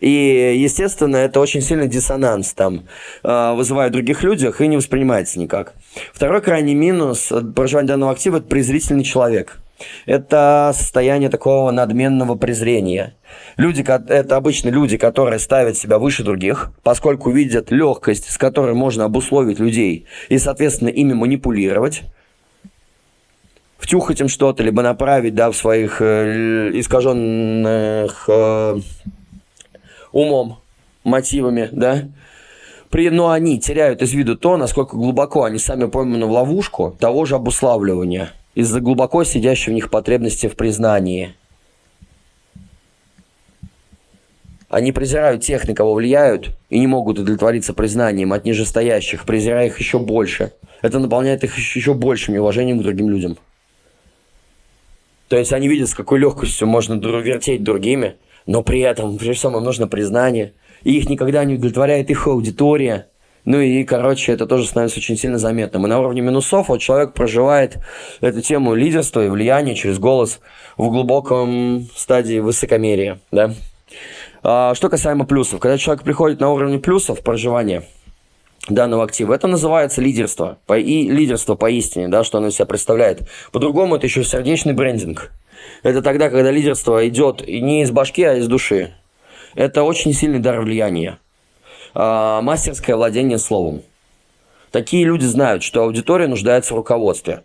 И, 0.00 0.54
естественно, 0.56 1.16
это 1.16 1.40
очень 1.40 1.60
сильный 1.60 1.88
диссонанс 1.88 2.52
там 2.54 2.86
э, 3.22 3.54
вызывает 3.54 3.90
в 3.90 3.94
других 3.94 4.22
людях 4.22 4.60
и 4.60 4.66
не 4.66 4.76
воспринимается 4.76 5.38
никак. 5.38 5.74
Второй 6.12 6.40
крайний 6.40 6.74
минус 6.74 7.32
проживания 7.54 7.88
данного 7.88 8.12
актива– 8.12 8.36
это 8.38 8.46
презрительный 8.46 9.04
человек. 9.04 9.58
Это 10.06 10.72
состояние 10.74 11.28
такого 11.28 11.70
надменного 11.70 12.36
презрения. 12.36 13.16
Люди, 13.56 13.82
это 13.82 14.36
обычно 14.36 14.68
люди, 14.68 14.96
которые 14.96 15.38
ставят 15.38 15.76
себя 15.76 15.98
выше 15.98 16.22
других, 16.22 16.70
поскольку 16.82 17.30
видят 17.30 17.70
легкость, 17.70 18.30
с 18.30 18.38
которой 18.38 18.74
можно 18.74 19.04
обусловить 19.04 19.58
людей 19.58 20.06
и, 20.28 20.38
соответственно, 20.38 20.88
ими 20.88 21.14
манипулировать 21.14 22.02
втюхать 23.82 24.20
им 24.20 24.28
что-то, 24.28 24.62
либо 24.62 24.80
направить 24.80 25.34
да, 25.34 25.50
в 25.50 25.56
своих 25.56 26.00
э, 26.00 26.70
искаженных 26.74 28.24
э, 28.28 28.78
умом, 30.12 30.58
мотивами, 31.04 31.68
да, 31.72 32.04
при, 32.90 33.08
но 33.08 33.30
они 33.30 33.58
теряют 33.58 34.02
из 34.02 34.12
виду 34.12 34.36
то, 34.36 34.58
насколько 34.58 34.96
глубоко 34.96 35.44
они 35.44 35.58
сами 35.58 35.86
пойманы 35.86 36.26
в 36.26 36.30
ловушку 36.30 36.94
того 37.00 37.24
же 37.24 37.36
обуславливания 37.36 38.32
из-за 38.54 38.80
глубоко 38.80 39.24
сидящей 39.24 39.72
в 39.72 39.74
них 39.74 39.88
потребности 39.88 40.46
в 40.46 40.56
признании. 40.56 41.34
Они 44.68 44.92
презирают 44.92 45.42
тех, 45.42 45.66
на 45.66 45.74
кого 45.74 45.94
влияют, 45.94 46.50
и 46.70 46.78
не 46.78 46.86
могут 46.86 47.18
удовлетвориться 47.18 47.74
признанием 47.74 48.32
от 48.32 48.44
нижестоящих, 48.44 49.24
презирая 49.24 49.66
их 49.66 49.78
еще 49.78 49.98
больше. 49.98 50.52
Это 50.82 50.98
наполняет 50.98 51.44
их 51.44 51.56
еще 51.56 51.94
большим 51.94 52.34
уважением 52.36 52.80
к 52.80 52.82
другим 52.82 53.08
людям. 53.08 53.38
То 55.28 55.38
есть 55.38 55.52
они 55.52 55.68
видят, 55.68 55.88
с 55.88 55.94
какой 55.94 56.18
легкостью 56.18 56.68
можно 56.68 56.94
вертеть 56.94 57.62
другими, 57.62 58.16
но 58.46 58.62
при 58.62 58.80
этом, 58.80 59.16
прежде 59.18 59.34
всего, 59.34 59.58
им 59.58 59.64
нужно 59.64 59.86
признание, 59.86 60.54
и 60.82 60.96
их 60.96 61.08
никогда 61.08 61.44
не 61.44 61.54
удовлетворяет 61.54 62.10
их 62.10 62.26
аудитория. 62.26 63.08
Ну 63.44 63.60
и, 63.60 63.82
короче, 63.84 64.32
это 64.32 64.46
тоже 64.46 64.66
становится 64.66 64.98
очень 65.00 65.16
сильно 65.16 65.38
заметным. 65.38 65.84
И 65.84 65.88
на 65.88 65.98
уровне 65.98 66.20
минусов 66.20 66.68
вот 66.68 66.80
человек 66.80 67.12
проживает 67.12 67.78
эту 68.20 68.40
тему 68.40 68.74
лидерства 68.74 69.24
и 69.24 69.28
влияния 69.28 69.74
через 69.74 69.98
голос 69.98 70.40
в 70.76 70.88
глубоком 70.90 71.88
стадии 71.96 72.38
высокомерия, 72.38 73.18
да. 73.32 73.52
А, 74.44 74.74
что 74.74 74.88
касаемо 74.88 75.24
плюсов. 75.24 75.60
Когда 75.60 75.78
человек 75.78 76.04
приходит 76.04 76.40
на 76.40 76.50
уровень 76.50 76.80
плюсов 76.80 77.20
проживания 77.22 77.84
данного 78.68 79.04
актива, 79.04 79.34
это 79.34 79.48
называется 79.48 80.00
лидерство. 80.00 80.58
И 80.76 81.08
лидерство 81.10 81.56
поистине, 81.56 82.08
да, 82.08 82.22
что 82.22 82.38
оно 82.38 82.48
из 82.48 82.54
себя 82.54 82.66
представляет. 82.66 83.28
По-другому 83.50 83.96
это 83.96 84.06
еще 84.06 84.22
сердечный 84.24 84.72
брендинг. 84.72 85.32
Это 85.82 86.00
тогда, 86.00 86.30
когда 86.30 86.50
лидерство 86.50 87.06
идет 87.08 87.46
не 87.46 87.82
из 87.82 87.90
башки, 87.90 88.22
а 88.22 88.34
из 88.34 88.46
души. 88.46 88.94
Это 89.54 89.82
очень 89.82 90.12
сильный 90.12 90.38
дар 90.38 90.60
влияния. 90.60 91.18
А, 91.94 92.40
мастерское 92.40 92.96
владение 92.96 93.38
словом. 93.38 93.82
Такие 94.70 95.04
люди 95.04 95.24
знают, 95.24 95.62
что 95.62 95.82
аудитория 95.82 96.28
нуждается 96.28 96.72
в 96.72 96.76
руководстве. 96.76 97.42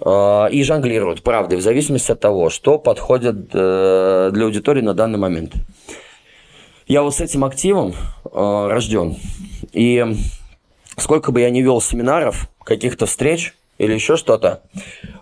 А, 0.00 0.46
и 0.46 0.62
жонглируют 0.62 1.22
правдой 1.22 1.58
в 1.58 1.62
зависимости 1.62 2.10
от 2.10 2.20
того, 2.20 2.50
что 2.50 2.78
подходит 2.78 3.50
э, 3.52 4.30
для 4.32 4.44
аудитории 4.44 4.82
на 4.82 4.94
данный 4.94 5.18
момент. 5.18 5.54
Я 6.86 7.02
вот 7.02 7.14
с 7.14 7.20
этим 7.20 7.44
активом 7.44 7.94
э, 8.24 8.66
рожден. 8.68 9.16
И 9.72 10.04
сколько 10.96 11.30
бы 11.30 11.40
я 11.40 11.50
ни 11.50 11.62
вел 11.62 11.80
семинаров, 11.80 12.48
каких-то 12.64 13.06
встреч, 13.06 13.54
или 13.80 13.94
еще 13.94 14.16
что-то, 14.16 14.60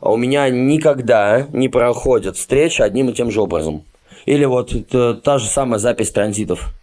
у 0.01 0.17
меня 0.17 0.49
никогда 0.51 1.47
не 1.53 1.69
проходит 1.69 2.37
встреча 2.37 2.83
одним 2.83 3.09
и 3.09 3.13
тем 3.13 3.31
же 3.31 3.41
образом. 3.41 3.85
Или 4.27 4.45
вот 4.47 4.75
это, 4.75 5.15
та 5.15 5.39
же 5.39 5.47
самая 5.47 5.79
запись 5.79 6.11
транзитов. 6.11 6.75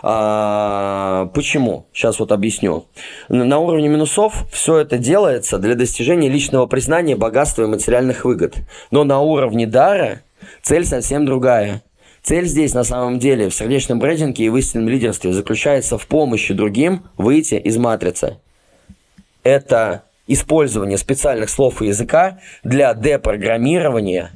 А, 0.00 1.26
почему? 1.34 1.86
Сейчас 1.92 2.20
вот 2.20 2.30
объясню. 2.30 2.86
На 3.28 3.58
уровне 3.58 3.88
минусов 3.88 4.46
все 4.52 4.78
это 4.78 4.96
делается 4.96 5.58
для 5.58 5.74
достижения 5.74 6.28
личного 6.28 6.66
признания, 6.66 7.16
богатства 7.16 7.64
и 7.64 7.66
материальных 7.66 8.24
выгод. 8.24 8.54
Но 8.92 9.02
на 9.02 9.20
уровне 9.20 9.66
дара 9.66 10.20
цель 10.62 10.84
совсем 10.84 11.26
другая. 11.26 11.82
Цель 12.22 12.46
здесь 12.46 12.74
на 12.74 12.84
самом 12.84 13.18
деле 13.18 13.48
в 13.48 13.54
сердечном 13.56 13.98
брендинге 13.98 14.44
и 14.44 14.48
в 14.48 14.56
истинном 14.56 14.88
лидерстве 14.88 15.32
заключается 15.32 15.98
в 15.98 16.06
помощи 16.06 16.54
другим 16.54 17.02
выйти 17.16 17.56
из 17.56 17.76
матрицы. 17.76 18.36
Это 19.42 20.04
использование 20.26 20.98
специальных 20.98 21.50
слов 21.50 21.82
и 21.82 21.86
языка 21.86 22.38
для 22.62 22.94
депрограммирования 22.94 24.32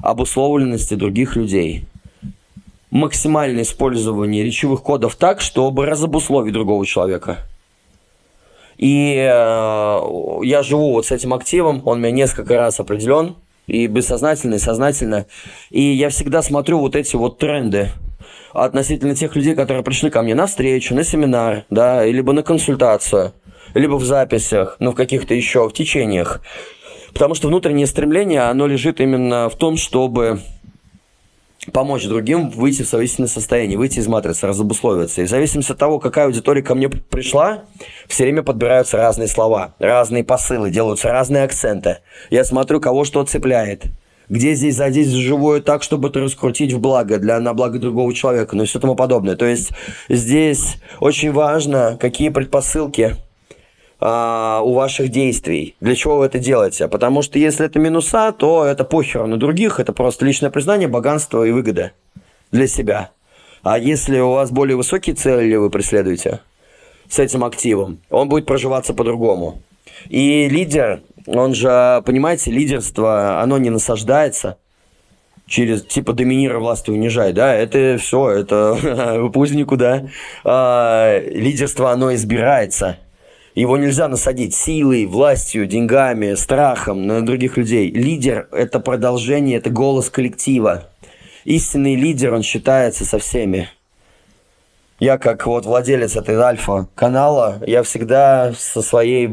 обусловленности 0.00 0.94
других 0.94 1.36
людей. 1.36 1.86
Максимальное 2.90 3.62
использование 3.62 4.44
речевых 4.44 4.82
кодов 4.82 5.16
так, 5.16 5.40
чтобы 5.40 5.86
разобусловить 5.86 6.52
другого 6.52 6.86
человека. 6.86 7.38
И 8.76 9.16
э, 9.16 10.00
я 10.42 10.62
живу 10.62 10.92
вот 10.92 11.06
с 11.06 11.12
этим 11.12 11.32
активом, 11.32 11.82
он 11.84 12.00
меня 12.00 12.10
несколько 12.10 12.56
раз 12.56 12.80
определен, 12.80 13.36
И 13.66 13.86
бессознательно, 13.86 14.56
и 14.56 14.58
сознательно. 14.58 15.26
И 15.70 15.80
я 15.80 16.10
всегда 16.10 16.42
смотрю 16.42 16.80
вот 16.80 16.94
эти 16.96 17.16
вот 17.16 17.38
тренды 17.38 17.90
относительно 18.52 19.14
тех 19.14 19.34
людей, 19.36 19.54
которые 19.54 19.82
пришли 19.82 20.10
ко 20.10 20.22
мне 20.22 20.34
на 20.34 20.46
встречу, 20.46 20.94
на 20.94 21.02
семинар, 21.02 21.64
да, 21.70 22.04
либо 22.04 22.32
на 22.32 22.42
консультацию, 22.42 23.32
либо 23.74 23.94
в 23.94 24.04
записях, 24.04 24.76
ну, 24.78 24.92
в 24.92 24.94
каких-то 24.94 25.34
еще, 25.34 25.68
в 25.68 25.72
течениях. 25.72 26.40
Потому 27.12 27.34
что 27.34 27.48
внутреннее 27.48 27.86
стремление, 27.86 28.42
оно 28.42 28.66
лежит 28.66 29.00
именно 29.00 29.48
в 29.48 29.56
том, 29.56 29.76
чтобы 29.76 30.40
помочь 31.72 32.04
другим 32.06 32.50
выйти 32.50 32.82
в 32.82 32.88
совместное 32.88 33.26
состояние, 33.26 33.78
выйти 33.78 33.98
из 33.98 34.06
матрицы, 34.06 34.46
разобусловиться. 34.46 35.22
И 35.22 35.24
в 35.24 35.28
зависимости 35.28 35.72
от 35.72 35.78
того, 35.78 35.98
какая 35.98 36.26
аудитория 36.26 36.62
ко 36.62 36.74
мне 36.74 36.88
пришла, 36.88 37.64
все 38.06 38.24
время 38.24 38.42
подбираются 38.42 38.96
разные 38.96 39.28
слова, 39.28 39.74
разные 39.78 40.24
посылы, 40.24 40.70
делаются 40.70 41.10
разные 41.10 41.44
акценты. 41.44 41.98
Я 42.30 42.44
смотрю, 42.44 42.80
кого 42.80 43.04
что 43.04 43.24
цепляет. 43.24 43.84
Где 44.28 44.54
здесь 44.54 44.76
задеть 44.76 45.08
живое 45.08 45.60
так, 45.60 45.82
чтобы 45.82 46.08
это 46.08 46.20
раскрутить 46.20 46.72
в 46.72 46.80
благо, 46.80 47.18
для, 47.18 47.38
на 47.40 47.52
благо 47.52 47.78
другого 47.78 48.12
человека, 48.14 48.56
ну 48.56 48.62
и 48.62 48.66
все 48.66 48.80
тому 48.80 48.94
подобное. 48.94 49.36
То 49.36 49.44
есть 49.44 49.70
здесь 50.08 50.76
очень 50.98 51.30
важно, 51.30 51.98
какие 52.00 52.30
предпосылки 52.30 53.16
а, 54.06 54.60
у 54.62 54.74
ваших 54.74 55.08
действий. 55.08 55.76
Для 55.80 55.94
чего 55.94 56.18
вы 56.18 56.26
это 56.26 56.38
делаете? 56.38 56.88
Потому 56.88 57.22
что 57.22 57.38
если 57.38 57.64
это 57.64 57.78
минуса, 57.78 58.32
то 58.32 58.66
это 58.66 58.84
похер 58.84 59.26
на 59.26 59.38
других, 59.38 59.80
это 59.80 59.94
просто 59.94 60.26
личное 60.26 60.50
признание, 60.50 60.88
богатство 60.88 61.42
и 61.42 61.50
выгода 61.50 61.92
для 62.52 62.66
себя. 62.66 63.12
А 63.62 63.78
если 63.78 64.20
у 64.20 64.32
вас 64.32 64.50
более 64.50 64.76
высокие 64.76 65.16
цели 65.16 65.56
вы 65.56 65.70
преследуете 65.70 66.40
с 67.08 67.18
этим 67.18 67.44
активом, 67.44 67.98
он 68.10 68.28
будет 68.28 68.44
проживаться 68.44 68.92
по-другому. 68.92 69.62
И 70.10 70.50
лидер, 70.50 71.00
он 71.26 71.54
же, 71.54 72.02
понимаете, 72.04 72.50
лидерство, 72.50 73.40
оно 73.40 73.56
не 73.56 73.70
насаждается 73.70 74.58
через, 75.46 75.82
типа, 75.82 76.12
доминируя 76.12 76.58
власть 76.58 76.90
унижай, 76.90 77.32
да, 77.32 77.54
это 77.54 77.96
все, 77.98 78.28
это 78.28 79.30
пусть 79.32 79.54
никуда. 79.54 80.08
А, 80.44 81.20
лидерство, 81.20 81.90
оно 81.90 82.12
избирается– 82.12 82.98
его 83.54 83.76
нельзя 83.76 84.08
насадить 84.08 84.54
силой, 84.54 85.06
властью, 85.06 85.66
деньгами, 85.66 86.34
страхом 86.34 87.06
на 87.06 87.24
других 87.24 87.56
людей. 87.56 87.90
Лидер– 87.90 88.48
это 88.52 88.80
продолжение, 88.80 89.58
это 89.58 89.70
голос 89.70 90.10
коллектива. 90.10 90.88
Истинный 91.44 91.94
лидер, 91.94 92.34
он 92.34 92.42
считается 92.42 93.04
со 93.04 93.18
всеми. 93.18 93.68
Я 95.00 95.18
как 95.18 95.46
вот 95.46 95.66
владелец 95.66 96.16
этой 96.16 96.36
альфа-канала, 96.36 97.60
я 97.66 97.82
всегда 97.82 98.52
со 98.56 98.80
своей 98.80 99.28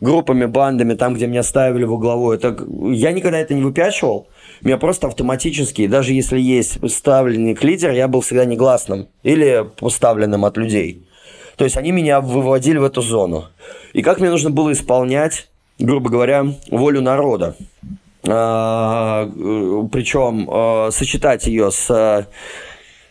группами, 0.00 0.44
бандами, 0.44 0.94
там, 0.94 1.14
где 1.14 1.26
меня 1.26 1.42
ставили 1.42 1.84
во 1.84 1.96
главу, 1.96 2.32
это, 2.32 2.56
я 2.92 3.12
никогда 3.12 3.38
это 3.38 3.54
не 3.54 3.62
выпячивал. 3.62 4.28
Меня 4.60 4.76
просто 4.76 5.06
автоматически, 5.06 5.86
даже 5.86 6.12
если 6.12 6.38
есть 6.38 6.78
ставленник 6.90 7.64
лидер, 7.64 7.92
я 7.92 8.08
был 8.08 8.20
всегда 8.20 8.44
негласным 8.44 9.08
или 9.22 9.66
поставленным 9.80 10.44
от 10.44 10.56
людей. 10.58 11.07
То 11.58 11.64
есть 11.64 11.76
они 11.76 11.90
меня 11.90 12.20
выводили 12.20 12.78
в 12.78 12.84
эту 12.84 13.02
зону. 13.02 13.46
И 13.92 14.00
как 14.00 14.20
мне 14.20 14.30
нужно 14.30 14.50
было 14.50 14.72
исполнять, 14.72 15.48
грубо 15.80 16.08
говоря, 16.08 16.46
волю 16.70 17.02
народа. 17.02 17.56
А, 18.26 19.26
э, 19.26 19.88
причем 19.90 20.48
а, 20.50 20.90
сочетать 20.92 21.46
ее 21.46 21.72
с 21.72 22.28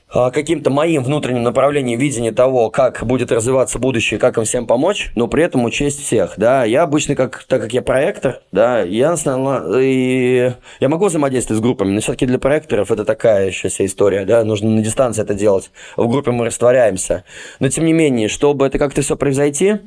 каким-то 0.10 0.70
моим 0.70 1.04
внутренним 1.04 1.44
направлением 1.44 2.00
видения 2.00 2.32
того, 2.32 2.70
как 2.70 3.06
будет 3.06 3.32
развиваться 3.32 3.78
будущее, 3.78 4.20
как 4.20 4.38
им 4.38 4.46
всем 4.46 4.66
помочь, 4.66 5.12
но 5.16 5.28
при 5.28 5.44
этом 5.44 5.66
учесть 5.66 6.02
всех, 6.02 6.36
да. 6.38 6.64
Я 6.64 6.84
обычно, 6.84 7.16
как, 7.16 7.44
так 7.44 7.62
как 7.62 7.74
я 7.74 7.82
проектор, 7.82 8.42
да, 8.52 8.82
я 8.82 9.12
основно, 9.12 9.80
и 9.80 10.54
я 10.80 10.90
могу 10.90 11.06
взаимодействовать 11.08 11.60
с 11.60 11.64
группами, 11.64 11.92
но 11.92 12.00
все-таки 12.00 12.26
для 12.26 12.40
проекторов 12.40 12.92
это 12.92 13.04
такая 13.04 13.48
еще 13.48 13.70
вся 13.70 13.86
история, 13.86 14.26
да, 14.26 14.44
нужно 14.44 14.70
на 14.70 14.82
дистанции 14.82 15.22
это 15.22 15.34
делать. 15.34 15.72
В 15.98 16.08
группе 16.08 16.32
мы 16.32 16.46
растворяемся. 16.46 17.24
Но 17.60 17.70
тем 17.70 17.86
не 17.86 17.94
менее, 17.94 18.30
чтобы 18.30 18.66
это 18.66 18.80
как-то 18.80 19.02
все 19.02 19.18
произойти, 19.18 19.78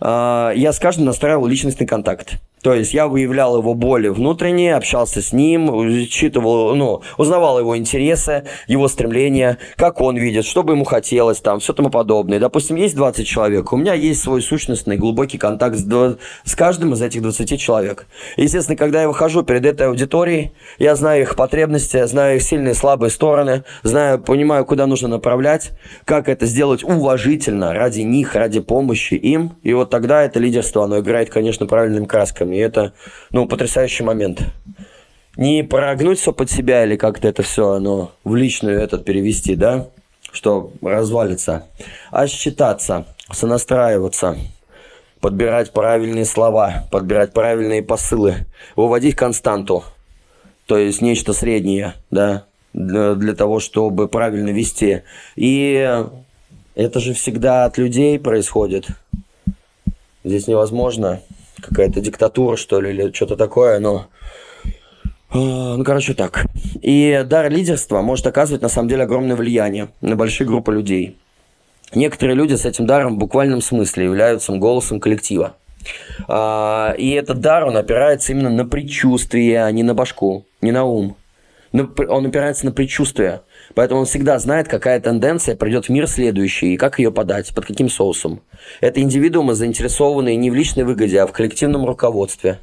а, 0.00 0.52
я 0.54 0.72
с 0.72 0.78
каждым 0.78 1.06
настраивал 1.06 1.46
личностный 1.46 1.86
контакт. 1.86 2.40
То 2.62 2.74
есть 2.74 2.94
я 2.94 3.06
выявлял 3.06 3.58
его 3.58 3.74
боли 3.74 4.08
внутренние, 4.08 4.74
общался 4.74 5.22
с 5.22 5.32
ним, 5.32 5.70
учитывал, 5.70 6.74
ну, 6.74 7.02
узнавал 7.16 7.60
его 7.60 7.76
интересы, 7.76 8.44
его 8.66 8.88
стремления, 8.88 9.58
как 9.76 10.00
он 10.00 10.16
видит, 10.16 10.44
что 10.44 10.62
бы 10.62 10.72
ему 10.72 10.84
хотелось, 10.84 11.38
там, 11.38 11.60
все 11.60 11.72
тому 11.74 11.90
подобное. 11.90 12.40
Допустим, 12.40 12.76
есть 12.76 12.96
20 12.96 13.26
человек, 13.26 13.72
у 13.72 13.76
меня 13.76 13.94
есть 13.94 14.22
свой 14.22 14.42
сущностный 14.42 14.96
глубокий 14.96 15.38
контакт 15.38 15.76
с, 15.76 16.18
с 16.44 16.54
каждым 16.56 16.94
из 16.94 17.02
этих 17.02 17.22
20 17.22 17.60
человек. 17.60 18.06
Естественно, 18.36 18.76
когда 18.76 19.02
я 19.02 19.08
выхожу 19.08 19.42
перед 19.42 19.64
этой 19.64 19.86
аудиторией, 19.86 20.52
я 20.78 20.96
знаю 20.96 21.22
их 21.22 21.36
потребности, 21.36 22.04
знаю 22.06 22.36
их 22.36 22.42
сильные 22.42 22.72
и 22.72 22.74
слабые 22.74 23.10
стороны, 23.10 23.64
знаю, 23.82 24.18
понимаю, 24.18 24.64
куда 24.64 24.86
нужно 24.86 25.08
направлять, 25.08 25.72
как 26.04 26.28
это 26.28 26.46
сделать 26.46 26.82
уважительно, 26.82 27.72
ради 27.74 28.00
них, 28.00 28.34
ради 28.34 28.60
помощи 28.60 29.14
им. 29.14 29.52
И 29.62 29.72
вот 29.72 29.90
тогда 29.90 30.22
это 30.22 30.40
лидерство, 30.40 30.84
оно 30.84 31.00
играет, 31.00 31.30
конечно, 31.30 31.66
правильными 31.66 32.06
красками. 32.06 32.45
И 32.52 32.58
это, 32.58 32.92
ну, 33.30 33.46
потрясающий 33.46 34.04
момент. 34.04 34.42
Не 35.36 35.62
прогнуть 35.62 36.18
все 36.18 36.32
под 36.32 36.50
себя 36.50 36.84
или 36.84 36.96
как-то 36.96 37.28
это 37.28 37.42
все, 37.42 37.78
ну, 37.78 38.10
в 38.24 38.34
личную 38.34 38.80
этот 38.80 39.04
перевести, 39.04 39.54
да, 39.54 39.88
что 40.32 40.72
развалится, 40.82 41.66
а 42.10 42.26
считаться, 42.26 43.06
сонастраиваться, 43.30 44.38
подбирать 45.20 45.72
правильные 45.72 46.24
слова, 46.24 46.86
подбирать 46.90 47.32
правильные 47.32 47.82
посылы, 47.82 48.46
выводить 48.76 49.14
константу, 49.16 49.84
то 50.66 50.78
есть 50.78 51.02
нечто 51.02 51.32
среднее, 51.32 51.94
да, 52.10 52.44
для 52.72 53.34
того, 53.34 53.60
чтобы 53.60 54.08
правильно 54.08 54.50
вести. 54.50 55.02
И 55.34 56.04
это 56.74 57.00
же 57.00 57.14
всегда 57.14 57.64
от 57.64 57.78
людей 57.78 58.18
происходит. 58.18 58.86
Здесь 60.24 60.46
невозможно 60.46 61.20
какая-то 61.68 62.00
диктатура, 62.00 62.56
что 62.56 62.80
ли, 62.80 62.90
или 62.90 63.12
что-то 63.12 63.36
такое, 63.36 63.78
но... 63.78 64.06
А, 65.30 65.76
ну, 65.76 65.84
короче, 65.84 66.14
так. 66.14 66.46
И 66.82 67.24
дар 67.26 67.50
лидерства 67.50 68.00
может 68.02 68.26
оказывать, 68.26 68.62
на 68.62 68.68
самом 68.68 68.88
деле, 68.88 69.02
огромное 69.02 69.36
влияние 69.36 69.88
на 70.00 70.16
большие 70.16 70.46
группы 70.46 70.72
людей. 70.72 71.18
Некоторые 71.94 72.36
люди 72.36 72.54
с 72.54 72.64
этим 72.64 72.86
даром 72.86 73.14
в 73.14 73.18
буквальном 73.18 73.60
смысле 73.60 74.04
являются 74.04 74.52
голосом 74.52 75.00
коллектива. 75.00 75.54
А, 76.28 76.94
и 76.98 77.10
этот 77.10 77.40
дар, 77.40 77.64
он 77.64 77.76
опирается 77.76 78.32
именно 78.32 78.50
на 78.50 78.64
предчувствие, 78.64 79.64
а 79.64 79.70
не 79.70 79.82
на 79.82 79.94
башку, 79.94 80.44
не 80.60 80.72
на 80.72 80.84
ум. 80.84 81.16
Он 81.72 82.26
опирается 82.26 82.64
на 82.64 82.72
предчувствие. 82.72 83.42
Поэтому 83.76 84.00
он 84.00 84.06
всегда 84.06 84.38
знает, 84.38 84.68
какая 84.68 84.98
тенденция 85.00 85.54
придет 85.54 85.84
в 85.84 85.88
мир 85.90 86.06
следующий 86.06 86.72
и 86.72 86.76
как 86.78 86.98
ее 86.98 87.12
подать, 87.12 87.54
под 87.54 87.66
каким 87.66 87.90
соусом. 87.90 88.40
Это 88.80 89.02
индивидуумы, 89.02 89.54
заинтересованные 89.54 90.34
не 90.36 90.50
в 90.50 90.54
личной 90.54 90.84
выгоде, 90.84 91.20
а 91.20 91.26
в 91.26 91.32
коллективном 91.32 91.84
руководстве. 91.84 92.58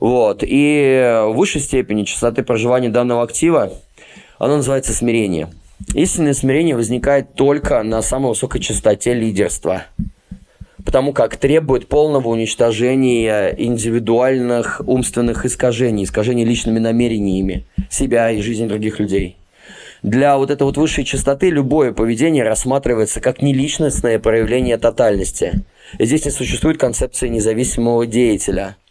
Вот. 0.00 0.38
И 0.40 1.20
в 1.26 1.34
высшей 1.34 1.60
степени 1.60 2.04
частоты 2.04 2.42
проживания 2.42 2.88
данного 2.88 3.24
актива, 3.24 3.74
оно 4.38 4.56
называется 4.56 4.94
смирение. 4.94 5.50
Истинное 5.92 6.32
смирение 6.32 6.76
возникает 6.76 7.34
только 7.34 7.82
на 7.82 8.00
самой 8.00 8.30
высокой 8.30 8.62
частоте 8.62 9.12
лидерства– 9.12 9.84
потому 10.86 11.12
как 11.12 11.36
требует 11.36 11.88
полного 11.88 12.28
уничтожения 12.28 13.52
индивидуальных 13.58 14.80
умственных 14.86 15.44
искажений, 15.44 16.04
искажений 16.04 16.44
личными 16.44 16.78
намерениями 16.78 17.66
себя 17.90 18.30
и 18.30 18.40
жизни 18.40 18.68
других 18.68 19.00
людей. 19.00 19.36
Для 20.06 20.38
вот 20.38 20.50
этой 20.50 20.62
вот 20.62 20.76
высшей 20.76 21.04
частоты 21.04 21.50
любое 21.50 21.92
поведение 21.92 22.44
рассматривается 22.44 23.20
как 23.20 23.42
неличностное 23.42 24.20
проявление 24.20 24.78
тотальности. 24.78 25.64
И 25.98 26.06
здесь 26.06 26.24
не 26.24 26.30
существует 26.30 26.78
концепции 26.78 27.28
независимого 27.28 28.06
деятеля– 28.06 28.76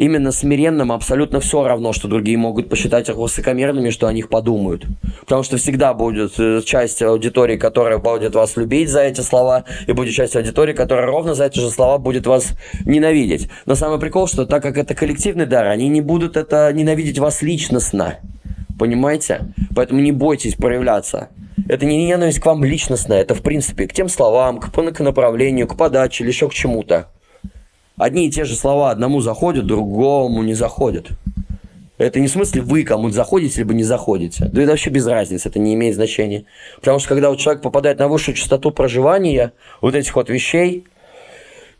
именно 0.00 0.32
смиренным 0.32 0.92
абсолютно 0.92 1.40
все 1.40 1.62
равно, 1.66 1.92
что 1.92 2.08
другие 2.08 2.38
могут 2.38 2.70
посчитать 2.70 3.10
их 3.10 3.16
высокомерными, 3.16 3.90
что 3.90 4.06
о 4.06 4.12
них 4.14 4.30
подумают. 4.30 4.86
Потому 5.20 5.42
что 5.42 5.58
всегда 5.58 5.92
будет 5.92 6.38
э, 6.38 6.62
часть 6.64 7.02
аудитории, 7.02 7.58
которая 7.58 7.98
будет 7.98 8.34
вас 8.34 8.56
любить 8.56 8.88
за 8.88 9.02
эти 9.02 9.20
слова, 9.20 9.64
и 9.86 9.92
будет 9.92 10.14
часть 10.14 10.36
аудитории, 10.36 10.72
которая 10.72 11.06
ровно 11.06 11.34
за 11.34 11.44
эти 11.44 11.58
же 11.58 11.68
слова 11.68 11.98
будет 11.98 12.26
вас 12.26 12.52
ненавидеть. 12.86 13.50
Но 13.66 13.74
самый 13.74 14.00
прикол, 14.00 14.26
что 14.26 14.46
так 14.46 14.62
как 14.62 14.78
это 14.78 14.94
коллективный 14.94 15.44
дар, 15.44 15.66
они 15.66 15.88
не 15.88 16.00
будут 16.00 16.38
это 16.38 16.72
ненавидеть 16.72 17.18
вас 17.18 17.42
личностно. 17.42 18.20
Понимаете? 18.80 19.52
Поэтому 19.76 20.00
не 20.00 20.10
бойтесь 20.10 20.54
проявляться. 20.54 21.28
Это 21.68 21.84
не 21.84 22.06
ненависть 22.06 22.40
к 22.40 22.46
вам 22.46 22.64
личностная, 22.64 23.20
это 23.20 23.34
в 23.34 23.42
принципе 23.42 23.86
к 23.86 23.92
тем 23.92 24.08
словам, 24.08 24.58
к, 24.58 24.72
к 24.72 25.00
направлению, 25.00 25.68
к 25.68 25.76
подаче 25.76 26.24
или 26.24 26.30
еще 26.30 26.48
к 26.48 26.54
чему-то 26.54 27.08
одни 28.00 28.26
и 28.26 28.30
те 28.30 28.44
же 28.44 28.56
слова 28.56 28.90
одному 28.90 29.20
заходят, 29.20 29.66
другому 29.66 30.42
не 30.42 30.54
заходят. 30.54 31.08
Это 31.98 32.18
не 32.18 32.28
в 32.28 32.30
смысле 32.30 32.62
вы 32.62 32.82
кому-то 32.82 33.12
заходите, 33.14 33.58
либо 33.58 33.74
не 33.74 33.82
заходите. 33.82 34.46
Да 34.46 34.62
это 34.62 34.70
вообще 34.70 34.88
без 34.88 35.06
разницы, 35.06 35.50
это 35.50 35.58
не 35.58 35.74
имеет 35.74 35.96
значения. 35.96 36.46
Потому 36.76 36.98
что 36.98 37.10
когда 37.10 37.28
вот 37.28 37.38
человек 37.38 37.62
попадает 37.62 37.98
на 37.98 38.08
высшую 38.08 38.34
частоту 38.34 38.70
проживания 38.70 39.52
вот 39.82 39.94
этих 39.94 40.16
вот 40.16 40.30
вещей, 40.30 40.86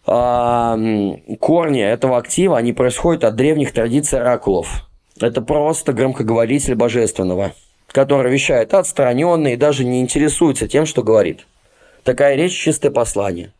корни 0.04 1.82
этого 1.82 2.18
актива, 2.18 2.58
они 2.58 2.74
происходят 2.74 3.24
от 3.24 3.36
древних 3.36 3.72
традиций 3.72 4.20
оракулов. 4.20 4.89
Это 5.20 5.42
просто 5.42 5.92
громкоговоритель 5.92 6.74
божественного, 6.74 7.52
который 7.88 8.32
вещает 8.32 8.72
отстраненно 8.72 9.48
и 9.48 9.56
даже 9.56 9.84
не 9.84 10.00
интересуется 10.00 10.66
тем, 10.66 10.86
что 10.86 11.02
говорит. 11.02 11.46
Такая 12.04 12.36
речь– 12.36 12.52
чистое 12.58 12.90
послание. 12.90 13.52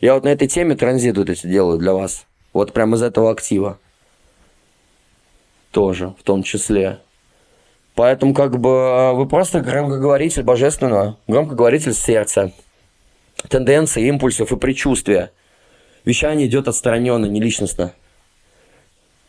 Я 0.00 0.14
вот 0.14 0.24
на 0.24 0.28
этой 0.28 0.48
теме 0.48 0.74
транзит 0.74 1.18
вот 1.18 1.28
эти 1.28 1.46
делаю 1.46 1.78
для 1.78 1.92
вас. 1.92 2.26
Вот 2.54 2.72
прямо 2.72 2.96
из 2.96 3.02
этого 3.02 3.30
актива. 3.30 3.78
Тоже, 5.70 6.14
в 6.18 6.22
том 6.22 6.42
числе. 6.42 6.98
Поэтому 7.94 8.32
как 8.32 8.58
бы 8.58 8.70
а, 8.70 9.12
вы 9.12 9.28
просто 9.28 9.60
громкоговоритель 9.60 10.42
божественного, 10.42 11.18
громкоговоритель 11.28 11.92
сердца, 11.92 12.52
тенденции, 13.48 14.06
импульсов 14.08 14.50
и 14.50 14.56
предчувствия. 14.56 15.30
Вещание 16.06 16.46
идет 16.46 16.68
отстраненно, 16.68 17.26
не 17.26 17.40
личностно. 17.40 17.92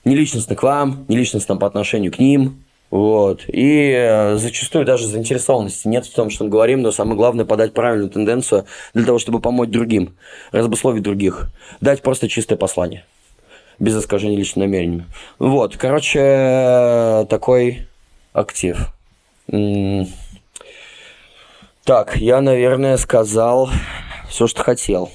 Не 0.05 0.15
личностно 0.15 0.55
к 0.55 0.63
вам, 0.63 1.05
не 1.07 1.17
личностно 1.17 1.55
по 1.57 1.67
отношению 1.67 2.11
к 2.11 2.19
ним. 2.19 2.63
Вот. 2.89 3.45
И 3.47 3.91
э, 3.91 4.35
зачастую 4.35 4.85
даже 4.85 5.07
заинтересованности 5.07 5.87
нет 5.87 6.05
в 6.05 6.13
том, 6.13 6.29
что 6.29 6.43
мы 6.43 6.51
говорим, 6.51 6.81
но 6.81 6.91
самое 6.91 7.17
главное 7.17 7.43
подать 7.43 7.73
правильную 7.73 8.11
тенденцию 8.11 8.65
для 8.93 9.03
того, 9.05 9.17
чтобы 9.17 9.39
помочь 9.39 9.69
другим, 9.69 10.15
разбусловить 10.51 11.01
других, 11.01 11.47
дать 11.81 12.03
просто 12.03 12.27
чистое 12.27 12.57
послание 12.57 13.03
без 13.79 13.97
искажения 13.97 14.37
личным 14.37 14.65
намерением. 14.65 15.05
Вот, 15.39 15.75
короче, 15.77 16.19
э, 16.19 17.25
такой 17.29 17.87
актив. 18.31 18.77
Так, 21.83 22.15
я, 22.17 22.41
наверное, 22.41 22.97
сказал 22.97 23.69
все, 24.29 24.47
что 24.47 24.63
хотел. 24.63 25.11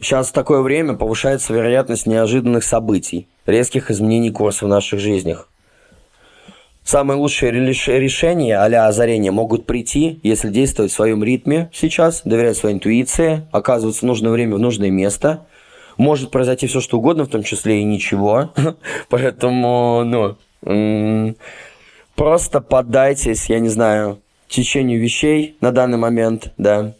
Сейчас 0.00 0.30
такое 0.30 0.60
время 0.60 0.94
повышается 0.94 1.52
вероятность 1.52 2.06
неожиданных 2.06 2.64
событий, 2.64 3.28
резких 3.46 3.90
изменений 3.90 4.30
курса 4.30 4.66
в 4.66 4.68
наших 4.68 5.00
жизнях. 5.00 5.48
Самые 6.84 7.18
лучшие 7.18 7.52
решения 7.52 8.56
а 8.58 8.88
озарения 8.88 9.30
могут 9.32 9.66
прийти, 9.66 10.18
если 10.22 10.48
действовать 10.48 10.92
в 10.92 10.94
своем 10.94 11.22
ритме 11.22 11.70
сейчас, 11.72 12.22
доверять 12.24 12.56
своей 12.56 12.76
интуиции, 12.76 13.46
оказываться 13.52 14.00
в 14.00 14.08
нужное 14.08 14.32
время 14.32 14.56
в 14.56 14.60
нужное 14.60 14.90
место– 14.90 15.46
может 16.00 16.30
произойти 16.30 16.66
все, 16.66 16.80
что 16.80 16.98
угодно, 16.98 17.24
в 17.24 17.28
том 17.28 17.42
числе 17.42 17.80
и 17.80 17.84
ничего. 17.84 18.52
Поэтому, 19.10 20.36
ну, 20.62 21.34
просто 22.14 22.60
поддайтесь, 22.60 23.50
я 23.50 23.60
не 23.60 23.68
знаю, 23.68 24.20
течению 24.48 24.98
вещей 25.00 25.56
на 25.60 25.72
данный 25.72 25.98
момент, 25.98 26.52
да. 26.56 26.94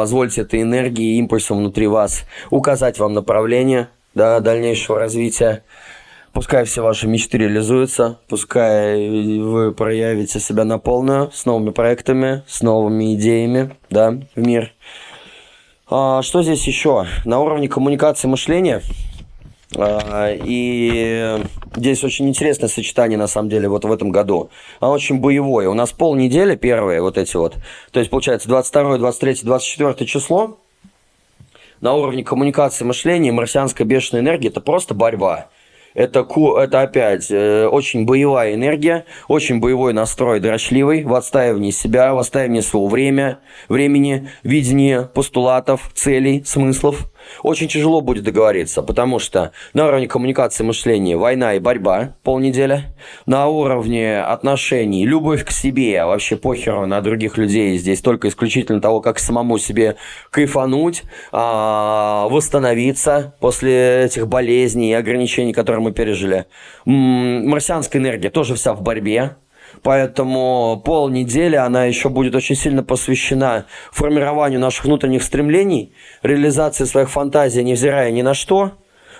Позвольте 0.00 0.40
этой 0.40 0.62
энергии, 0.62 1.18
импульсам 1.18 1.58
внутри 1.58 1.86
вас 1.86 2.24
указать 2.48 2.98
вам 2.98 3.12
направление, 3.12 3.90
да, 4.14 4.40
дальнейшего 4.40 4.98
развития. 4.98 5.62
Пускай 6.32 6.64
все 6.64 6.80
ваши 6.80 7.06
мечты 7.06 7.36
реализуются, 7.36 8.18
пускай 8.26 9.38
вы 9.40 9.72
проявите 9.72 10.40
себя 10.40 10.64
на 10.64 10.78
полную 10.78 11.30
с 11.32 11.44
новыми 11.44 11.68
проектами, 11.68 12.42
с 12.46 12.62
новыми 12.62 13.14
идеями, 13.14 13.76
да, 13.90 14.18
в 14.34 14.40
мир. 14.40 14.72
А, 15.90 16.22
что 16.22 16.42
здесь 16.42 16.66
еще? 16.66 17.04
На 17.26 17.40
уровне 17.40 17.68
коммуникации 17.68 18.26
мышления. 18.26 18.80
А, 19.76 20.32
и 20.34 21.42
здесь 21.76 22.02
очень 22.02 22.28
интересное 22.28 22.68
сочетание, 22.68 23.18
на 23.18 23.28
самом 23.28 23.48
деле, 23.48 23.68
вот 23.68 23.84
в 23.84 23.92
этом 23.92 24.10
году. 24.10 24.50
Оно 24.80 24.92
очень 24.92 25.20
боевое. 25.20 25.68
У 25.68 25.74
нас 25.74 25.92
полнедели 25.92 26.56
первые 26.56 27.00
вот 27.00 27.18
эти 27.18 27.36
вот. 27.36 27.56
То 27.92 28.00
есть, 28.00 28.10
получается, 28.10 28.48
22, 28.48 28.98
23, 28.98 29.40
24 29.44 30.06
число. 30.06 30.58
На 31.80 31.94
уровне 31.94 32.22
коммуникации 32.22 32.84
мышления 32.84 33.32
марсианская 33.32 33.86
бешеная 33.86 34.22
энергия– 34.22 34.48
это 34.50 34.60
просто 34.60 34.92
борьба. 34.92 35.48
Это, 35.94 36.26
это 36.58 36.82
опять 36.82 37.30
э, 37.30 37.66
очень 37.66 38.04
боевая 38.04 38.54
энергия, 38.54 39.06
очень 39.26 39.58
боевой 39.58 39.92
настрой, 39.92 40.38
дрочливый, 40.38 41.02
в 41.04 41.14
отстаивании 41.14 41.72
себя, 41.72 42.14
в 42.14 42.18
отстаивании 42.18 42.60
своего 42.60 42.86
времени, 42.86 43.36
времени, 43.68 44.28
видения 44.44 45.02
постулатов, 45.02 45.90
целей, 45.94 46.44
смыслов. 46.44 47.10
Очень 47.42 47.68
тяжело 47.68 48.00
будет 48.00 48.24
договориться, 48.24 48.82
потому 48.82 49.18
что 49.18 49.52
на 49.72 49.86
уровне 49.86 50.08
коммуникации 50.08 50.64
мышления 50.64 51.16
война 51.16 51.54
и 51.54 51.58
борьба 51.58 52.14
полнеделя, 52.22 52.94
на 53.26 53.48
уровне 53.48 54.20
отношений 54.20 55.06
любовь 55.06 55.44
к 55.44 55.50
себе, 55.50 56.04
вообще 56.04 56.36
похеру 56.36 56.86
на 56.86 57.00
других 57.00 57.38
людей, 57.38 57.76
здесь 57.78 58.00
только 58.00 58.28
исключительно 58.28 58.80
того, 58.80 59.00
как 59.00 59.18
самому 59.18 59.58
себе 59.58 59.96
кайфануть, 60.30 61.02
а, 61.32 62.28
восстановиться 62.28 63.34
после 63.40 64.04
этих 64.04 64.28
болезней 64.28 64.90
и 64.90 64.94
ограничений, 64.94 65.52
которые 65.52 65.82
мы 65.82 65.92
пережили. 65.92 66.46
Марсианская 66.84 68.00
энергия 68.00 68.30
тоже 68.30 68.54
вся 68.54 68.74
в 68.74 68.82
борьбе, 68.82 69.36
Поэтому 69.82 70.82
полнедели 70.84 71.56
она 71.56 71.84
еще 71.84 72.08
будет 72.08 72.34
очень 72.34 72.56
сильно 72.56 72.82
посвящена 72.82 73.66
формированию 73.92 74.60
наших 74.60 74.84
внутренних 74.84 75.22
стремлений, 75.22 75.92
реализации 76.22 76.84
своих 76.84 77.10
фантазий, 77.10 77.64
невзирая 77.64 78.10
ни 78.10 78.22
на 78.22 78.34
что, 78.34 78.72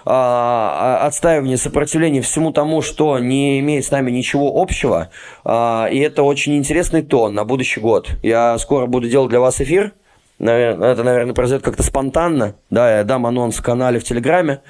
а, 0.04 0.98
а, 1.02 1.06
отстаивание, 1.06 1.56
сопротивление 1.56 2.22
всему 2.22 2.52
тому, 2.52 2.82
что 2.82 3.18
не 3.18 3.60
имеет 3.60 3.84
с 3.84 3.90
нами 3.90 4.10
ничего 4.10 4.60
общего. 4.60 5.10
А, 5.44 5.88
и 5.90 5.98
это 5.98 6.22
очень 6.22 6.56
интересный 6.56 7.02
тон 7.02 7.34
на 7.34 7.44
будущий 7.44 7.80
год. 7.80 8.10
Я 8.22 8.56
скоро 8.58 8.86
буду 8.86 9.08
делать 9.08 9.30
для 9.30 9.40
вас 9.40 9.60
эфир. 9.60 9.92
Это, 10.38 11.02
наверное, 11.04 11.34
произойдет 11.34 11.64
как-то 11.64 11.82
спонтанно. 11.82 12.54
Да, 12.70 12.98
я 12.98 13.04
дам 13.04 13.26
анонс 13.26 13.56
в 13.56 13.62
канале 13.62 13.98
в 13.98 14.04
Телеграме. 14.04 14.62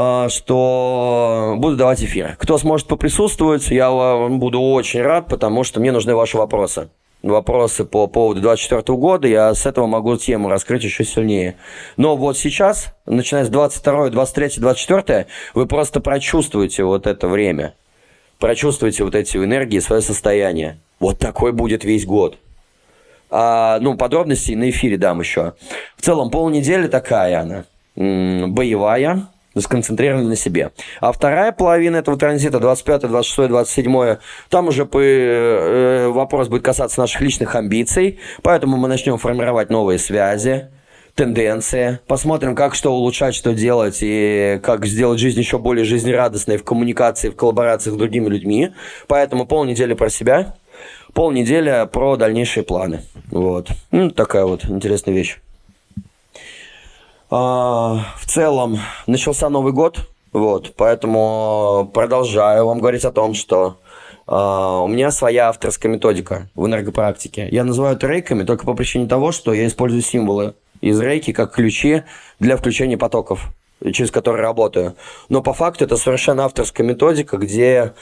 А, 0.00 0.28
что 0.28 1.56
буду 1.58 1.74
давать 1.74 2.04
эфир. 2.04 2.36
Кто 2.38 2.56
сможет 2.56 2.86
поприсутствовать, 2.86 3.68
я 3.68 3.90
буду 4.30 4.60
очень 4.60 5.02
рад, 5.02 5.26
потому 5.26 5.64
что 5.64 5.80
мне 5.80 5.90
нужны 5.90 6.14
ваши 6.14 6.36
вопросы. 6.38 6.88
Вопросы 7.24 7.84
по 7.84 8.06
поводу 8.06 8.40
24 8.40 8.96
года, 8.96 9.26
я 9.26 9.52
с 9.52 9.66
этого 9.66 9.88
могу 9.88 10.16
тему 10.16 10.48
раскрыть 10.48 10.84
еще 10.84 11.04
сильнее. 11.04 11.56
Но 11.96 12.14
вот 12.14 12.38
сейчас, 12.38 12.94
начиная 13.06 13.44
с 13.44 13.48
22, 13.48 14.10
23, 14.10 14.50
24, 14.58 15.26
вы 15.54 15.66
просто 15.66 15.98
прочувствуете 15.98 16.84
вот 16.84 17.08
это 17.08 17.26
время. 17.26 17.74
Прочувствуете 18.38 19.02
вот 19.02 19.16
эти 19.16 19.36
энергии, 19.36 19.80
свое 19.80 20.00
состояние. 20.00 20.78
Вот 21.00 21.18
такой 21.18 21.50
будет 21.50 21.82
весь 21.82 22.06
год. 22.06 22.38
А, 23.30 23.80
ну, 23.80 23.96
подробности 23.96 24.52
на 24.52 24.70
эфире 24.70 24.96
дам 24.96 25.18
еще. 25.18 25.54
В 25.96 26.02
целом, 26.02 26.30
полнедели 26.30 26.86
такая 26.86 27.40
она. 27.40 27.64
Боевая, 27.96 29.26
сконцентрированы 29.60 30.28
на 30.28 30.36
себе. 30.36 30.72
А 31.00 31.12
вторая 31.12 31.52
половина 31.52 31.96
этого 31.96 32.16
транзита, 32.16 32.60
25, 32.60 33.02
26, 33.08 33.48
27, 33.48 34.16
там 34.48 34.68
уже 34.68 34.86
по, 34.86 34.98
э, 35.00 36.08
вопрос 36.08 36.48
будет 36.48 36.62
касаться 36.62 37.00
наших 37.00 37.20
личных 37.20 37.54
амбиций, 37.54 38.18
поэтому 38.42 38.76
мы 38.76 38.88
начнем 38.88 39.18
формировать 39.18 39.70
новые 39.70 39.98
связи, 39.98 40.68
тенденции, 41.18 41.98
посмотрим, 42.06 42.54
как 42.54 42.76
что 42.76 42.94
улучшать, 42.94 43.34
что 43.34 43.52
делать, 43.52 43.98
и 44.02 44.60
как 44.62 44.86
сделать 44.86 45.18
жизнь 45.18 45.40
еще 45.40 45.58
более 45.58 45.84
жизнерадостной 45.84 46.58
в 46.58 46.64
коммуникации, 46.64 47.30
в 47.30 47.34
коллаборации 47.34 47.90
с 47.90 47.94
другими 47.94 48.28
людьми. 48.28 48.70
Поэтому 49.08 49.44
полнедели 49.44 49.94
про 49.94 50.10
себя, 50.10 50.54
полнедели 51.14 51.88
про 51.92 52.16
дальнейшие 52.16 52.62
планы. 52.62 53.00
Вот. 53.32 53.68
Ну, 53.90 54.10
такая 54.10 54.44
вот 54.44 54.64
интересная 54.66 55.12
вещь. 55.12 55.38
А, 57.30 58.04
в 58.16 58.26
целом 58.26 58.78
начался 59.06 59.48
Новый 59.48 59.72
год, 59.72 60.08
вот, 60.32 60.74
поэтому 60.76 61.90
продолжаю 61.92 62.66
вам 62.66 62.78
говорить 62.78 63.04
о 63.04 63.12
том, 63.12 63.34
что 63.34 63.76
Uh, 64.30 64.84
у 64.84 64.88
меня 64.88 65.10
своя 65.10 65.48
авторская 65.48 65.90
методика 65.90 66.50
в 66.54 66.66
энергопрактике. 66.66 67.48
Я 67.50 67.64
называю 67.64 67.96
это 67.96 68.06
рейками 68.06 68.42
только 68.42 68.66
по 68.66 68.74
причине 68.74 69.06
того, 69.06 69.32
что 69.32 69.54
я 69.54 69.66
использую 69.66 70.02
символы 70.02 70.52
из 70.82 71.00
рейки 71.00 71.32
как 71.32 71.54
ключи 71.54 72.02
для 72.38 72.58
включения 72.58 72.98
потоков 72.98 73.48
через 73.92 74.10
который 74.10 74.40
работаю. 74.40 74.96
Но 75.28 75.42
по 75.42 75.52
факту 75.52 75.84
это 75.84 75.96
совершенно 75.96 76.44
авторская 76.44 76.86
методика, 76.86 77.36
где 77.36 77.92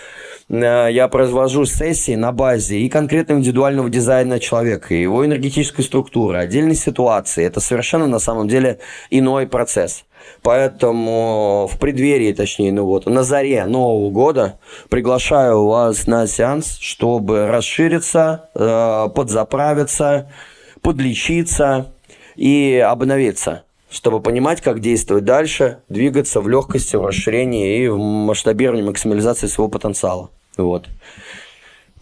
э, 0.48 0.88
я 0.90 1.08
произвожу 1.08 1.64
сессии 1.64 2.14
на 2.14 2.32
базе 2.32 2.78
и 2.78 2.88
конкретно 2.88 3.34
индивидуального 3.34 3.90
дизайна 3.90 4.40
человека, 4.40 4.94
и 4.94 5.02
его 5.02 5.24
энергетической 5.24 5.82
структуры, 5.82 6.38
отдельной 6.38 6.74
ситуации. 6.74 7.44
Это 7.44 7.60
совершенно 7.60 8.06
на 8.06 8.18
самом 8.18 8.48
деле 8.48 8.78
иной 9.10 9.46
процесс. 9.46 10.04
Поэтому 10.42 11.68
в 11.70 11.78
преддверии, 11.78 12.32
точнее, 12.32 12.72
ну 12.72 12.84
вот, 12.84 13.06
на 13.06 13.22
заре 13.22 13.64
Нового 13.66 14.10
года 14.10 14.58
приглашаю 14.88 15.66
вас 15.66 16.06
на 16.06 16.26
сеанс, 16.26 16.78
чтобы 16.80 17.46
расшириться, 17.46 18.48
э, 18.54 19.08
подзаправиться, 19.14 20.32
подлечиться 20.80 21.92
и 22.34 22.82
обновиться 22.84 23.65
чтобы 23.96 24.20
понимать, 24.20 24.60
как 24.60 24.80
действовать 24.80 25.24
дальше, 25.24 25.78
двигаться 25.88 26.42
в 26.42 26.48
легкости, 26.50 26.96
в 26.96 27.06
расширении 27.06 27.82
и 27.82 27.88
в 27.88 27.96
масштабировании, 27.96 28.84
максимализации 28.84 29.46
своего 29.46 29.70
потенциала. 29.70 30.28
Вот. 30.58 30.86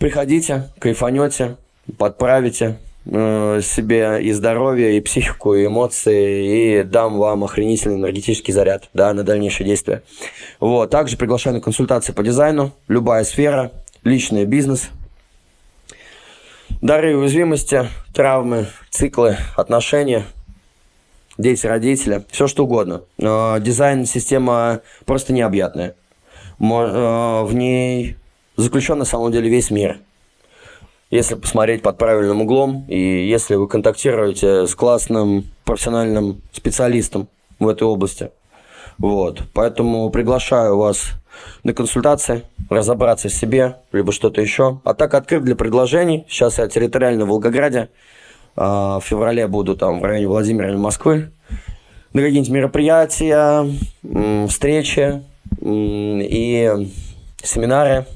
Приходите, 0.00 0.70
кайфанете, 0.80 1.56
подправите, 1.96 2.78
э, 3.06 3.60
себе 3.62 4.24
и 4.24 4.32
здоровье, 4.32 4.96
и 4.96 5.00
психику, 5.00 5.54
и 5.54 5.66
эмоции, 5.66 6.80
и 6.80 6.82
дам 6.82 7.16
вам 7.16 7.44
охренительный 7.44 7.94
энергетический 7.94 8.52
заряд, 8.52 8.88
да, 8.92 9.14
на 9.14 9.22
дальнейшее 9.22 9.64
действие. 9.64 10.02
Вот, 10.58 10.90
также 10.90 11.16
приглашаю 11.16 11.54
на 11.54 11.60
консультации 11.60 12.12
по 12.12 12.24
дизайну, 12.24 12.72
любая 12.88 13.22
сфера, 13.22 13.70
личный 14.02 14.46
бизнес, 14.46 14.90
дары 16.82 17.16
уязвимости, 17.16 17.86
травмы, 18.12 18.66
циклы, 18.90 19.36
отношения, 19.54 20.24
дети 21.38 21.66
родители, 21.66 22.24
все 22.30 22.46
что 22.46 22.64
угодно. 22.64 23.02
Дизайн-система 23.18 24.80
просто 25.04 25.32
необъятная. 25.32 25.94
Э, 26.60 27.42
в 27.44 27.50
ней 27.54 28.16
заключен 28.56 28.98
на 28.98 29.04
самом 29.04 29.32
деле 29.32 29.48
весь 29.48 29.70
мир. 29.70 29.98
Если 31.10 31.34
посмотреть 31.34 31.82
под 31.82 31.98
правильным 31.98 32.42
углом, 32.42 32.86
и 32.88 33.26
если 33.26 33.54
вы 33.54 33.68
контактируете 33.68 34.66
с 34.66 34.74
классным 34.74 35.46
профессиональным 35.64 36.42
специалистом 36.52 37.28
в 37.58 37.68
этой 37.68 37.84
области. 37.84 38.30
Вот. 38.98 39.42
Поэтому 39.52 40.10
приглашаю 40.10 40.76
вас 40.76 41.10
на 41.62 41.72
консультации, 41.72 42.42
разобраться 42.70 43.28
в 43.28 43.32
себе, 43.32 43.76
либо 43.92 44.12
что-то 44.12 44.40
еще. 44.40 44.80
А 44.84 44.94
так 44.94 45.14
открыт 45.14 45.44
для 45.44 45.56
предложений. 45.56 46.26
Сейчас 46.28 46.58
я 46.58 46.68
территориально 46.68 47.24
в 47.24 47.28
Волгограде. 47.28 47.90
А, 48.56 49.00
в 49.00 49.04
феврале 49.04 49.46
буду 49.46 49.76
там 49.76 50.00
в 50.00 50.04
районе 50.04 50.28
Владимира 50.28 50.68
или 50.68 50.76
Москвы. 50.76 51.30
На 52.12 52.22
какие-нибудь 52.22 52.52
мероприятия, 52.52 53.68
встречи 54.46 55.22
и 55.60 56.88
семинары. 57.42 58.06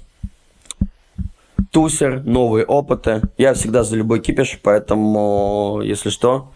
Тусер, 1.72 2.22
новые 2.24 2.64
опыты. 2.64 3.22
Я 3.36 3.54
всегда 3.54 3.82
за 3.82 3.96
любой 3.96 4.20
кипиш, 4.20 4.58
поэтому, 4.62 5.80
если 5.82 6.10
что, 6.10 6.52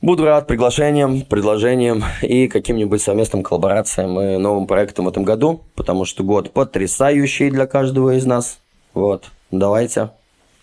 буду 0.00 0.24
рад 0.24 0.46
приглашениям, 0.46 1.22
предложениям 1.22 2.02
и 2.22 2.48
каким-нибудь 2.48 3.02
совместным 3.02 3.42
коллаборациям 3.42 4.18
и 4.20 4.36
новым 4.38 4.66
проектам 4.66 5.04
в 5.04 5.08
этом 5.08 5.24
году, 5.24 5.62
потому 5.74 6.04
что 6.04 6.24
год 6.24 6.52
потрясающий 6.52 7.50
для 7.50 7.66
каждого 7.66 8.16
из 8.16 8.24
нас. 8.24 8.60
Вот, 8.94 9.30
давайте 9.50 10.10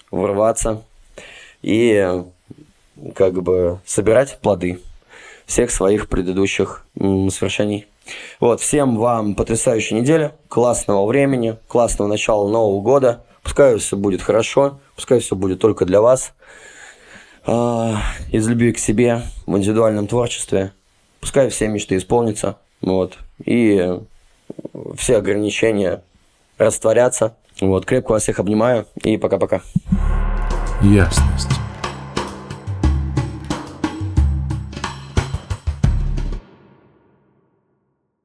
врываться 0.10 0.82
и 1.62 2.24
как 3.16 3.42
бы 3.42 3.80
собирать 3.86 4.40
плоды 4.42 4.80
всех 5.46 5.72
своих 5.72 6.10
предыдущих 6.10 6.86
свершений. 6.96 7.88
Вот, 8.40 8.62
всем 8.62 8.98
вам 8.98 9.36
потрясающей 9.36 10.00
недели, 10.00 10.32
классного 10.48 11.06
времени, 11.06 11.58
классного 11.68 12.08
начала 12.08 12.48
Нового 12.48 12.82
года. 12.82 13.24
Пускай 13.44 13.78
все 13.78 13.98
будет 13.98 14.22
хорошо, 14.22 14.80
пускай 14.96 15.20
все 15.20 15.36
будет 15.36 15.60
только 15.60 15.86
для 15.86 16.02
вас. 16.02 16.34
А, 17.46 18.02
из 18.32 18.48
любви 18.48 18.74
к 18.74 18.78
себе, 18.78 19.24
в 19.48 19.58
индивидуальном 19.58 20.08
творчестве. 20.08 20.72
Пускай 21.20 21.50
все 21.50 21.68
мечты 21.68 21.98
исполнятся. 21.98 22.58
Вот. 22.82 23.18
И 23.44 24.00
все 24.96 25.18
ограничения 25.18 26.04
растворятся. 26.58 27.36
Вот. 27.60 27.86
Крепко 27.86 28.12
вас 28.12 28.24
всех 28.24 28.40
обнимаю. 28.40 28.86
И 29.04 29.18
пока-пока. 29.18 29.62
Ясность. 30.82 31.59